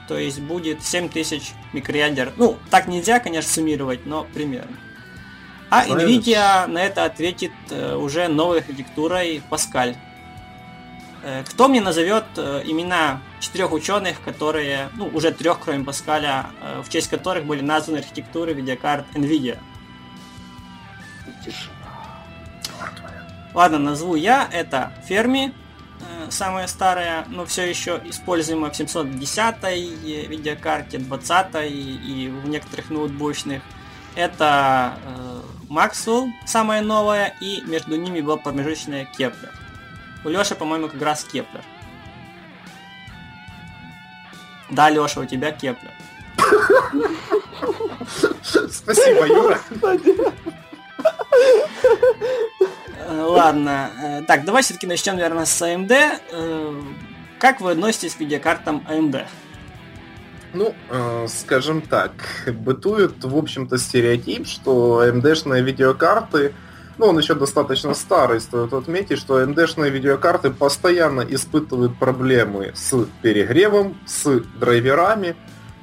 То 0.08 0.18
есть 0.18 0.40
будет 0.40 0.82
7000 0.82 1.52
микроядер. 1.72 2.32
Ну, 2.36 2.58
так 2.70 2.86
нельзя, 2.86 3.18
конечно, 3.20 3.50
суммировать, 3.50 4.04
но 4.06 4.26
примерно. 4.34 4.76
А 5.70 5.84
Знаешь... 5.84 6.02
Nvidia 6.02 6.66
на 6.66 6.82
это 6.82 7.04
ответит 7.04 7.52
э, 7.70 7.94
уже 7.94 8.28
новой 8.28 8.58
архитектурой 8.58 9.42
Pascal. 9.50 9.96
Э, 11.22 11.44
кто 11.44 11.68
мне 11.68 11.80
назовет 11.80 12.24
э, 12.36 12.62
имена 12.64 13.20
четырех 13.40 13.72
ученых, 13.72 14.20
которые, 14.22 14.88
ну, 14.94 15.06
уже 15.06 15.30
трех, 15.30 15.60
кроме 15.60 15.84
Паскаля, 15.84 16.46
в 16.84 16.88
честь 16.88 17.08
которых 17.08 17.44
были 17.44 17.60
названы 17.60 17.98
архитектуры 17.98 18.52
видеокарт 18.52 19.06
Nvidia? 19.14 19.58
Ладно, 23.54 23.78
назову 23.78 24.14
я. 24.14 24.48
Это 24.50 24.92
Fermi, 25.08 25.52
самая 26.30 26.66
старая, 26.66 27.26
но 27.28 27.44
все 27.44 27.68
еще 27.68 28.00
используемая 28.04 28.70
в 28.70 28.76
710 28.76 30.28
видеокарте, 30.28 30.98
20 30.98 31.46
и 31.70 32.32
в 32.32 32.48
некоторых 32.48 32.90
ноутбучных. 32.90 33.62
Это 34.14 34.96
Maxwell, 35.68 36.28
самая 36.46 36.80
новая, 36.80 37.34
и 37.40 37.60
между 37.62 37.96
ними 37.96 38.20
была 38.20 38.36
промежуточная 38.36 39.04
Kepler. 39.04 39.61
У 40.24 40.28
Лёши, 40.28 40.54
по-моему, 40.54 40.88
как 40.88 41.02
раз 41.02 41.24
Kepler. 41.24 41.62
Да, 44.70 44.88
Лёша, 44.90 45.20
у 45.20 45.26
тебя 45.26 45.52
Kepler. 45.52 45.90
Спасибо, 48.70 49.26
Юра. 49.26 49.58
Э, 53.04 53.22
ладно. 53.22 53.90
Э, 54.00 54.22
так, 54.22 54.44
давай 54.44 54.62
все-таки 54.62 54.86
начнем, 54.86 55.16
наверное, 55.16 55.44
с 55.44 55.60
AMD. 55.62 56.20
Э, 56.30 56.82
как 57.38 57.60
вы 57.60 57.72
относитесь 57.72 58.14
к 58.14 58.20
видеокартам 58.20 58.86
AMD? 58.88 59.26
Ну, 60.54 60.74
э, 60.90 61.26
скажем 61.28 61.82
так, 61.82 62.12
бытует, 62.46 63.24
в 63.24 63.36
общем-то, 63.36 63.78
стереотип, 63.78 64.46
что 64.46 65.04
AMD-шные 65.04 65.62
видеокарты, 65.62 66.54
ну, 66.98 67.06
он 67.06 67.18
еще 67.18 67.34
достаточно 67.34 67.94
старый, 67.94 68.40
стоит 68.40 68.72
отметить, 68.72 69.18
что 69.18 69.42
AMD-шные 69.42 69.90
видеокарты 69.90 70.50
постоянно 70.50 71.22
испытывают 71.22 71.98
проблемы 71.98 72.72
с 72.74 73.06
перегревом, 73.22 73.98
с 74.06 74.40
драйверами, 74.58 75.36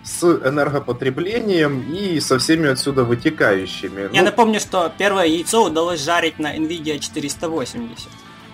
с 0.04 0.24
энергопотреблением 0.24 1.92
и 1.94 2.20
со 2.20 2.40
всеми 2.40 2.70
отсюда 2.70 3.04
вытекающими. 3.04 4.14
Я 4.14 4.22
ну... 4.22 4.26
напомню, 4.26 4.60
что 4.60 4.92
первое 4.98 5.26
яйцо 5.26 5.66
удалось 5.66 6.02
жарить 6.02 6.40
на 6.40 6.56
NVIDIA 6.56 7.00
480. 7.00 8.08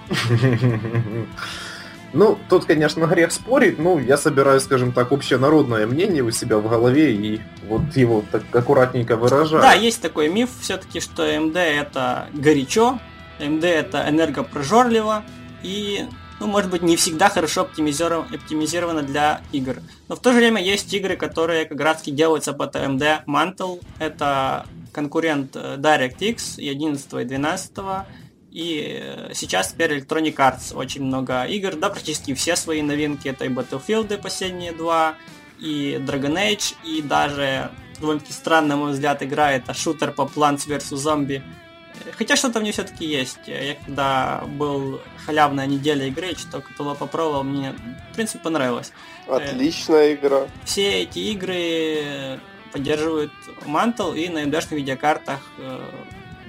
Ну, 2.16 2.40
тут, 2.50 2.64
конечно, 2.64 3.06
грех 3.06 3.34
спорить, 3.34 3.78
ну, 3.78 4.00
я 4.00 4.16
собираю, 4.16 4.62
скажем 4.62 4.94
так, 4.94 5.12
общенародное 5.12 5.86
мнение 5.86 6.24
у 6.24 6.32
себя 6.32 6.58
в 6.58 6.70
голове 6.70 7.14
и 7.14 7.42
вот 7.68 7.82
его 7.96 8.24
так 8.32 8.44
аккуратненько 8.54 9.18
выражаю. 9.18 9.62
Да, 9.62 9.74
есть 9.74 10.02
такой 10.02 10.30
миф 10.30 10.50
все-таки, 10.62 11.02
что 11.02 11.28
AMD 11.28 11.58
это 11.58 12.28
горячо, 12.34 13.00
AMD 13.40 13.66
это 13.66 14.10
энергопрожорливо 14.10 15.26
и, 15.62 16.06
ну, 16.40 16.48
может 16.48 16.72
быть, 16.72 16.84
не 16.84 16.96
всегда 16.96 17.28
хорошо 17.28 17.62
оптимизировано, 17.64 19.02
для 19.04 19.42
игр. 19.52 19.78
Но 20.08 20.16
в 20.16 20.20
то 20.20 20.32
же 20.32 20.38
время 20.38 20.64
есть 20.64 20.94
игры, 20.94 21.18
которые 21.18 21.66
как 21.66 21.82
раз 21.82 22.02
делаются 22.04 22.54
под 22.54 22.78
AMD 22.78 23.26
Mantle. 23.26 23.82
Это 24.00 24.66
конкурент 24.94 25.56
э, 25.56 25.76
DirectX 25.78 26.62
и 26.62 26.70
11 26.70 27.14
и 27.14 27.24
12 27.26 27.72
и 28.56 29.02
э, 29.02 29.34
сейчас 29.34 29.74
теперь 29.74 29.98
Electronic 29.98 30.36
Arts 30.36 30.74
очень 30.74 31.04
много 31.04 31.44
игр, 31.44 31.76
да, 31.76 31.90
практически 31.90 32.34
все 32.34 32.56
свои 32.56 32.82
новинки, 32.82 33.28
это 33.28 33.44
и 33.44 33.50
Battlefield 33.50 34.18
последние 34.22 34.72
два, 34.72 35.16
и 35.60 36.00
Dragon 36.00 36.36
Age, 36.36 36.76
и 36.86 37.02
даже 37.02 37.70
довольно-таки 38.00 38.32
странно, 38.32 38.70
на 38.70 38.76
мой 38.78 38.92
взгляд, 38.94 39.22
игра 39.24 39.52
это 39.52 39.74
шутер 39.74 40.14
по 40.14 40.22
Plants 40.22 40.70
vs. 40.70 40.94
Zombie. 40.94 41.42
Хотя 42.18 42.38
что-то 42.38 42.62
в 42.62 42.64
ней 42.64 42.72
все-таки 42.72 43.06
есть. 43.06 43.40
Я 43.46 43.76
когда 43.86 44.46
был 44.48 45.02
халявная 45.26 45.66
неделя 45.66 46.08
игры, 46.08 46.34
что 46.36 46.62
кто 46.62 46.96
попробовал, 46.96 47.44
мне 47.44 47.76
в 48.12 48.16
принципе 48.16 48.40
понравилось. 48.40 48.94
Отличная 49.28 50.14
игра. 50.14 50.48
Все 50.64 51.02
эти 51.02 51.20
игры 51.20 52.40
поддерживают 52.72 53.34
Mantle 53.66 54.18
и 54.18 54.30
на 54.30 54.44
AMD 54.44 54.76
видеокартах 54.76 55.40
э, 55.58 55.80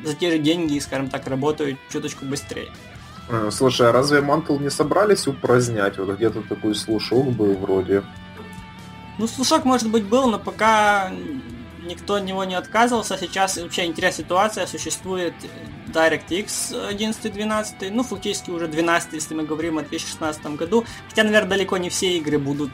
за 0.05 0.15
те 0.15 0.31
же 0.31 0.39
деньги, 0.39 0.79
скажем 0.79 1.09
так, 1.09 1.27
работают 1.27 1.79
чуточку 1.91 2.25
быстрее. 2.25 2.69
Э, 3.29 3.51
слушай, 3.51 3.89
а 3.89 3.93
разве 3.93 4.21
Мантл 4.21 4.59
не 4.59 4.71
собрались 4.71 5.27
упразднять? 5.27 5.99
Вот 5.99 6.17
где-то 6.17 6.43
такой 6.43 6.75
слушок 6.75 7.27
был 7.33 7.55
вроде. 7.55 8.03
Ну, 9.19 9.27
слушок, 9.27 9.65
может 9.65 9.91
быть, 9.91 10.05
был, 10.05 10.29
но 10.29 10.39
пока 10.39 11.11
никто 11.87 12.15
от 12.15 12.25
него 12.25 12.45
не 12.45 12.55
отказывался. 12.55 13.17
Сейчас 13.17 13.57
вообще 13.57 13.87
интересная 13.87 14.25
ситуация. 14.25 14.67
Существует 14.67 15.35
DirectX 15.89 16.93
11-12, 16.93 17.91
ну, 17.91 18.03
фактически 18.03 18.51
уже 18.51 18.69
12, 18.69 19.15
если 19.15 19.35
мы 19.35 19.45
говорим 19.45 19.79
о 19.79 19.83
2016 19.83 20.47
году. 20.57 20.85
Хотя, 21.09 21.25
наверное, 21.25 21.51
далеко 21.51 21.79
не 21.79 21.89
все 21.89 22.17
игры 22.19 22.39
будут 22.39 22.71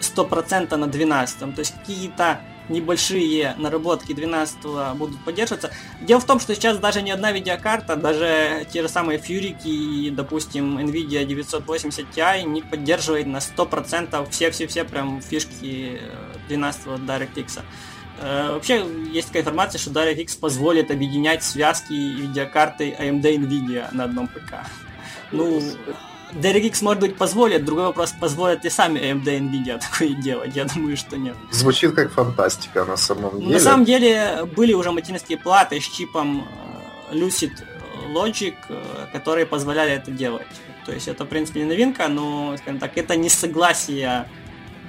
100% 0.00 0.76
на 0.76 0.86
12. 0.86 1.54
То 1.54 1.60
есть 1.60 1.74
какие-то 1.74 2.40
небольшие 2.68 3.54
наработки 3.58 4.12
12 4.12 4.96
будут 4.96 5.18
поддерживаться. 5.24 5.70
Дело 6.00 6.20
в 6.20 6.24
том, 6.24 6.40
что 6.40 6.54
сейчас 6.54 6.78
даже 6.78 7.02
ни 7.02 7.10
одна 7.10 7.32
видеокарта, 7.32 7.96
даже 7.96 8.66
те 8.72 8.82
же 8.82 8.88
самые 8.88 9.18
Фьюрики 9.18 9.68
и, 9.68 10.10
допустим, 10.10 10.78
Nvidia 10.78 11.24
980 11.24 12.06
Ti 12.14 12.42
не 12.44 12.62
поддерживает 12.62 13.26
на 13.26 13.38
100% 13.38 14.28
все-все-все 14.30 14.84
прям 14.84 15.20
фишки 15.20 16.00
12 16.48 16.86
DirectX. 16.86 17.60
Э, 18.20 18.52
вообще, 18.52 18.84
есть 19.12 19.28
такая 19.28 19.42
информация, 19.42 19.78
что 19.78 19.90
DirectX 19.90 20.38
позволит 20.38 20.90
объединять 20.90 21.44
связки 21.44 21.92
видеокарты 21.92 22.96
AMD 22.98 23.22
Nvidia 23.22 23.88
на 23.92 24.04
одном 24.04 24.28
ПК. 24.28 24.66
Ну, 25.30 25.62
DirectX, 26.32 26.82
может 26.82 27.00
быть, 27.00 27.16
позволит, 27.16 27.64
другой 27.64 27.86
вопрос, 27.86 28.14
позволят 28.20 28.64
ли 28.64 28.70
сами 28.70 28.98
AMD 28.98 29.24
Nvidia 29.24 29.78
такое 29.78 30.08
делать, 30.22 30.54
я 30.54 30.64
думаю, 30.64 30.96
что 30.96 31.16
нет. 31.16 31.36
Звучит 31.50 31.94
как 31.94 32.12
фантастика 32.12 32.84
на 32.84 32.96
самом 32.96 33.40
деле. 33.40 33.52
На 33.52 33.60
самом 33.60 33.84
деле, 33.84 34.44
были 34.56 34.72
уже 34.72 34.92
материнские 34.92 35.38
платы 35.38 35.80
с 35.80 35.84
чипом 35.84 36.46
э, 37.10 37.14
Lucid 37.14 37.52
Logic, 38.14 38.54
э, 38.68 39.06
которые 39.12 39.46
позволяли 39.46 39.92
это 39.92 40.10
делать. 40.10 40.46
То 40.86 40.92
есть 40.92 41.08
это, 41.08 41.24
в 41.24 41.28
принципе, 41.28 41.60
не 41.60 41.66
новинка, 41.66 42.08
но, 42.08 42.56
скажем 42.58 42.78
так, 42.78 42.96
это 42.96 43.16
не 43.16 43.28
согласие 43.28 44.26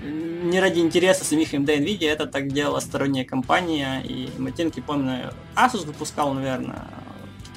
не 0.02 0.60
ради 0.60 0.80
интереса 0.80 1.26
самих 1.26 1.54
AMD 1.54 1.80
Nvidia, 1.80 2.10
это 2.10 2.26
так 2.26 2.48
делала 2.48 2.80
сторонняя 2.80 3.26
компания, 3.26 4.02
и 4.02 4.30
материнки, 4.38 4.80
помню, 4.80 5.34
Asus 5.56 5.86
выпускал, 5.86 6.34
наверное, 6.34 6.88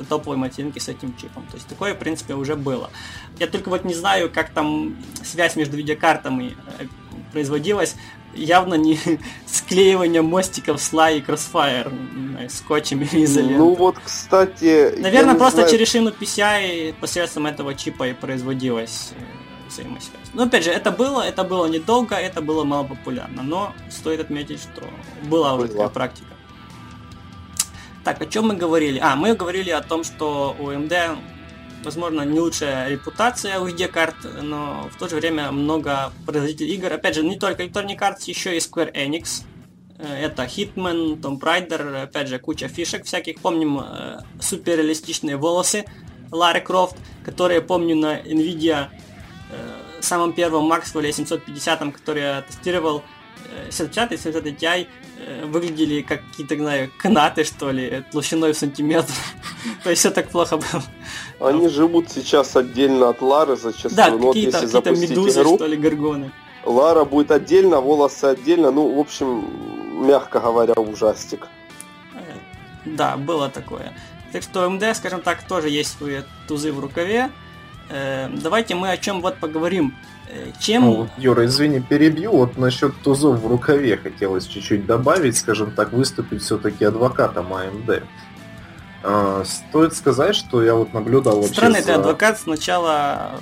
какие-то 0.02 0.08
топовые 0.08 0.38
материнки 0.38 0.78
с 0.78 0.88
этим 0.88 1.16
чипом. 1.16 1.46
То 1.50 1.56
есть 1.56 1.68
такое, 1.68 1.94
в 1.94 1.98
принципе, 1.98 2.34
уже 2.34 2.56
было. 2.56 2.90
Я 3.38 3.46
только 3.46 3.68
вот 3.68 3.84
не 3.84 3.94
знаю, 3.94 4.30
как 4.30 4.50
там 4.50 4.96
связь 5.22 5.56
между 5.56 5.76
видеокартами 5.76 6.56
э, 6.78 6.86
производилась. 7.32 7.96
Явно 8.34 8.74
не 8.74 8.98
склеивание 9.46 10.22
мостиков 10.22 10.80
с 10.80 10.92
и 10.92 11.20
Crossfire 11.20 12.48
скотчем 12.48 13.02
или 13.02 13.24
изолентой. 13.24 13.58
Ну 13.58 13.74
вот, 13.74 13.96
кстати... 14.04 14.94
Наверное, 14.98 15.34
просто 15.34 15.60
знаю... 15.60 15.70
через 15.70 15.90
шину 15.90 16.10
PCI 16.10 16.94
посредством 17.00 17.46
этого 17.46 17.74
чипа 17.74 18.08
и 18.08 18.12
производилась 18.14 19.12
э, 19.12 19.68
взаимосвязь. 19.68 20.30
Но 20.34 20.44
опять 20.44 20.64
же, 20.64 20.70
это 20.70 20.90
было, 20.90 21.22
это 21.22 21.44
было 21.44 21.66
недолго, 21.66 22.14
это 22.14 22.40
было 22.40 22.64
мало 22.64 22.84
популярно. 22.84 23.42
Но 23.42 23.72
стоит 23.90 24.20
отметить, 24.20 24.60
что 24.60 24.82
была 25.28 25.54
уже 25.54 25.68
такая 25.68 25.88
практика. 25.88 26.31
Так, 28.04 28.20
о 28.20 28.26
чем 28.26 28.48
мы 28.48 28.56
говорили? 28.56 28.98
А, 28.98 29.14
мы 29.14 29.34
говорили 29.34 29.70
о 29.70 29.80
том, 29.80 30.02
что 30.02 30.56
у 30.58 30.70
AMD, 30.70 31.18
возможно, 31.84 32.22
не 32.22 32.40
лучшая 32.40 32.88
репутация 32.88 33.60
у 33.60 33.66
видеокарт, 33.66 34.16
но 34.42 34.88
в 34.92 34.98
то 34.98 35.08
же 35.08 35.16
время 35.16 35.52
много 35.52 36.12
производителей 36.26 36.74
игр. 36.74 36.92
Опять 36.92 37.14
же, 37.14 37.22
не 37.22 37.38
только 37.38 37.62
Electronic 37.62 37.98
Arts, 37.98 38.24
еще 38.26 38.56
и 38.56 38.58
Square 38.58 38.92
Enix. 38.92 39.44
Э, 39.98 40.24
это 40.24 40.42
Hitman, 40.44 41.20
Tomb 41.20 41.38
Raider, 41.38 42.02
опять 42.02 42.28
же, 42.28 42.40
куча 42.40 42.66
фишек 42.66 43.04
всяких. 43.04 43.40
Помним 43.40 43.78
э, 43.78 44.20
суперреалистичные 44.40 45.36
волосы 45.36 45.84
Лары 46.32 46.60
Крофт, 46.60 46.96
которые 47.24 47.60
помню 47.60 47.94
на 47.94 48.20
Nvidia 48.20 48.88
э, 49.50 49.82
самом 50.00 50.32
первом 50.32 50.70
Maxwell 50.72 51.10
750, 51.10 51.92
который 51.92 52.22
я 52.22 52.42
тестировал, 52.42 53.02
750 53.70 54.12
и 54.12 54.16
750 54.16 54.62
Ti 54.62 54.86
Э, 55.24 55.44
выглядели 55.44 56.02
как 56.02 56.20
какие-то, 56.30 56.56
знаю, 56.56 56.90
канаты, 56.98 57.44
что 57.44 57.70
ли, 57.70 58.02
толщиной 58.10 58.52
в 58.52 58.56
сантиметр. 58.56 59.12
То 59.84 59.90
есть 59.90 60.00
все 60.00 60.10
так 60.10 60.28
плохо 60.28 60.56
было. 60.56 60.82
Они 61.50 61.68
живут 61.68 62.10
сейчас 62.10 62.56
отдельно 62.56 63.10
от 63.10 63.22
Лары 63.22 63.56
зачастую. 63.56 63.94
Да, 63.94 64.10
ну, 64.10 64.28
какие-то, 64.28 64.66
вот 64.66 64.84
какие 64.84 65.08
медузы, 65.08 65.40
игру, 65.40 65.56
что 65.56 65.66
ли, 65.66 65.76
горгоны. 65.76 66.32
Лара 66.64 67.04
будет 67.04 67.30
отдельно, 67.30 67.80
волосы 67.80 68.24
отдельно. 68.24 68.70
Ну, 68.72 68.96
в 68.96 68.98
общем, 68.98 70.06
мягко 70.06 70.40
говоря, 70.40 70.74
ужастик. 70.74 71.46
Э, 72.14 72.18
да, 72.84 73.16
было 73.16 73.48
такое. 73.48 73.92
Так 74.32 74.42
что 74.42 74.68
МД, 74.68 74.96
скажем 74.96 75.20
так, 75.20 75.46
тоже 75.46 75.68
есть 75.68 75.96
свои 75.98 76.22
тузы 76.48 76.72
в 76.72 76.80
рукаве. 76.80 77.30
Э, 77.90 78.28
давайте 78.30 78.74
мы 78.74 78.90
о 78.90 78.96
чем 78.96 79.20
вот 79.20 79.36
поговорим. 79.36 79.94
Чем... 80.58 80.82
Ну, 80.82 81.08
Юра, 81.18 81.44
извини, 81.44 81.80
перебью. 81.80 82.32
Вот 82.32 82.56
насчет 82.56 82.96
тузов 83.02 83.40
в 83.40 83.46
рукаве 83.46 83.98
хотелось 83.98 84.46
чуть-чуть 84.46 84.86
добавить, 84.86 85.36
скажем 85.36 85.72
так, 85.72 85.92
выступить 85.92 86.42
все-таки 86.42 86.86
адвокатом 86.86 87.52
АМД. 87.52 88.02
А, 89.04 89.42
стоит 89.44 89.94
сказать, 89.94 90.34
что 90.34 90.62
я 90.62 90.74
вот 90.74 90.94
наблюдал 90.94 91.36
вообще 91.36 91.52
Странный 91.52 91.80
за... 91.80 91.86
ты 91.86 91.92
адвокат 91.92 92.38
сначала 92.38 93.32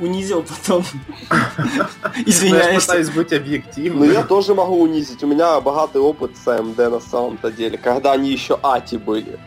унизил, 0.00 0.42
потом 0.42 0.84
извиняюсь. 2.26 2.74
Я 2.74 2.80
пытаюсь 2.80 3.10
быть 3.10 3.32
объективным. 3.32 4.06
Ну 4.06 4.12
я 4.12 4.24
тоже 4.24 4.54
могу 4.54 4.80
унизить. 4.80 5.22
У 5.22 5.26
меня 5.26 5.60
богатый 5.60 6.00
опыт 6.00 6.32
с 6.36 6.46
AMD 6.46 6.88
на 6.88 7.00
самом-то 7.00 7.52
деле, 7.52 7.76
когда 7.78 8.12
они 8.12 8.32
еще 8.32 8.58
АТИ 8.62 8.96
были. 8.96 9.38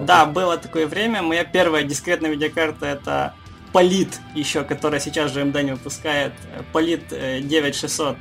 Да, 0.00 0.26
было 0.26 0.56
такое 0.56 0.86
время. 0.86 1.22
Моя 1.22 1.44
первая 1.44 1.84
дискретная 1.84 2.30
видеокарта 2.30 2.86
это 2.86 3.34
Полит 3.74 4.20
еще, 4.36 4.62
которая 4.62 5.00
сейчас 5.00 5.32
же 5.32 5.44
МД 5.44 5.64
не 5.64 5.72
выпускает. 5.72 6.32
Полит 6.72 7.08
9600 7.08 8.16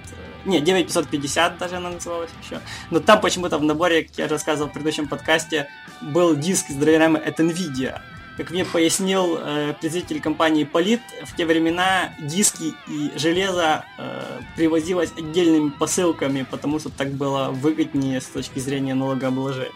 не, 0.45 0.59
9550 0.59 1.59
даже 1.59 1.75
она 1.75 1.91
называлась 1.91 2.31
еще. 2.43 2.59
Но 2.89 2.99
там 2.99 3.21
почему-то 3.21 3.59
в 3.59 3.63
наборе, 3.63 4.03
как 4.05 4.17
я 4.17 4.27
рассказывал 4.27 4.71
в 4.71 4.73
предыдущем 4.73 5.07
подкасте, 5.07 5.67
был 6.01 6.35
диск 6.35 6.69
с 6.69 6.73
драйверами 6.73 7.19
от 7.19 7.39
NVIDIA. 7.39 8.01
Как 8.35 8.49
мне 8.49 8.65
пояснил 8.65 9.37
э, 9.39 9.75
представитель 9.79 10.19
компании 10.19 10.67
Polit, 10.67 11.01
в 11.23 11.35
те 11.35 11.45
времена 11.45 12.15
диски 12.19 12.73
и 12.87 13.11
железо 13.15 13.85
э, 13.99 14.39
привозилось 14.55 15.11
отдельными 15.15 15.69
посылками, 15.69 16.47
потому 16.49 16.79
что 16.79 16.89
так 16.89 17.11
было 17.11 17.49
выгоднее 17.51 18.21
с 18.21 18.25
точки 18.25 18.57
зрения 18.57 18.95
налогообложения. 18.95 19.69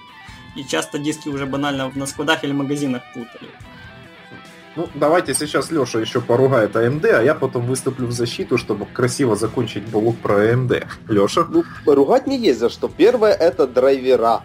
И 0.56 0.64
часто 0.64 0.98
диски 0.98 1.30
уже 1.30 1.46
банально 1.46 1.92
на 1.94 2.08
складах 2.08 2.44
или 2.44 2.52
магазинах 2.52 3.04
путали. 3.14 3.52
Ну, 4.78 4.88
давайте 4.94 5.34
сейчас 5.34 5.72
Леша 5.72 6.00
еще 6.00 6.22
поругает 6.22 6.76
AMD, 6.76 7.08
а 7.08 7.24
я 7.24 7.34
потом 7.34 7.66
выступлю 7.66 8.06
в 8.06 8.12
защиту, 8.12 8.60
чтобы 8.60 8.86
красиво 8.86 9.36
закончить 9.36 9.84
блок 9.90 10.18
про 10.18 10.46
AMD. 10.46 10.86
Леша? 11.10 11.48
Ну, 11.50 11.64
ругать 11.88 12.28
не 12.28 12.38
есть 12.38 12.60
за 12.60 12.70
что. 12.70 12.88
Первое 12.88 13.34
это 13.34 13.66
драйвера. 13.66 14.44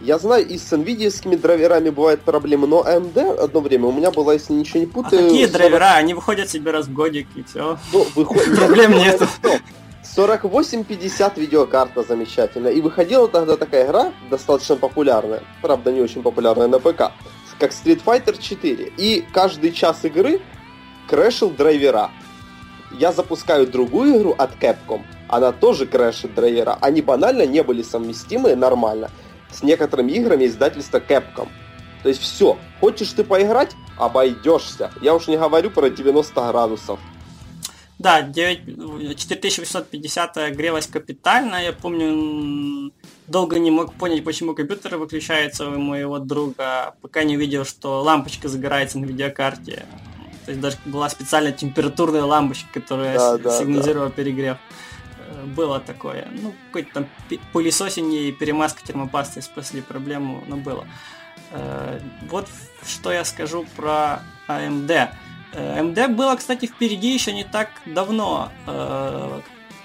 Я 0.00 0.18
знаю, 0.18 0.44
и 0.44 0.58
с 0.58 0.72
NVIDIA 0.72 1.36
драйверами 1.36 1.90
бывают 1.90 2.22
проблемы, 2.22 2.66
но 2.66 2.82
AMD 2.82 3.38
одно 3.38 3.60
время 3.60 3.86
у 3.86 3.92
меня 3.92 4.10
была, 4.10 4.32
если 4.32 4.54
ничего 4.54 4.80
не 4.80 4.86
А 4.86 4.88
путаю... 4.88 5.22
какие 5.22 5.46
40 5.46 5.52
драйвера? 5.52 5.94
Они 5.94 6.14
выходят 6.14 6.50
себе 6.50 6.72
раз 6.72 6.86
в 6.86 6.92
годик 6.92 7.28
и 7.36 7.44
все. 7.44 7.78
Ну, 7.92 8.04
выходит... 8.16 8.56
Проблем 8.56 8.98
нету. 8.98 9.28
4850 10.16 11.38
видеокарта 11.38 12.02
замечательная. 12.02 12.72
И 12.72 12.80
выходила 12.80 13.28
тогда 13.28 13.56
такая 13.56 13.86
игра, 13.86 14.12
достаточно 14.30 14.74
популярная, 14.74 15.44
правда 15.62 15.92
не 15.92 16.00
очень 16.00 16.22
популярная 16.22 16.66
на 16.66 16.80
ПК, 16.80 17.12
как 17.60 17.72
Street 17.72 18.02
Fighter 18.02 18.36
4. 18.36 18.92
И 18.96 19.24
каждый 19.32 19.72
час 19.72 20.04
игры 20.04 20.40
крэшил 21.08 21.50
драйвера. 21.50 22.10
Я 22.98 23.12
запускаю 23.12 23.66
другую 23.66 24.18
игру 24.18 24.34
от 24.36 24.56
Capcom, 24.56 25.02
она 25.28 25.52
тоже 25.52 25.86
крэшит 25.86 26.34
драйвера. 26.34 26.76
Они 26.80 27.02
банально 27.02 27.46
не 27.46 27.62
были 27.62 27.82
совместимы 27.82 28.56
нормально 28.56 29.10
с 29.52 29.62
некоторыми 29.62 30.10
играми 30.12 30.46
издательства 30.46 30.98
Capcom. 30.98 31.48
То 32.02 32.08
есть 32.08 32.20
все, 32.20 32.58
хочешь 32.80 33.12
ты 33.12 33.22
поиграть, 33.22 33.76
обойдешься. 33.96 34.90
Я 35.02 35.14
уж 35.14 35.28
не 35.28 35.36
говорю 35.36 35.70
про 35.70 35.90
90 35.90 36.32
градусов. 36.50 36.98
Да, 37.98 38.22
9, 38.22 39.18
4850 39.18 40.52
грелась 40.56 40.86
капитально. 40.86 41.62
Я 41.62 41.72
помню, 41.74 42.90
долго 43.30 43.58
не 43.58 43.70
мог 43.70 43.94
понять, 43.94 44.24
почему 44.24 44.54
компьютер 44.54 44.96
выключается 44.96 45.68
у 45.68 45.78
моего 45.78 46.18
друга, 46.18 46.94
пока 47.00 47.22
не 47.22 47.36
увидел, 47.36 47.64
что 47.64 48.02
лампочка 48.02 48.48
загорается 48.48 48.98
на 48.98 49.04
видеокарте. 49.04 49.86
То 50.44 50.50
есть 50.50 50.60
даже 50.60 50.76
была 50.84 51.08
специальная 51.08 51.52
температурная 51.52 52.24
лампочка, 52.24 52.66
которая 52.80 53.16
Да, 53.16 53.38
да, 53.38 53.58
сигнализировала 53.58 54.10
перегрев. 54.10 54.56
Э, 55.28 55.44
Было 55.44 55.78
такое. 55.78 56.28
Ну, 56.32 56.52
какой-то 56.66 56.92
там 56.92 57.06
пылесосение 57.52 58.30
и 58.30 58.32
перемазка 58.32 58.84
термопастой 58.84 59.42
спасли 59.42 59.80
проблему, 59.80 60.42
но 60.48 60.56
было. 60.56 60.86
Э, 61.52 62.00
Вот 62.28 62.48
что 62.84 63.12
я 63.12 63.24
скажу 63.24 63.64
про 63.76 64.22
AMD. 64.48 65.08
Э, 65.52 65.80
AMD 65.80 66.08
было, 66.08 66.34
кстати, 66.34 66.66
впереди 66.66 67.14
еще 67.14 67.32
не 67.32 67.44
так 67.44 67.68
давно. 67.86 68.50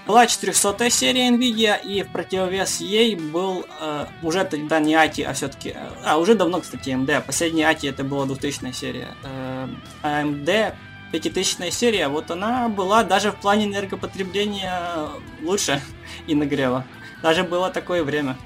Была 0.08 0.28
400 0.28 0.90
серия 0.92 1.30
Nvidia, 1.32 1.82
и 1.82 2.04
в 2.04 2.12
противовес 2.12 2.80
ей 2.80 3.16
был 3.16 3.66
э, 3.82 4.06
уже 4.22 4.44
тогда 4.46 4.80
не 4.80 4.94
ATI, 4.94 5.24
а 5.24 5.34
все-таки... 5.34 5.76
А, 6.04 6.18
уже 6.18 6.36
давно, 6.36 6.62
кстати, 6.62 6.90
AMD. 6.90 7.26
Последняя 7.26 7.72
ATI 7.72 7.90
это 7.90 8.04
была 8.04 8.26
2000 8.26 8.72
серия. 8.72 9.16
Э, 9.24 9.68
AMD 10.04 10.76
5000 11.12 11.72
серия, 11.74 12.08
вот 12.08 12.30
она 12.30 12.70
была 12.70 13.04
даже 13.04 13.32
в 13.32 13.38
плане 13.38 13.66
энергопотребления 13.66 15.10
лучше 15.42 15.82
и 16.28 16.36
нагрева. 16.36 16.86
Даже 17.24 17.44
было 17.44 17.72
такое 17.72 18.04
время. 18.04 18.38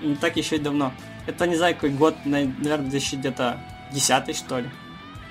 И 0.00 0.06
не 0.06 0.14
так 0.14 0.36
еще 0.36 0.56
и 0.56 0.60
давно. 0.60 0.92
Это 1.26 1.48
не 1.48 1.56
знаю, 1.56 1.74
какой 1.74 1.90
год, 1.90 2.14
наверное, 2.24 2.78
2000 2.78 3.16
где-то 3.16 3.60
10 3.92 4.36
что 4.36 4.60
ли. 4.60 4.70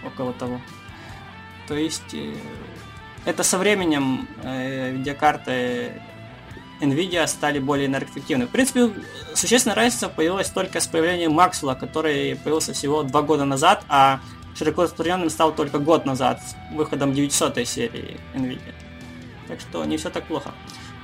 Около 0.05 0.33
того. 0.33 0.59
То 1.67 1.75
есть 1.75 2.13
э, 2.13 2.33
это 3.27 3.43
со 3.43 3.57
временем 3.57 4.27
э, 4.41 4.91
видеокарты 4.91 5.91
Nvidia 6.79 7.27
стали 7.27 7.59
более 7.59 7.87
энергоэффективны. 7.87 8.47
В 8.47 8.49
принципе, 8.49 8.89
существенная 9.35 9.75
разница 9.75 10.07
появилась 10.07 10.49
только 10.49 10.79
с 10.79 10.87
появлением 10.87 11.37
Maxwell, 11.37 11.77
который 11.77 12.37
появился 12.37 12.73
всего 12.73 13.03
два 13.03 13.21
года 13.23 13.43
назад, 13.43 13.83
а 13.89 14.21
широко 14.55 14.83
распространенным 14.83 15.29
стал 15.29 15.53
только 15.53 15.77
год 15.77 16.05
назад 16.05 16.41
с 16.41 16.55
выходом 16.73 17.13
900 17.13 17.67
серии 17.67 18.17
Nvidia. 18.33 18.73
Так 19.49 19.59
что 19.59 19.83
не 19.83 19.97
все 19.97 20.09
так 20.09 20.23
плохо. 20.23 20.51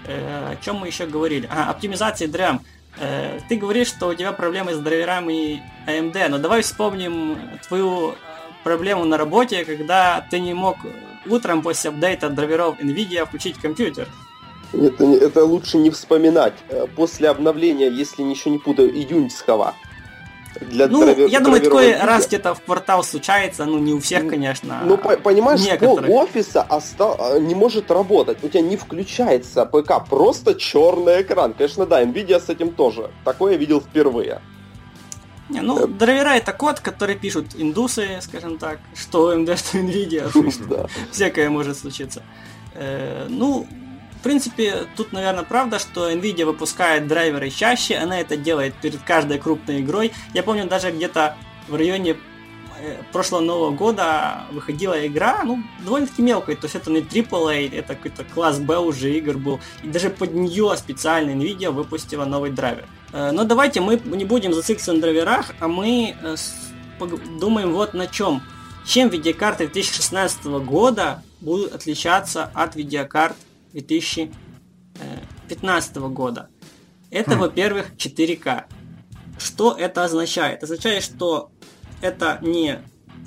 Э, 0.06 0.54
о 0.54 0.56
чем 0.64 0.78
мы 0.78 0.88
еще 0.88 1.06
говорили? 1.06 1.50
А, 1.52 1.72
оптимизации 1.72 2.28
DRAM. 2.28 2.62
Э, 3.00 3.40
ты 3.50 3.58
говоришь, 3.58 3.88
что 3.88 4.08
у 4.08 4.14
тебя 4.14 4.32
проблемы 4.32 4.74
с 4.74 4.78
драйверами 4.78 5.62
AMD, 5.88 6.30
но 6.30 6.38
давай 6.38 6.62
вспомним 6.62 7.38
твою 7.68 8.16
проблему 8.64 9.06
на 9.06 9.18
работе, 9.18 9.66
когда 9.66 10.26
ты 10.32 10.40
не 10.40 10.54
мог 10.54 10.78
утром 11.30 11.62
после 11.62 11.90
апдейта 11.90 12.30
драйверов 12.30 12.80
NVIDIA 12.80 13.26
включить 13.26 13.58
компьютер. 13.58 14.08
Это, 14.74 15.06
не- 15.06 15.18
это 15.18 15.46
лучше 15.46 15.78
не 15.78 15.90
вспоминать. 15.92 16.54
Э, 16.70 16.88
После 16.96 17.30
обновления, 17.30 17.88
если 17.90 18.24
ничего 18.24 18.52
не 18.54 18.60
путаю, 18.60 18.90
июньского. 18.94 19.74
Для 20.62 20.88
Ну, 20.88 21.02
драйвер- 21.04 21.30
я 21.30 21.40
думаю, 21.40 21.62
такое 21.62 21.94
NVIDIA. 21.94 22.06
раз 22.06 22.28
где-то 22.28 22.54
в 22.54 22.62
квартал 22.62 23.04
случается, 23.04 23.66
ну 23.66 23.80
не 23.80 23.94
у 23.94 24.00
всех, 24.00 24.28
конечно. 24.30 24.82
Ну, 24.86 24.98
по- 24.98 25.18
понимаешь, 25.18 25.60
пол 25.62 25.72
некоторых. 25.72 26.10
офиса 26.10 26.66
оста- 26.70 27.16
а, 27.20 27.40
не 27.40 27.56
может 27.56 27.90
работать. 27.92 28.38
У 28.44 28.48
тебя 28.50 28.62
не 28.62 28.78
включается 28.78 29.66
ПК, 29.66 30.04
просто 30.10 30.54
черный 30.56 31.22
экран. 31.22 31.54
Конечно, 31.54 31.86
да, 31.86 32.04
Nvidia 32.04 32.40
с 32.40 32.50
этим 32.50 32.70
тоже. 32.72 33.10
Такое 33.26 33.54
я 33.54 33.58
видел 33.58 33.80
впервые. 33.82 34.42
Не, 35.50 35.62
ну, 35.62 35.88
драйвера 35.88 36.36
это 36.36 36.54
код, 36.54 36.80
который 36.80 37.16
пишут 37.16 37.48
индусы, 37.56 38.20
скажем 38.22 38.58
так, 38.58 38.80
что 38.96 39.34
AMD, 39.34 39.58
что 39.58 39.78
Nvidia, 39.78 40.30
что 40.52 40.90
всякое 41.12 41.50
может 41.50 41.78
случиться. 41.78 42.24
Э, 42.74 43.28
ну, 43.30 43.68
в 44.20 44.24
принципе, 44.24 44.88
тут, 44.96 45.12
наверное, 45.12 45.44
правда, 45.44 45.80
что 45.80 46.10
Nvidia 46.10 46.46
выпускает 46.46 47.08
драйверы 47.08 47.50
чаще, 47.50 47.96
она 47.96 48.22
это 48.22 48.38
делает 48.38 48.74
перед 48.76 49.02
каждой 49.02 49.38
крупной 49.38 49.82
игрой. 49.82 50.14
Я 50.34 50.44
помню, 50.44 50.66
даже 50.66 50.92
где-то 50.92 51.36
в 51.68 51.76
районе 51.76 52.12
э, 52.12 52.16
прошлого 53.12 53.42
Нового 53.42 53.72
года 53.72 54.44
выходила 54.52 55.06
игра, 55.06 55.44
ну, 55.44 55.62
довольно-таки 55.84 56.22
мелкая, 56.22 56.56
то 56.56 56.66
есть 56.66 56.76
это 56.76 56.90
не 56.92 57.02
AAA, 57.02 57.76
это 57.76 57.96
какой-то 57.96 58.24
класс 58.24 58.60
B 58.60 58.78
уже 58.78 59.12
игр 59.18 59.38
был, 59.38 59.60
и 59.84 59.88
даже 59.88 60.10
под 60.10 60.34
нее 60.34 60.74
специально 60.78 61.32
Nvidia 61.32 61.72
выпустила 61.72 62.26
новый 62.26 62.52
драйвер. 62.52 62.86
Э, 63.14 63.32
Но 63.32 63.44
давайте 63.46 63.82
мы 63.82 64.00
не 64.06 64.26
будем 64.26 64.54
зацикливаться 64.54 64.94
на 64.94 65.02
драйверах, 65.02 65.54
а 65.60 65.68
мы 65.68 66.16
э, 66.22 66.36
думаем 67.40 67.74
вот 67.74 67.94
на 67.94 68.08
чем. 68.08 68.42
Чем 68.86 69.10
видеокарты 69.10 69.68
2016 69.68 70.46
года 70.46 71.24
будут 71.40 71.74
отличаться 71.74 72.52
от 72.54 72.76
видеокарт 72.76 73.36
2015 73.72 75.96
года? 75.98 76.50
Это, 77.12 77.36
Хм. 77.36 77.40
во-первых, 77.40 77.92
4К. 77.96 78.66
Что 79.40 79.74
это 79.78 80.04
означает? 80.04 80.64
Означает, 80.64 81.04
что 81.04 81.50
это 82.04 82.38
не 82.42 82.80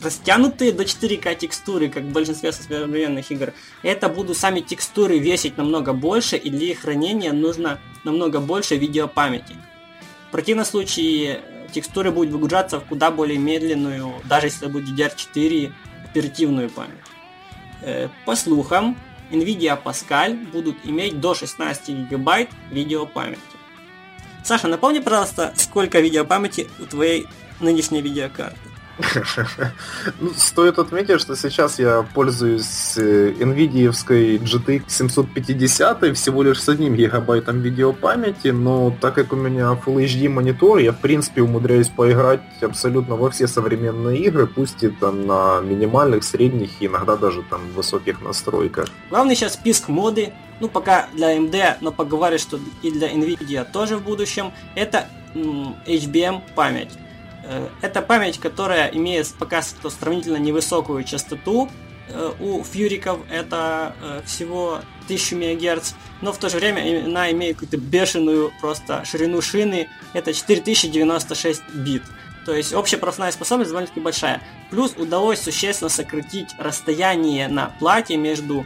растянутые 0.03 0.72
до 0.72 0.85
4К 0.85 1.35
текстуры, 1.35 1.89
как 1.89 2.03
в 2.03 2.12
большинстве 2.12 2.53
современных 2.53 3.31
игр. 3.31 3.55
Это 3.83 4.09
будут 4.09 4.37
сами 4.37 4.61
текстуры 4.61 5.18
весить 5.18 5.57
намного 5.57 5.95
больше, 5.95 6.37
и 6.37 6.51
для 6.51 6.72
их 6.72 6.81
хранения 6.81 7.33
нужно 7.33 7.81
намного 8.05 8.41
больше 8.41 8.77
видеопамяти. 8.77 9.57
В 10.29 10.33
противном 10.33 10.66
случае 10.66 11.41
э, 11.43 11.68
текстуры 11.72 12.11
будут 12.11 12.33
выгружаться 12.33 12.79
в 12.79 12.85
куда 12.85 13.11
более 13.11 13.39
медленную, 13.39 14.12
даже 14.24 14.49
если 14.49 14.66
будет 14.66 14.89
DDR4, 14.89 15.72
оперативную 16.11 16.68
память. 16.68 16.99
Э, 17.81 18.09
По 18.27 18.37
слухам, 18.37 18.99
NVIDIA 19.31 19.83
Pascal 19.83 20.35
будут 20.53 20.77
иметь 20.85 21.20
до 21.20 21.35
16 21.35 21.89
гигабайт 21.89 22.51
видеопамяти. 22.70 23.41
Саша, 24.45 24.68
напомни, 24.68 24.99
пожалуйста, 24.99 25.55
сколько 25.57 26.01
видеопамяти 26.01 26.68
у 26.79 26.85
твоей 26.85 27.27
нынешней 27.61 28.03
видеокарты. 28.03 28.59
Ну, 30.21 30.31
Стоит 30.37 30.79
отметить, 30.79 31.21
что 31.21 31.37
сейчас 31.37 31.79
я 31.79 32.07
пользуюсь 32.15 32.97
NVIDIA 32.97 33.91
GTX 33.91 34.85
750 34.89 36.17
всего 36.17 36.43
лишь 36.43 36.63
с 36.63 36.69
одним 36.69 36.95
гигабайтом 36.95 37.61
видеопамяти, 37.61 38.49
но 38.49 38.97
так 39.01 39.15
как 39.15 39.33
у 39.33 39.37
меня 39.37 39.79
Full 39.85 40.05
HD 40.05 40.29
монитор, 40.29 40.79
я 40.79 40.93
в 40.93 41.01
принципе 41.01 41.43
умудряюсь 41.43 41.89
поиграть 41.89 42.41
абсолютно 42.63 43.17
во 43.17 43.31
все 43.31 43.47
современные 43.47 44.19
игры, 44.19 44.47
пусть 44.47 44.83
и 44.83 44.89
там 44.89 45.27
на 45.27 45.61
минимальных, 45.61 46.25
средних, 46.25 46.71
и 46.81 46.87
иногда 46.87 47.17
даже 47.17 47.43
там 47.43 47.61
высоких 47.75 48.21
настройках. 48.23 48.89
Главный 49.11 49.35
сейчас 49.35 49.55
список 49.55 49.89
моды, 49.89 50.33
ну 50.61 50.69
пока 50.69 51.09
для 51.13 51.37
AMD, 51.37 51.77
но 51.81 51.93
поговорю, 51.93 52.39
что 52.39 52.59
и 52.83 52.91
для 52.91 53.13
NVIDIA 53.13 53.67
тоже 53.71 53.97
в 53.97 54.03
будущем, 54.03 54.53
это 54.75 55.07
HBM 55.35 56.41
память. 56.55 56.91
Э, 57.47 57.68
Это 57.82 58.03
память, 58.03 58.38
которая 58.38 58.88
имеет 58.88 59.32
пока 59.38 59.62
что 59.62 59.90
сравнительно 59.90 60.36
невысокую 60.36 61.05
частоту. 61.05 61.68
Э, 62.09 62.32
У 62.40 62.62
фьюриков 62.62 63.20
это 63.30 63.94
э, 64.03 64.22
всего 64.26 64.80
1000 65.05 65.36
МГц, 65.36 65.92
но 66.20 66.32
в 66.32 66.38
то 66.38 66.49
же 66.49 66.59
время 66.59 67.05
она 67.05 67.30
имеет 67.30 67.57
какую-то 67.57 67.76
бешеную 67.76 68.53
просто 68.61 69.05
ширину 69.05 69.40
шины, 69.40 69.88
это 70.12 70.32
4096 70.32 71.62
бит. 71.74 72.03
То 72.44 72.55
есть 72.55 72.74
общая 72.74 72.97
пропускная 72.97 73.32
способность 73.32 73.70
довольно-таки 73.70 74.01
большая. 74.01 74.40
Плюс 74.70 74.92
удалось 74.97 75.40
существенно 75.40 75.88
сократить 75.88 76.49
расстояние 76.59 77.49
на 77.49 77.74
плате 77.80 78.16
между 78.16 78.64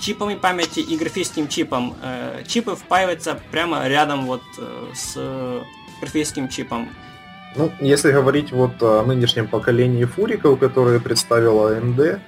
чипами 0.00 0.34
памяти 0.34 0.80
и 0.80 0.96
графическим 0.96 1.48
чипом. 1.48 1.96
Чипы 2.46 2.74
впаиваются 2.74 3.40
прямо 3.50 3.88
рядом 3.88 4.26
вот 4.26 4.42
с 4.94 5.16
графическим 6.00 6.48
чипом. 6.48 6.90
Ну, 7.54 7.70
если 7.80 8.12
говорить 8.12 8.50
вот 8.52 8.82
о 8.82 9.02
нынешнем 9.02 9.46
поколении 9.46 10.04
фуриков, 10.04 10.58
которые 10.58 11.00
представила 11.00 11.74
AMD, 11.74 12.20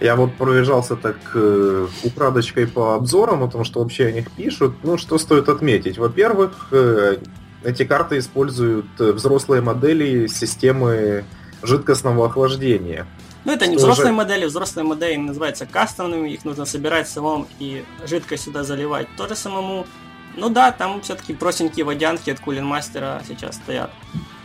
я 0.00 0.16
вот 0.16 0.34
пробежался 0.34 0.96
так 0.96 1.16
э, 1.34 1.86
украдочкой 2.02 2.66
по 2.66 2.94
обзорам 2.94 3.44
о 3.44 3.48
том, 3.48 3.64
что 3.64 3.80
вообще 3.80 4.06
о 4.06 4.12
них 4.12 4.30
пишут. 4.32 4.74
Ну, 4.82 4.98
что 4.98 5.16
стоит 5.16 5.48
отметить? 5.48 5.96
Во-первых, 5.96 6.68
э, 6.72 7.18
эти 7.62 7.84
карты 7.84 8.18
используют 8.18 8.86
э, 8.98 9.12
взрослые 9.12 9.62
модели 9.62 10.26
системы 10.26 11.24
жидкостного 11.62 12.26
охлаждения. 12.26 13.06
Ну, 13.44 13.52
это 13.52 13.66
не 13.66 13.76
взрослые 13.76 14.08
же... 14.08 14.14
модели, 14.14 14.44
взрослые 14.44 14.84
модели 14.84 15.16
называются 15.16 15.66
кастомными, 15.66 16.30
их 16.30 16.44
нужно 16.44 16.64
собирать 16.64 17.08
самому 17.08 17.46
и 17.58 17.84
жидкость 18.04 18.44
сюда 18.44 18.64
заливать 18.64 19.08
тоже 19.16 19.34
самому. 19.34 19.86
Ну 20.36 20.48
да, 20.48 20.72
там 20.72 21.00
все-таки 21.02 21.34
простенькие 21.34 21.84
водянки 21.84 22.30
от 22.30 22.40
Кулин 22.40 22.64
Мастера 22.64 23.22
сейчас 23.26 23.56
стоят. 23.56 23.90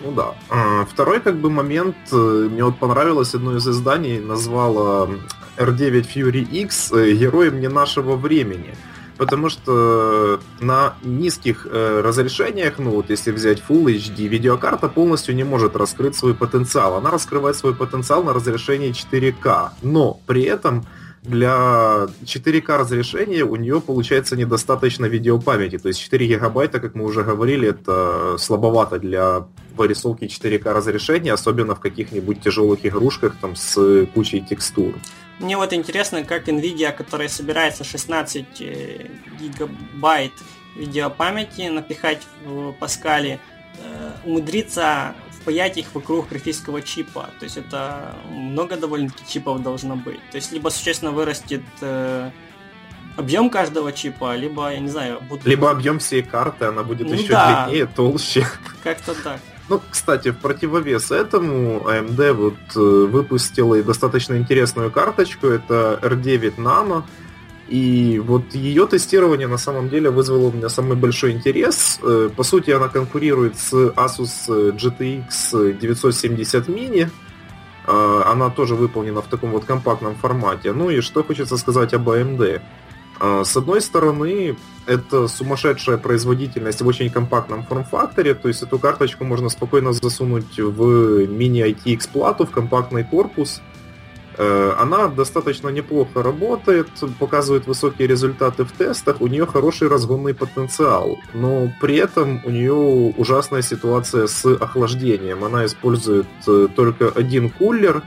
Ну 0.04 0.12
да. 0.12 0.36
А, 0.50 0.86
второй 0.86 1.20
как 1.20 1.38
бы 1.38 1.50
момент, 1.50 1.96
э, 2.12 2.16
мне 2.52 2.64
вот 2.64 2.78
понравилось 2.78 3.34
одно 3.34 3.56
из 3.56 3.68
изданий, 3.68 4.20
назвало 4.20 5.10
R9 5.58 6.08
Fury 6.14 6.44
X 6.44 6.92
э, 6.92 7.14
героем 7.14 7.60
не 7.60 7.68
нашего 7.68 8.16
времени. 8.16 8.76
Потому 9.18 9.50
что 9.50 10.40
на 10.60 10.94
низких 11.02 11.66
э, 11.68 12.02
разрешениях, 12.04 12.78
ну 12.78 12.92
вот 12.92 13.10
если 13.10 13.32
взять 13.32 13.64
Full 13.68 13.86
HD, 13.86 14.28
видеокарта 14.28 14.90
полностью 14.90 15.36
не 15.36 15.44
может 15.44 15.76
раскрыть 15.76 16.16
свой 16.16 16.36
потенциал. 16.36 16.96
Она 16.98 17.10
раскрывает 17.10 17.56
свой 17.56 17.74
потенциал 17.74 18.24
на 18.24 18.34
разрешении 18.34 18.92
4К. 18.92 19.72
Но 19.82 20.20
при 20.28 20.44
этом 20.44 20.86
для 21.28 22.08
4К 22.24 22.78
разрешения 22.78 23.44
у 23.44 23.56
нее 23.56 23.82
получается 23.82 24.36
недостаточно 24.36 25.06
видеопамяти. 25.06 25.78
То 25.78 25.90
есть 25.90 26.00
4 26.00 26.28
гигабайта, 26.28 26.80
как 26.80 26.96
мы 26.96 27.04
уже 27.04 27.24
говорили, 27.24 27.70
это 27.70 28.38
слабовато 28.38 28.98
для 28.98 29.46
вырисовки 29.76 30.26
4К 30.26 30.74
разрешения, 30.74 31.34
особенно 31.34 31.76
в 31.76 31.80
каких-нибудь 31.80 32.42
тяжелых 32.42 32.86
игрушках 32.86 33.36
там 33.42 33.56
с 33.56 34.06
кучей 34.14 34.42
текстур. 34.42 34.96
Мне 35.40 35.56
вот 35.58 35.74
интересно, 35.74 36.24
как 36.24 36.48
Nvidia, 36.48 36.92
которая 36.92 37.28
собирается 37.28 37.84
16 37.84 38.46
э, 38.62 39.06
гигабайт 39.40 40.32
видеопамяти 40.76 41.70
напихать 41.70 42.24
в 42.44 42.72
Паскале, 42.72 43.40
э, 43.78 44.12
умудрится 44.26 45.14
впаять 45.48 45.78
их 45.78 45.88
вокруг 45.94 46.28
графического 46.28 46.82
чипа. 46.82 47.30
То 47.40 47.46
есть 47.46 47.56
это 47.56 48.18
много 48.30 48.76
довольно-таки 48.76 49.24
чипов 49.32 49.64
должно 49.64 49.96
быть. 49.96 50.20
То 50.30 50.36
есть 50.36 50.52
либо 50.52 50.68
существенно 50.68 51.12
вырастет 51.12 51.62
э, 51.80 52.32
объем 53.16 53.50
каждого 53.50 53.94
чипа, 53.94 54.36
либо, 54.36 54.70
я 54.74 54.80
не 54.80 54.90
знаю, 54.90 55.22
будут... 55.22 55.46
Либо 55.46 55.72
объем 55.72 56.00
всей 56.00 56.22
карты, 56.22 56.66
она 56.66 56.84
будет 56.84 57.08
ну, 57.08 57.14
еще 57.14 57.30
да. 57.30 57.66
длиннее, 57.66 57.86
толще. 57.86 58.46
Как-то 58.84 59.16
так. 59.24 59.40
Ну, 59.70 59.82
кстати, 59.90 60.32
в 60.32 60.38
противовес 60.38 61.12
этому 61.12 61.80
AMD 61.90 62.34
вот 62.34 62.56
э, 62.76 62.80
выпустила 62.80 63.76
и 63.76 63.84
достаточно 63.84 64.36
интересную 64.36 64.92
карточку, 64.92 65.48
это 65.48 65.98
R9 66.04 66.58
Nano, 66.58 67.04
и 67.68 68.22
вот 68.26 68.56
ее 68.56 68.88
тестирование 68.88 69.48
на 69.48 69.58
самом 69.58 69.90
деле 69.90 70.10
вызвало 70.10 70.48
у 70.48 70.52
меня 70.52 70.70
самый 70.70 70.96
большой 70.96 71.32
интерес. 71.32 72.00
Э, 72.02 72.30
по 72.36 72.44
сути, 72.44 72.72
она 72.72 72.88
конкурирует 72.88 73.58
с 73.58 73.74
Asus 73.74 74.48
GTX 74.48 75.74
970 75.78 76.70
Mini. 76.70 77.10
Э, 77.88 78.22
она 78.26 78.50
тоже 78.50 78.76
выполнена 78.76 79.22
в 79.22 79.28
таком 79.28 79.52
вот 79.52 79.66
компактном 79.66 80.16
формате. 80.16 80.72
Ну 80.72 80.90
и 80.90 81.02
что 81.02 81.24
хочется 81.24 81.58
сказать 81.58 81.94
об 81.94 82.08
AMD. 82.10 82.62
Э, 83.20 83.44
с 83.44 83.58
одной 83.58 83.82
стороны, 83.82 84.56
это 84.86 85.28
сумасшедшая 85.28 85.98
производительность 85.98 86.82
в 86.82 86.88
очень 86.88 87.10
компактном 87.10 87.64
форм-факторе, 87.64 88.34
то 88.34 88.48
есть 88.48 88.64
эту 88.64 88.80
карточку 88.80 89.26
можно 89.26 89.50
спокойно 89.50 89.92
засунуть 89.92 90.58
в 90.58 91.28
мини-ITX 91.28 92.10
плату, 92.14 92.46
в 92.46 92.52
компактный 92.52 93.04
корпус, 93.04 93.62
она 94.38 95.08
достаточно 95.08 95.70
неплохо 95.70 96.22
работает, 96.22 96.88
показывает 97.20 97.66
высокие 97.68 98.08
результаты 98.08 98.64
в 98.64 98.72
тестах, 98.72 99.22
у 99.22 99.28
нее 99.28 99.46
хороший 99.46 99.88
разгонный 99.88 100.34
потенциал, 100.34 101.18
но 101.34 101.72
при 101.82 101.96
этом 101.96 102.42
у 102.46 102.50
нее 102.50 102.74
ужасная 102.74 103.62
ситуация 103.62 104.28
с 104.28 104.46
охлаждением. 104.46 105.44
Она 105.44 105.66
использует 105.66 106.28
э, 106.48 106.68
только 106.76 107.10
один 107.10 107.50
кулер, 107.50 108.04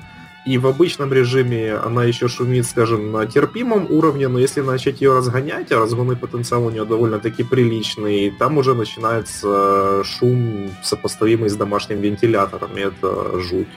и 0.47 0.57
в 0.57 0.67
обычном 0.67 1.13
режиме 1.13 1.75
она 1.75 2.05
еще 2.05 2.29
шумит, 2.29 2.65
скажем, 2.65 3.13
на 3.13 3.27
терпимом 3.27 3.87
уровне, 3.91 4.29
но 4.29 4.39
если 4.39 4.63
начать 4.63 5.01
ее 5.01 5.15
разгонять, 5.15 5.71
а 5.71 5.79
разгонный 5.79 6.17
потенциал 6.17 6.65
у 6.65 6.71
нее 6.71 6.85
довольно-таки 6.85 7.43
приличный, 7.43 8.31
там 8.31 8.57
уже 8.57 8.75
начинается 8.75 10.03
шум, 10.05 10.71
сопоставимый 10.83 11.51
с 11.51 11.57
домашним 11.57 12.01
вентилятором, 12.01 12.77
и 12.77 12.81
это 12.81 13.39
жуть. 13.41 13.69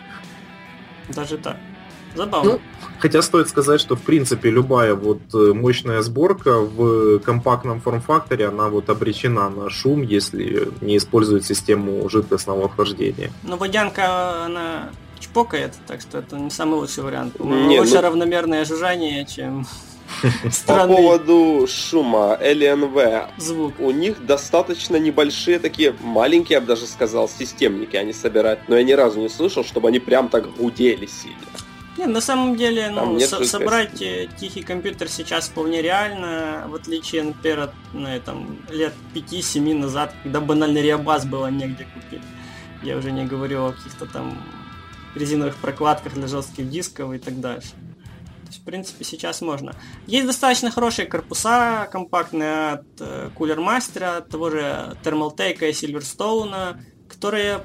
Даже 1.10 1.38
так. 1.38 1.58
Забавно. 2.16 2.54
Ну, 2.54 2.60
хотя 3.00 3.22
стоит 3.22 3.50
сказать, 3.50 3.82
что 3.82 3.96
в 3.96 4.02
принципе 4.02 4.50
любая 4.50 4.96
вот 4.96 5.20
э, 5.34 5.54
мощная 5.54 6.02
сборка 6.02 6.60
в 6.60 7.20
компактном 7.20 7.82
форм-факторе, 7.82 8.48
она 8.48 8.70
вот 8.70 8.90
обречена 8.90 9.50
на 9.50 9.70
шум, 9.70 10.02
если 10.02 10.70
не 10.82 10.98
использует 10.98 11.46
систему 11.46 12.08
жидкостного 12.10 12.66
охлаждения. 12.66 13.32
Но 13.44 13.58
водянка, 13.58 14.46
она 14.46 14.90
чпокает, 15.20 15.74
так 15.88 16.02
что 16.02 16.20
это 16.20 16.38
не 16.38 16.52
самый 16.52 16.76
лучший 16.76 17.04
вариант. 17.04 17.40
Не, 17.40 17.80
Лучше 17.80 17.96
ну... 17.96 18.02
равномерное 18.02 18.66
жужжание, 18.66 19.26
чем 19.26 19.66
По 20.68 20.88
поводу 20.88 21.68
шума, 21.68 22.38
LNV. 22.42 23.32
Звук. 23.38 23.80
У 23.80 23.92
них 23.92 24.26
достаточно 24.26 24.98
небольшие 24.98 25.60
такие, 25.60 25.96
маленькие, 26.02 26.56
я 26.56 26.62
бы 26.62 26.68
даже 26.68 26.86
сказал, 26.86 27.30
системники 27.30 27.96
они 27.96 28.14
собирают. 28.14 28.62
Но 28.68 28.78
я 28.78 28.84
ни 28.84 28.92
разу 28.92 29.20
не 29.20 29.30
слышал, 29.30 29.64
чтобы 29.64 29.90
они 29.90 30.00
прям 30.00 30.30
так 30.30 30.54
гудели 30.56 31.06
сильно. 31.06 31.38
Не, 31.98 32.08
на 32.08 32.22
самом 32.22 32.56
деле, 32.58 32.90
ну, 32.90 33.20
со- 33.20 33.44
собрать 33.46 34.02
э, 34.02 34.28
тихий 34.40 34.64
компьютер 34.64 35.10
сейчас 35.10 35.50
вполне 35.50 35.82
реально, 35.82 36.66
в 36.68 36.76
отличие, 36.76 37.24
например, 37.24 37.60
от 37.60 37.74
ну, 37.94 38.08
там, 38.26 38.58
лет 38.70 38.94
5-7 39.14 39.76
назад, 39.76 40.14
когда 40.24 40.40
банальный 40.40 40.82
реабас 40.82 41.26
было 41.26 41.48
негде 41.48 41.86
купить. 41.94 42.24
Я 42.82 42.98
уже 42.98 43.12
не 43.12 43.26
говорю 43.26 43.66
о 43.66 43.72
каких-то 43.74 44.08
там 44.08 44.38
резиновых 45.16 45.56
прокладках 45.58 46.14
для 46.14 46.28
жестких 46.28 46.70
дисков 46.70 47.14
и 47.14 47.20
так 47.20 47.40
дальше. 47.40 47.70
То 47.70 48.48
есть, 48.48 48.62
в 48.62 48.64
принципе, 48.66 49.04
сейчас 49.04 49.42
можно. 49.42 49.76
Есть 50.08 50.26
достаточно 50.26 50.72
хорошие 50.72 51.06
корпуса 51.08 51.88
компактные 51.92 52.72
от 52.72 52.86
э, 53.02 53.30
Cooler 53.38 53.60
Master, 53.60 54.22
того 54.28 54.50
же 54.50 54.98
Thermaltake 55.04 55.70
и 55.70 55.72
Silverstone, 55.72 56.78
которые 57.08 57.62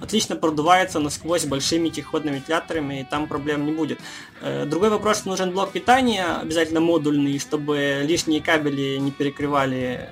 отлично 0.00 0.36
продувается 0.36 0.98
насквозь 1.00 1.44
большими 1.44 1.88
тихоходными 1.88 2.36
вентиляторами, 2.36 3.00
и 3.00 3.04
там 3.04 3.26
проблем 3.28 3.66
не 3.66 3.72
будет. 3.72 4.00
Э, 4.40 4.64
другой 4.64 4.90
вопрос, 4.90 5.18
что 5.18 5.28
нужен 5.28 5.52
блок 5.52 5.72
питания, 5.72 6.26
обязательно 6.42 6.80
модульный, 6.80 7.38
чтобы 7.38 8.02
лишние 8.04 8.40
кабели 8.40 8.96
не 8.98 9.10
перекрывали 9.10 10.08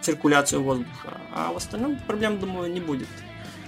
циркуляцию 0.00 0.62
воздуха. 0.62 1.20
А 1.32 1.52
в 1.52 1.56
остальном 1.56 1.96
проблем, 2.06 2.38
думаю, 2.38 2.72
не 2.72 2.80
будет. 2.80 3.08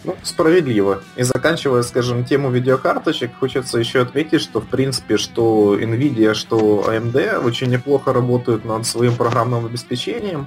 Ну, 0.04 0.16
справедливо. 0.22 1.02
И 1.16 1.24
заканчивая, 1.24 1.82
скажем, 1.82 2.24
тему 2.24 2.50
видеокарточек, 2.50 3.36
хочется 3.40 3.78
еще 3.78 4.02
отметить, 4.02 4.40
что, 4.40 4.60
в 4.60 4.68
принципе, 4.68 5.16
что 5.16 5.76
Nvidia, 5.76 6.34
что 6.34 6.84
AMD 6.88 7.38
очень 7.44 7.70
неплохо 7.70 8.12
работают 8.12 8.64
над 8.64 8.86
своим 8.86 9.16
программным 9.16 9.66
обеспечением. 9.66 10.46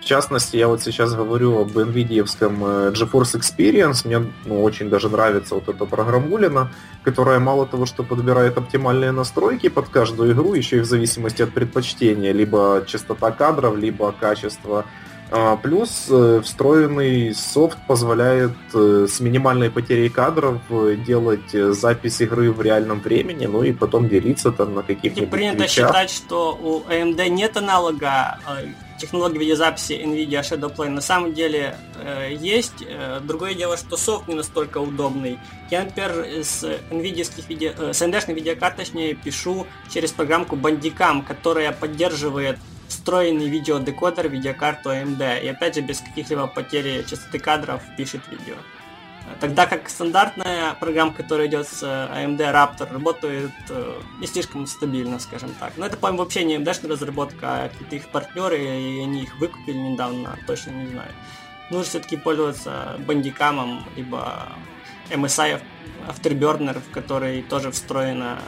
В 0.00 0.04
частности, 0.04 0.56
я 0.56 0.66
вот 0.66 0.82
сейчас 0.82 1.14
говорю 1.14 1.60
об 1.60 1.76
NVIDIA 1.76 2.24
э, 2.24 2.92
GeForce 2.92 3.38
Experience. 3.38 4.06
Мне 4.06 4.26
ну, 4.46 4.62
очень 4.62 4.88
даже 4.88 5.10
нравится 5.10 5.54
вот 5.54 5.68
эта 5.68 5.84
программулина, 5.84 6.72
которая 7.04 7.38
мало 7.38 7.66
того, 7.66 7.84
что 7.84 8.02
подбирает 8.02 8.56
оптимальные 8.56 9.12
настройки 9.12 9.68
под 9.68 9.88
каждую 9.90 10.32
игру, 10.32 10.54
еще 10.54 10.78
и 10.78 10.80
в 10.80 10.86
зависимости 10.86 11.42
от 11.42 11.52
предпочтения, 11.52 12.32
либо 12.32 12.82
частота 12.86 13.30
кадров, 13.30 13.76
либо 13.76 14.12
качество 14.12 14.86
а, 15.32 15.56
Плюс 15.56 16.06
э, 16.10 16.40
встроенный 16.42 17.34
софт 17.34 17.78
позволяет 17.86 18.56
э, 18.74 19.06
с 19.08 19.20
минимальной 19.20 19.70
потерей 19.70 20.08
кадров 20.08 20.60
делать 21.06 21.52
запись 21.52 22.20
игры 22.22 22.50
в 22.50 22.60
реальном 22.62 23.00
времени, 23.00 23.46
ну 23.46 23.62
и 23.62 23.72
потом 23.72 24.08
делиться 24.08 24.50
там 24.50 24.74
на 24.74 24.82
каких-нибудь 24.82 25.28
И 25.28 25.30
принято 25.30 25.64
вещах. 25.64 25.88
считать, 25.88 26.10
что 26.10 26.58
у 26.60 26.90
AMD 26.90 27.28
нет 27.28 27.56
аналога 27.58 28.38
технологии 29.00 29.38
видеозаписи 29.38 29.92
NVIDIA 29.94 30.42
Shadowplay 30.42 30.88
на 30.88 31.00
самом 31.00 31.34
деле 31.34 31.76
э, 31.96 32.34
есть. 32.38 32.82
Э, 32.86 33.20
другое 33.20 33.54
дело, 33.54 33.76
что 33.76 33.96
софт 33.96 34.28
не 34.28 34.34
настолько 34.34 34.78
удобный. 34.78 35.38
Я, 35.70 35.84
например, 35.84 36.44
с 36.44 36.62
NVIDIA 36.90 37.48
видео, 37.48 37.72
э, 37.76 37.92
с 37.92 38.02
AMD 38.02 38.32
видеокарт, 38.34 38.76
точнее, 38.76 39.14
пишу 39.14 39.66
через 39.90 40.12
программку 40.12 40.56
Bandicam, 40.56 41.24
которая 41.24 41.72
поддерживает 41.72 42.58
встроенный 42.88 43.48
видеодекодер 43.48 44.28
видеокарту 44.28 44.90
AMD. 44.90 45.42
И 45.42 45.48
опять 45.48 45.74
же, 45.74 45.80
без 45.80 46.00
каких-либо 46.00 46.46
потери 46.46 47.04
частоты 47.08 47.38
кадров 47.38 47.82
пишет 47.96 48.20
видео. 48.30 48.56
Тогда 49.40 49.66
как 49.66 49.88
стандартная 49.88 50.74
программа, 50.74 51.12
которая 51.12 51.46
идет 51.46 51.66
с 51.66 51.82
AMD 51.82 52.38
Raptor, 52.38 52.92
работает 52.92 53.52
э, 53.68 54.00
не 54.18 54.26
слишком 54.26 54.66
стабильно, 54.66 55.18
скажем 55.18 55.54
так. 55.58 55.72
Но 55.76 55.86
это, 55.86 55.96
по-моему, 55.96 56.24
вообще 56.24 56.44
не 56.44 56.56
AMD 56.56 56.88
разработка, 56.88 57.64
а 57.64 57.68
какие-то 57.68 57.96
их 57.96 58.08
партнеры, 58.08 58.58
и 58.58 59.00
они 59.00 59.22
их 59.22 59.38
выкупили 59.38 59.76
недавно, 59.76 60.38
точно 60.46 60.70
не 60.72 60.88
знаю. 60.88 61.10
нужно 61.70 61.84
все-таки 61.84 62.16
пользоваться 62.16 62.96
бандикамом, 63.06 63.84
либо 63.96 64.48
MSI 65.10 65.60
Afterburner, 66.08 66.80
в 66.80 66.92
который 66.92 67.42
тоже 67.42 67.70
встроена 67.70 68.38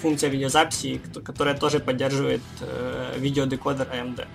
функция 0.00 0.30
видеозаписи, 0.30 1.00
которая 1.24 1.54
тоже 1.54 1.80
поддерживает 1.80 2.42
э, 2.60 3.14
видеодекодер 3.18 3.86
AMD. 3.92 4.26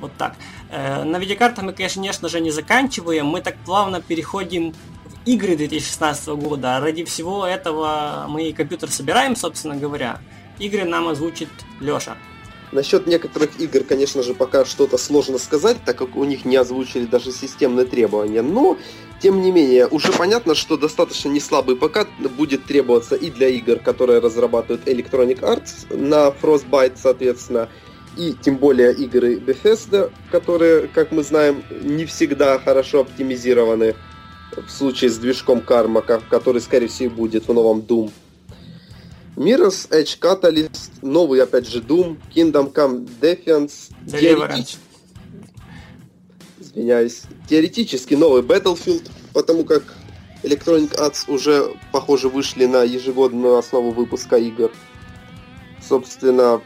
Вот 0.00 0.12
так. 0.18 0.34
Э, 0.70 1.04
на 1.04 1.18
видеокартах 1.18 1.64
мы, 1.64 1.72
конечно 1.72 2.28
же, 2.28 2.40
не 2.40 2.50
заканчиваем. 2.50 3.26
Мы 3.26 3.40
так 3.40 3.56
плавно 3.64 4.00
переходим 4.00 4.74
игры 5.24 5.56
2016 5.56 6.28
года. 6.28 6.80
Ради 6.80 7.04
всего 7.04 7.46
этого 7.46 8.26
мы 8.28 8.48
и 8.48 8.52
компьютер 8.52 8.90
собираем, 8.90 9.36
собственно 9.36 9.76
говоря. 9.76 10.20
Игры 10.58 10.84
нам 10.84 11.08
озвучит 11.08 11.48
Леша. 11.80 12.16
Насчет 12.72 13.06
некоторых 13.06 13.60
игр, 13.60 13.84
конечно 13.84 14.22
же, 14.22 14.32
пока 14.32 14.64
что-то 14.64 14.96
сложно 14.96 15.38
сказать, 15.38 15.76
так 15.84 15.96
как 15.96 16.16
у 16.16 16.24
них 16.24 16.46
не 16.46 16.56
озвучили 16.56 17.04
даже 17.04 17.30
системные 17.30 17.84
требования. 17.84 18.40
Но, 18.40 18.78
тем 19.20 19.42
не 19.42 19.52
менее, 19.52 19.86
уже 19.86 20.10
понятно, 20.10 20.54
что 20.54 20.78
достаточно 20.78 21.28
неслабый 21.28 21.76
ПК 21.76 22.06
будет 22.38 22.64
требоваться 22.64 23.14
и 23.14 23.30
для 23.30 23.48
игр, 23.48 23.78
которые 23.78 24.20
разрабатывают 24.20 24.88
Electronic 24.88 25.40
Arts 25.40 25.94
на 25.94 26.28
Frostbite, 26.28 26.94
соответственно, 26.96 27.68
и 28.16 28.34
тем 28.40 28.56
более 28.56 28.94
игры 28.94 29.36
Bethesda, 29.36 30.10
которые, 30.30 30.88
как 30.88 31.12
мы 31.12 31.22
знаем, 31.22 31.62
не 31.82 32.06
всегда 32.06 32.58
хорошо 32.58 33.00
оптимизированы 33.00 33.94
в 34.56 34.70
случае 34.70 35.10
с 35.10 35.18
движком 35.18 35.60
Karma, 35.60 36.02
который, 36.28 36.60
скорее 36.60 36.88
всего, 36.88 37.14
будет 37.14 37.48
в 37.48 37.52
новом 37.52 37.80
Doom. 37.80 38.10
Mirror's 39.36 39.88
Edge 39.90 40.18
Catalyst, 40.20 40.90
новый, 41.00 41.42
опять 41.42 41.66
же, 41.66 41.80
Doom, 41.80 42.18
Kingdom 42.34 42.72
Come 42.72 43.08
Defense, 43.20 43.90
Deliverance. 44.04 44.76
Извиняюсь. 46.60 47.22
Теоретически 47.48 48.14
новый 48.14 48.42
Battlefield, 48.42 49.10
потому 49.32 49.64
как 49.64 49.82
Electronic 50.42 50.98
Arts 50.98 51.24
уже, 51.28 51.74
похоже, 51.92 52.28
вышли 52.28 52.66
на 52.66 52.82
ежегодную 52.82 53.56
основу 53.56 53.90
выпуска 53.92 54.36
игр. 54.36 54.70
Собственно, 55.80 56.60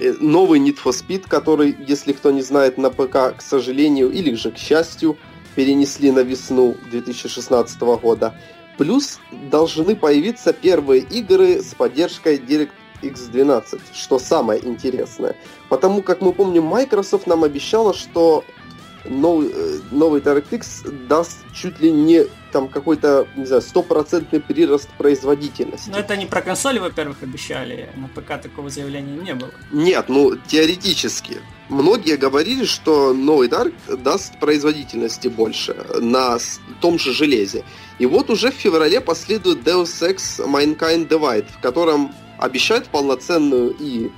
э, 0.00 0.12
новый 0.20 0.60
Need 0.60 0.78
for 0.82 0.92
Speed, 0.92 1.28
который, 1.28 1.76
если 1.86 2.12
кто 2.12 2.30
не 2.30 2.42
знает, 2.42 2.78
на 2.78 2.90
ПК, 2.90 3.36
к 3.36 3.42
сожалению, 3.42 4.10
или 4.10 4.34
же 4.34 4.50
к 4.50 4.58
счастью, 4.58 5.16
перенесли 5.54 6.10
на 6.10 6.20
весну 6.20 6.76
2016 6.90 7.80
года. 7.80 8.34
Плюс 8.78 9.18
должны 9.50 9.94
появиться 9.94 10.52
первые 10.52 11.02
игры 11.02 11.62
с 11.62 11.74
поддержкой 11.74 12.38
DirectX 12.38 13.30
12, 13.30 13.80
что 13.92 14.18
самое 14.18 14.64
интересное. 14.66 15.36
Потому 15.68 16.02
как 16.02 16.20
мы 16.20 16.32
помним, 16.32 16.64
Microsoft 16.64 17.26
нам 17.26 17.44
обещала, 17.44 17.92
что 17.92 18.44
новый, 19.04 19.50
э, 19.52 19.78
новый 19.90 20.20
DirectX 20.20 21.06
даст 21.08 21.38
чуть 21.52 21.80
ли 21.80 21.90
не 21.90 22.26
там 22.52 22.68
какой-то, 22.68 23.26
не 23.36 23.46
знаю, 23.46 23.62
стопроцентный 23.62 24.40
прирост 24.40 24.88
производительности. 24.98 25.90
Но 25.90 25.98
это 25.98 26.16
не 26.16 26.26
про 26.26 26.42
консоли, 26.42 26.78
во-первых, 26.78 27.22
обещали. 27.22 27.90
На 27.96 28.08
ПК 28.08 28.40
такого 28.42 28.70
заявления 28.70 29.16
не 29.16 29.34
было. 29.34 29.50
Нет, 29.72 30.06
ну, 30.08 30.36
теоретически. 30.36 31.38
Многие 31.68 32.16
говорили, 32.16 32.64
что 32.64 33.14
новый 33.14 33.48
Dark 33.48 33.72
даст 34.02 34.38
производительности 34.40 35.28
больше 35.28 35.76
на 36.00 36.38
том 36.80 36.98
же 36.98 37.12
железе. 37.12 37.64
И 38.00 38.06
вот 38.06 38.30
уже 38.30 38.50
в 38.50 38.54
феврале 38.54 39.00
последует 39.00 39.58
Deus 39.58 40.02
Ex 40.02 40.44
Mankind 40.44 41.06
Divide, 41.06 41.46
в 41.56 41.60
котором 41.60 42.12
обещают 42.38 42.86
полноценную 42.86 43.76
и 43.78 44.10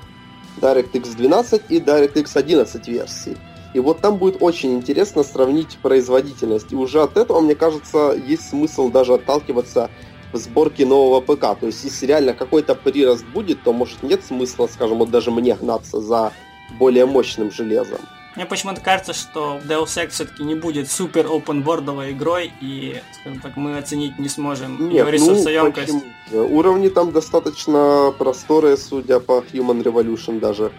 DirectX 0.61 1.16
12 1.16 1.62
и 1.68 1.80
DirectX 1.80 2.30
11 2.35 2.89
версии. 2.89 3.37
И 3.75 3.81
вот 3.81 4.01
там 4.01 4.16
будет 4.16 4.37
очень 4.41 4.75
интересно 4.75 5.23
сравнить 5.23 5.79
производительность. 5.81 6.73
И 6.73 6.77
уже 6.77 7.03
от 7.03 7.16
этого, 7.16 7.41
мне 7.41 7.55
кажется, 7.55 8.12
есть 8.27 8.49
смысл 8.49 8.91
даже 8.91 9.14
отталкиваться 9.14 9.91
в 10.33 10.37
сборке 10.37 10.87
нового 10.87 11.20
ПК. 11.20 11.59
То 11.59 11.66
есть, 11.66 11.85
если 11.85 12.07
реально 12.07 12.35
какой-то 12.35 12.75
прирост 12.75 13.25
будет, 13.27 13.62
то, 13.62 13.73
может, 13.73 14.03
нет 14.03 14.25
смысла, 14.25 14.66
скажем, 14.66 14.99
вот 14.99 15.11
даже 15.11 15.31
мне 15.31 15.55
гнаться 15.55 16.01
за 16.01 16.33
более 16.79 17.07
мощным 17.07 17.51
железом. 17.51 17.99
Мне 18.35 18.47
почему-то 18.47 18.81
кажется, 18.81 19.12
что 19.12 19.61
Deus 19.62 19.99
Ex 19.99 20.11
все-таки 20.11 20.43
не 20.43 20.55
будет 20.55 20.91
супер 20.91 21.27
опенбордовой 21.31 22.12
игрой, 22.12 22.51
и, 22.62 22.99
скажем 23.20 23.41
так, 23.41 23.57
мы 23.57 23.77
оценить 23.77 24.18
не 24.18 24.29
сможем 24.29 24.89
Нет, 24.89 25.07
ресурсоемкость. 25.07 25.93
Ну, 26.31 26.57
Уровни 26.57 26.89
там 26.89 27.12
достаточно 27.12 28.12
просторые, 28.16 28.79
судя 28.79 29.20
по 29.20 29.45
Human 29.53 29.83
Revolution 29.83 30.41
даже. 30.41 30.73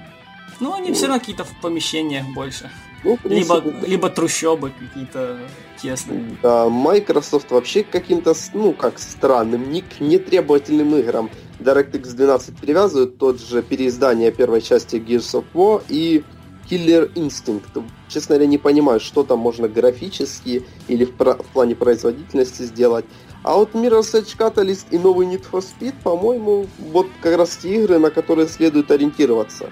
Ну, 0.64 0.74
они 0.74 0.94
все 0.94 1.08
равно 1.08 1.20
какие-то 1.20 1.44
в 1.44 1.54
помещениях 1.62 2.26
больше. 2.34 2.72
Ну, 3.04 3.18
принципе, 3.18 3.56
либо, 3.56 3.72
да. 3.82 3.86
либо 3.86 4.10
трущобы 4.10 4.72
какие-то 4.72 5.38
тесные. 5.82 6.38
Да, 6.42 6.70
Microsoft 6.70 7.52
вообще 7.52 7.84
каким-то, 7.84 8.34
ну, 8.54 8.72
как 8.72 8.98
странным, 8.98 9.70
не 9.74 9.82
к 9.82 10.00
нетребовательным 10.00 10.96
играм 10.96 11.30
DirectX 11.60 12.16
12 12.16 12.56
привязывают, 12.56 13.18
тот 13.18 13.42
же 13.42 13.62
переиздание 13.62 14.32
первой 14.32 14.62
части 14.62 14.96
Gears 14.96 15.34
of 15.34 15.44
War 15.54 15.84
и 15.90 16.24
Killer 16.70 17.12
Instinct. 17.14 17.84
Честно 18.08 18.36
говоря, 18.36 18.50
не 18.50 18.58
понимаю, 18.58 19.02
что 19.02 19.24
там 19.24 19.40
можно 19.40 19.68
графически 19.68 20.66
или 20.88 21.04
в, 21.04 21.12
в 21.18 21.46
плане 21.52 21.76
производительности 21.76 22.62
сделать. 22.62 23.04
А 23.44 23.58
вот 23.58 23.74
Mirror's 23.74 24.14
Edge 24.14 24.38
Catalyst 24.38 24.86
и 24.92 24.98
новый 24.98 25.28
Need 25.28 25.44
for 25.52 25.62
Speed, 25.62 25.96
по-моему, 26.04 26.68
вот 26.80 27.08
как 27.20 27.36
раз 27.36 27.58
те 27.58 27.84
игры, 27.84 28.00
на 28.00 28.12
которые 28.12 28.48
следует 28.48 28.90
ориентироваться 28.92 29.70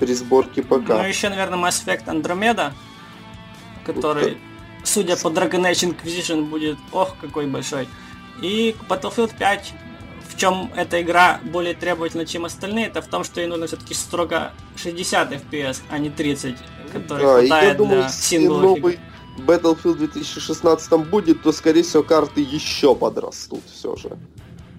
при 0.00 0.12
сборке 0.14 0.62
ПК. 0.62 0.88
Ну, 0.88 1.06
еще, 1.06 1.28
наверное, 1.28 1.58
Mass 1.58 1.84
Effect 1.84 2.06
Andromeda, 2.06 2.72
который, 3.84 4.38
судя 4.82 5.16
по 5.16 5.28
Dragon 5.28 5.70
Age 5.70 5.94
Inquisition, 5.94 6.44
будет, 6.44 6.78
ох, 6.92 7.16
какой 7.20 7.46
большой. 7.46 7.88
И 8.42 8.74
Battlefield 8.88 9.36
5 9.38 9.74
в 10.34 10.36
чем 10.36 10.72
эта 10.74 11.00
игра 11.00 11.38
более 11.44 11.74
требовательна, 11.74 12.26
чем 12.26 12.44
остальные, 12.44 12.86
это 12.86 13.00
в 13.00 13.06
том, 13.06 13.22
что 13.22 13.40
ей 13.40 13.46
нужно 13.46 13.68
все-таки 13.68 13.94
строго 13.94 14.52
60 14.76 15.32
FPS, 15.32 15.82
а 15.90 15.98
не 15.98 16.10
30, 16.10 16.56
который 16.92 17.22
да, 17.22 17.38
хватает 17.38 17.68
я 17.68 17.74
думаю, 17.74 18.00
для 18.00 18.08
сингловых 18.08 18.76
новый 18.76 18.98
Battlefield 19.38 19.94
2016 19.94 20.92
будет, 21.08 21.42
то, 21.42 21.52
скорее 21.52 21.82
всего, 21.82 22.02
карты 22.02 22.40
еще 22.40 22.94
подрастут 22.94 23.62
все 23.72 23.94
же. 23.96 24.16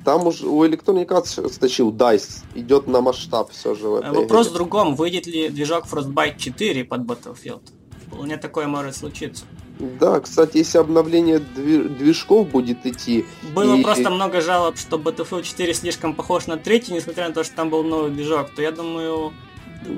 Там 0.05 0.27
уже 0.27 0.47
у 0.47 0.63
Electronic 0.63 1.07
Arts 1.07 1.51
стащил 1.51 1.91
DICE, 1.91 2.43
идет 2.53 2.87
на 2.87 3.01
масштаб 3.01 3.51
все 3.51 3.73
же 3.73 3.87
в 3.87 3.95
этой 3.95 4.11
Вопрос 4.11 4.45
игре. 4.45 4.51
в 4.51 4.53
другом, 4.53 4.95
выйдет 4.95 5.25
ли 5.25 5.49
движок 5.49 5.85
Frostbite 5.91 6.37
4 6.37 6.83
под 6.85 7.01
Battlefield? 7.01 7.61
Вполне 8.05 8.37
такое 8.37 8.67
может 8.67 8.95
случиться. 8.95 9.45
Да, 9.79 10.19
кстати, 10.19 10.57
если 10.57 10.77
обновление 10.77 11.39
движков 11.39 12.47
будет 12.49 12.85
идти... 12.85 13.25
Было 13.55 13.75
и... 13.75 13.83
просто 13.83 14.11
много 14.11 14.41
жалоб, 14.41 14.77
что 14.77 14.97
Battlefield 14.97 15.41
4 15.41 15.73
слишком 15.73 16.13
похож 16.13 16.45
на 16.45 16.57
третий, 16.57 16.93
несмотря 16.93 17.27
на 17.27 17.33
то, 17.33 17.43
что 17.43 17.55
там 17.55 17.71
был 17.71 17.83
новый 17.83 18.11
движок, 18.11 18.51
то 18.55 18.61
я 18.61 18.71
думаю, 18.71 19.33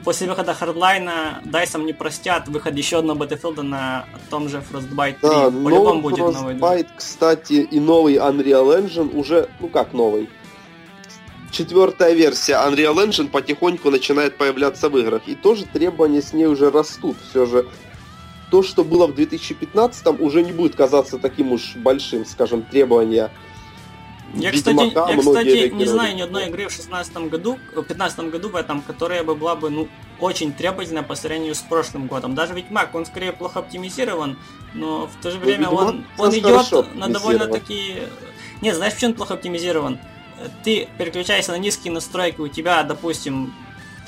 после 0.03 0.27
выхода 0.27 0.55
Hardline 0.59 1.41
Дайсом 1.45 1.85
не 1.85 1.93
простят 1.93 2.47
выход 2.47 2.75
еще 2.75 2.99
одного 2.99 3.23
Battlefield 3.23 3.61
на 3.61 4.05
том 4.29 4.49
же 4.49 4.61
Frostbite 4.71 5.19
3. 5.19 5.29
Да, 5.29 5.51
По-любому 5.51 6.01
будет 6.01 6.19
Frostbite, 6.19 6.33
новый 6.33 6.53
движок. 6.55 6.97
кстати, 6.97 7.53
и 7.53 7.79
новый 7.79 8.15
Unreal 8.15 8.83
Engine 8.83 9.15
уже, 9.15 9.49
ну 9.59 9.67
как 9.67 9.93
новый, 9.93 10.29
четвертая 11.51 12.13
версия 12.13 12.53
Unreal 12.53 12.95
Engine 12.95 13.29
потихоньку 13.29 13.89
начинает 13.89 14.37
появляться 14.37 14.89
в 14.89 14.97
играх. 14.97 15.23
И 15.27 15.35
тоже 15.35 15.65
требования 15.65 16.21
с 16.21 16.33
ней 16.33 16.45
уже 16.45 16.69
растут. 16.69 17.17
Все 17.29 17.45
же 17.45 17.65
то, 18.51 18.63
что 18.63 18.83
было 18.83 19.07
в 19.07 19.15
2015, 19.15 20.19
уже 20.19 20.43
не 20.43 20.51
будет 20.51 20.75
казаться 20.75 21.17
таким 21.17 21.51
уж 21.51 21.75
большим, 21.75 22.25
скажем, 22.25 22.61
требования 22.63 23.31
я, 24.33 24.51
кстати, 24.51 24.93
я, 24.93 25.17
кстати 25.17 25.69
не 25.73 25.85
знаю 25.85 26.15
ни 26.15 26.21
одной 26.21 26.47
игры 26.47 26.67
в 26.67 26.71
16 26.71 27.17
году, 27.29 27.57
в 27.75 27.81
15 27.81 28.19
году 28.31 28.49
в 28.49 28.55
этом, 28.55 28.81
которая 28.81 29.23
бы 29.23 29.35
была 29.35 29.55
бы, 29.55 29.69
ну, 29.69 29.87
очень 30.19 30.53
требовательна 30.53 31.03
по 31.03 31.15
сравнению 31.15 31.55
с 31.55 31.59
прошлым 31.59 32.07
годом. 32.07 32.35
Даже 32.35 32.53
Ведьмак, 32.53 32.93
он 32.93 33.05
скорее 33.05 33.31
плохо 33.31 33.59
оптимизирован, 33.59 34.37
но 34.73 35.07
в 35.07 35.21
то 35.21 35.31
же 35.31 35.37
ну, 35.37 35.45
время 35.45 35.69
ну, 35.69 35.75
он, 35.75 36.05
он 36.17 36.31
идет 36.31 36.95
на 36.95 37.07
довольно-таки... 37.07 38.03
Нет, 38.61 38.75
знаешь, 38.75 38.93
почему 38.93 39.11
он 39.11 39.17
плохо 39.17 39.35
оптимизирован? 39.35 39.99
Ты 40.63 40.87
переключаешься 40.97 41.51
на 41.51 41.57
низкие 41.57 41.93
настройки, 41.93 42.41
у 42.41 42.47
тебя, 42.47 42.83
допустим, 42.83 43.53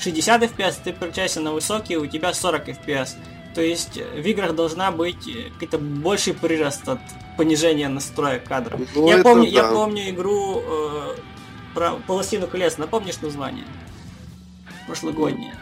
60 0.00 0.42
FPS, 0.42 0.74
ты 0.82 0.92
переключаешься 0.92 1.40
на 1.40 1.52
высокие, 1.52 1.98
у 1.98 2.06
тебя 2.06 2.32
40 2.32 2.68
FPS. 2.68 3.16
То 3.54 3.62
есть 3.62 3.96
в 3.96 4.26
играх 4.26 4.54
должна 4.54 4.90
быть 4.92 5.28
какой-то 5.52 5.78
больший 5.78 6.34
прирост 6.34 6.88
от 6.88 7.00
понижения 7.36 7.88
настроек 7.88 8.44
кадров. 8.44 8.80
Ну, 8.94 9.08
я, 9.08 9.22
помню, 9.22 9.50
да. 9.50 9.50
я 9.50 9.72
помню 9.72 10.10
игру 10.10 10.62
э, 10.64 11.16
про 11.74 11.92
полосину 12.06 12.46
колес, 12.46 12.78
напомнишь 12.78 13.20
название? 13.20 13.64
Прошлогоднее. 14.86 15.54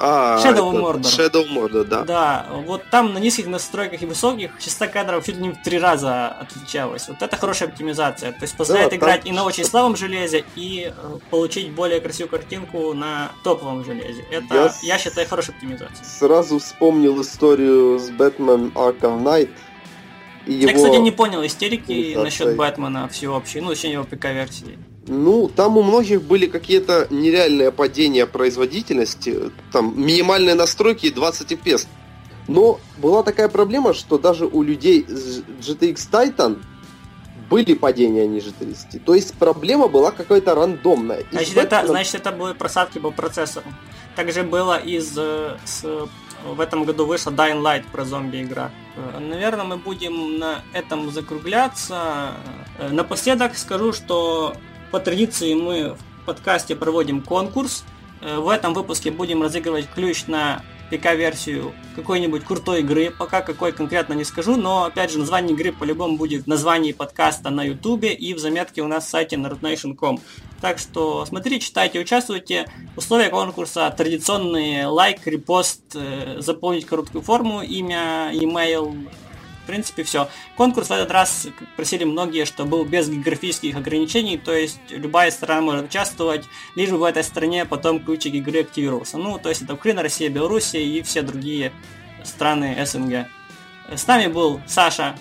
А, 0.00 0.38
Shadow 0.38 0.50
это 0.50 0.78
Mordor. 0.78 1.02
Shadow 1.02 1.48
Mordor, 1.48 1.84
да. 1.84 2.02
Да, 2.04 2.46
вот 2.66 2.88
там 2.90 3.12
на 3.14 3.18
низких 3.18 3.46
настройках 3.46 4.02
и 4.02 4.06
высоких 4.06 4.52
частота 4.58 4.86
кадров 4.92 5.24
чуть 5.26 5.36
ли 5.36 5.42
не 5.42 5.50
в 5.50 5.62
три 5.62 5.78
раза 5.78 6.28
отличалась. 6.28 7.08
Вот 7.08 7.20
это 7.20 7.36
хорошая 7.36 7.68
оптимизация. 7.68 8.32
То 8.32 8.42
есть 8.42 8.56
позволяет 8.56 8.90
Да, 8.90 8.96
играть 8.96 9.22
там- 9.22 9.32
и 9.32 9.34
на 9.34 9.44
очень 9.44 9.64
слабом 9.64 9.96
железе, 9.96 10.44
и 10.54 10.92
э, 10.96 11.18
получить 11.30 11.72
более 11.72 12.00
красивую 12.00 12.30
картинку 12.30 12.94
на 12.94 13.32
топовом 13.42 13.84
железе. 13.84 14.24
Это, 14.30 14.54
Я 14.54 14.72
я, 14.82 14.98
считаю, 14.98 15.28
хорошая 15.28 15.56
оптимизация. 15.56 16.04
Сразу 16.04 16.58
вспомнил 16.58 17.20
историю 17.20 17.98
с 17.98 18.08
Бэтмен 18.10 18.72
Arkham 18.74 19.22
Knight. 19.22 19.50
И 20.46 20.52
Я, 20.52 20.70
его... 20.70 20.78
кстати, 20.82 21.00
не 21.00 21.10
понял 21.10 21.44
истерики 21.44 22.14
насчет 22.16 22.56
Бэтмена 22.56 23.08
всеобщей, 23.08 23.60
ну, 23.60 23.70
точнее, 23.70 23.92
его 23.92 24.04
ПК-версии. 24.04 24.78
Ну, 25.08 25.48
там 25.48 25.76
у 25.78 25.82
многих 25.82 26.22
были 26.22 26.46
какие-то 26.46 27.06
нереальные 27.10 27.72
падения 27.72 28.26
производительности, 28.26 29.50
там 29.72 29.94
минимальные 29.96 30.54
настройки 30.54 31.06
и 31.06 31.10
20 31.10 31.52
FPS. 31.52 31.86
Но 32.46 32.78
была 32.98 33.22
такая 33.22 33.48
проблема, 33.48 33.94
что 33.94 34.18
даже 34.18 34.46
у 34.46 34.62
людей 34.62 35.04
с 35.08 35.40
GTX 35.60 35.96
Titan 36.10 36.62
были 37.50 37.74
падения 37.74 38.26
ниже 38.26 38.52
30. 38.52 39.04
То 39.04 39.14
есть 39.14 39.34
проблема 39.34 39.88
была 39.88 40.10
какая-то 40.10 40.54
рандомная. 40.54 41.20
И 41.20 41.26
Значит, 41.32 41.56
это, 41.56 41.76
Бэтменом- 41.76 41.86
значит, 41.88 42.14
это 42.16 42.32
были 42.32 42.52
просадки 42.52 42.98
по 42.98 43.10
процессору. 43.10 43.66
Также 44.16 44.42
было 44.42 44.76
из 44.78 45.12
с, 45.16 45.84
в 46.44 46.60
этом 46.60 46.84
году 46.84 47.06
вышла 47.06 47.30
Dying 47.30 47.62
Light 47.62 47.84
про 47.90 48.04
зомби-игра. 48.04 48.70
Э, 48.96 49.18
Наверное, 49.18 49.64
мы 49.64 49.76
будем 49.76 50.38
на 50.38 50.62
этом 50.74 51.10
закругляться. 51.10 52.32
Э, 52.78 52.90
Напоследок 52.90 53.56
скажу, 53.56 53.92
что 53.92 54.54
по 54.90 55.00
традиции 55.00 55.54
мы 55.54 55.94
в 55.94 56.26
подкасте 56.26 56.74
проводим 56.76 57.22
конкурс. 57.22 57.84
Э, 58.20 58.38
В 58.38 58.48
этом 58.48 58.74
выпуске 58.74 59.10
будем 59.10 59.42
разыгрывать 59.42 59.88
ключ 59.88 60.26
на 60.26 60.62
ПК-версию 60.90 61.74
какой-нибудь 61.96 62.44
крутой 62.44 62.80
игры. 62.80 63.10
Пока 63.10 63.42
какой 63.42 63.72
конкретно 63.72 64.14
не 64.14 64.24
скажу, 64.24 64.56
но 64.56 64.84
опять 64.84 65.10
же 65.10 65.18
название 65.18 65.54
игры 65.54 65.72
по-любому 65.72 66.16
будет 66.16 66.44
в 66.44 66.46
названии 66.46 66.92
подкаста 66.92 67.50
на 67.50 67.62
ютубе 67.62 68.14
и 68.14 68.32
в 68.34 68.38
заметке 68.38 68.82
у 68.82 68.88
нас 68.88 69.04
на 69.04 69.10
сайте 69.10 69.36
narodnation.com. 69.36 70.20
Так 70.60 70.78
что 70.78 71.24
смотрите, 71.26 71.66
читайте, 71.66 72.00
участвуйте. 72.00 72.66
Условия 72.96 73.28
конкурса 73.28 73.94
традиционные 73.96 74.86
лайк, 74.86 75.26
репост, 75.26 75.82
э, 75.94 76.40
заполнить 76.40 76.86
короткую 76.86 77.22
форму, 77.22 77.62
имя, 77.62 78.30
e-mail. 78.32 79.08
В 79.68 79.70
принципе, 79.70 80.02
все. 80.02 80.30
Конкурс 80.56 80.88
в 80.88 80.92
этот 80.92 81.10
раз 81.10 81.46
просили 81.76 82.04
многие, 82.04 82.46
что 82.46 82.64
был 82.64 82.86
без 82.86 83.06
географических 83.10 83.76
ограничений, 83.76 84.38
то 84.38 84.54
есть 84.54 84.80
любая 84.88 85.30
страна 85.30 85.60
может 85.60 85.84
участвовать, 85.84 86.46
лишь 86.74 86.88
бы 86.88 86.96
в 86.96 87.02
этой 87.04 87.22
стране 87.22 87.66
потом 87.66 88.02
ключик 88.02 88.32
игры 88.32 88.60
активировался. 88.60 89.18
Ну, 89.18 89.38
то 89.38 89.50
есть 89.50 89.60
это 89.60 89.74
Украина, 89.74 90.02
Россия, 90.02 90.30
Белоруссия 90.30 90.82
и 90.82 91.02
все 91.02 91.20
другие 91.20 91.70
страны 92.24 92.82
СНГ. 92.82 93.26
С 93.94 94.06
нами 94.06 94.28
был 94.28 94.62
Саша, 94.66 95.18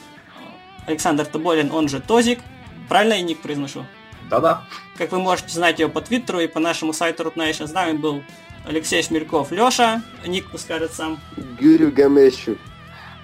Александр 0.86 1.26
Тоболин, 1.26 1.70
он 1.74 1.90
же 1.90 2.00
Тозик. 2.00 2.40
Правильно 2.88 3.16
я 3.16 3.24
ник 3.24 3.42
произношу? 3.42 3.86
Да-да. 4.30 4.64
Как 4.98 5.12
вы 5.12 5.20
можете 5.20 5.50
знать 5.50 5.80
его 5.80 5.92
по 5.92 6.00
твиттеру 6.00 6.40
и 6.40 6.48
по 6.48 6.62
нашему 6.62 6.94
сайту 6.94 7.24
Root 7.24 7.36
Nation, 7.36 7.68
с 7.68 7.74
нами 7.74 7.98
был 7.98 8.24
Алексей 8.66 9.04
Шмельков, 9.04 9.52
Леша, 9.52 10.02
ник 10.26 10.46
скажет 10.58 10.94
сам. 10.94 11.20
Гюрю 11.60 11.92
Гамещу. 11.92 12.58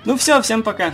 Ну 0.06 0.18
все, 0.18 0.42
всем 0.42 0.64
пока. 0.64 0.94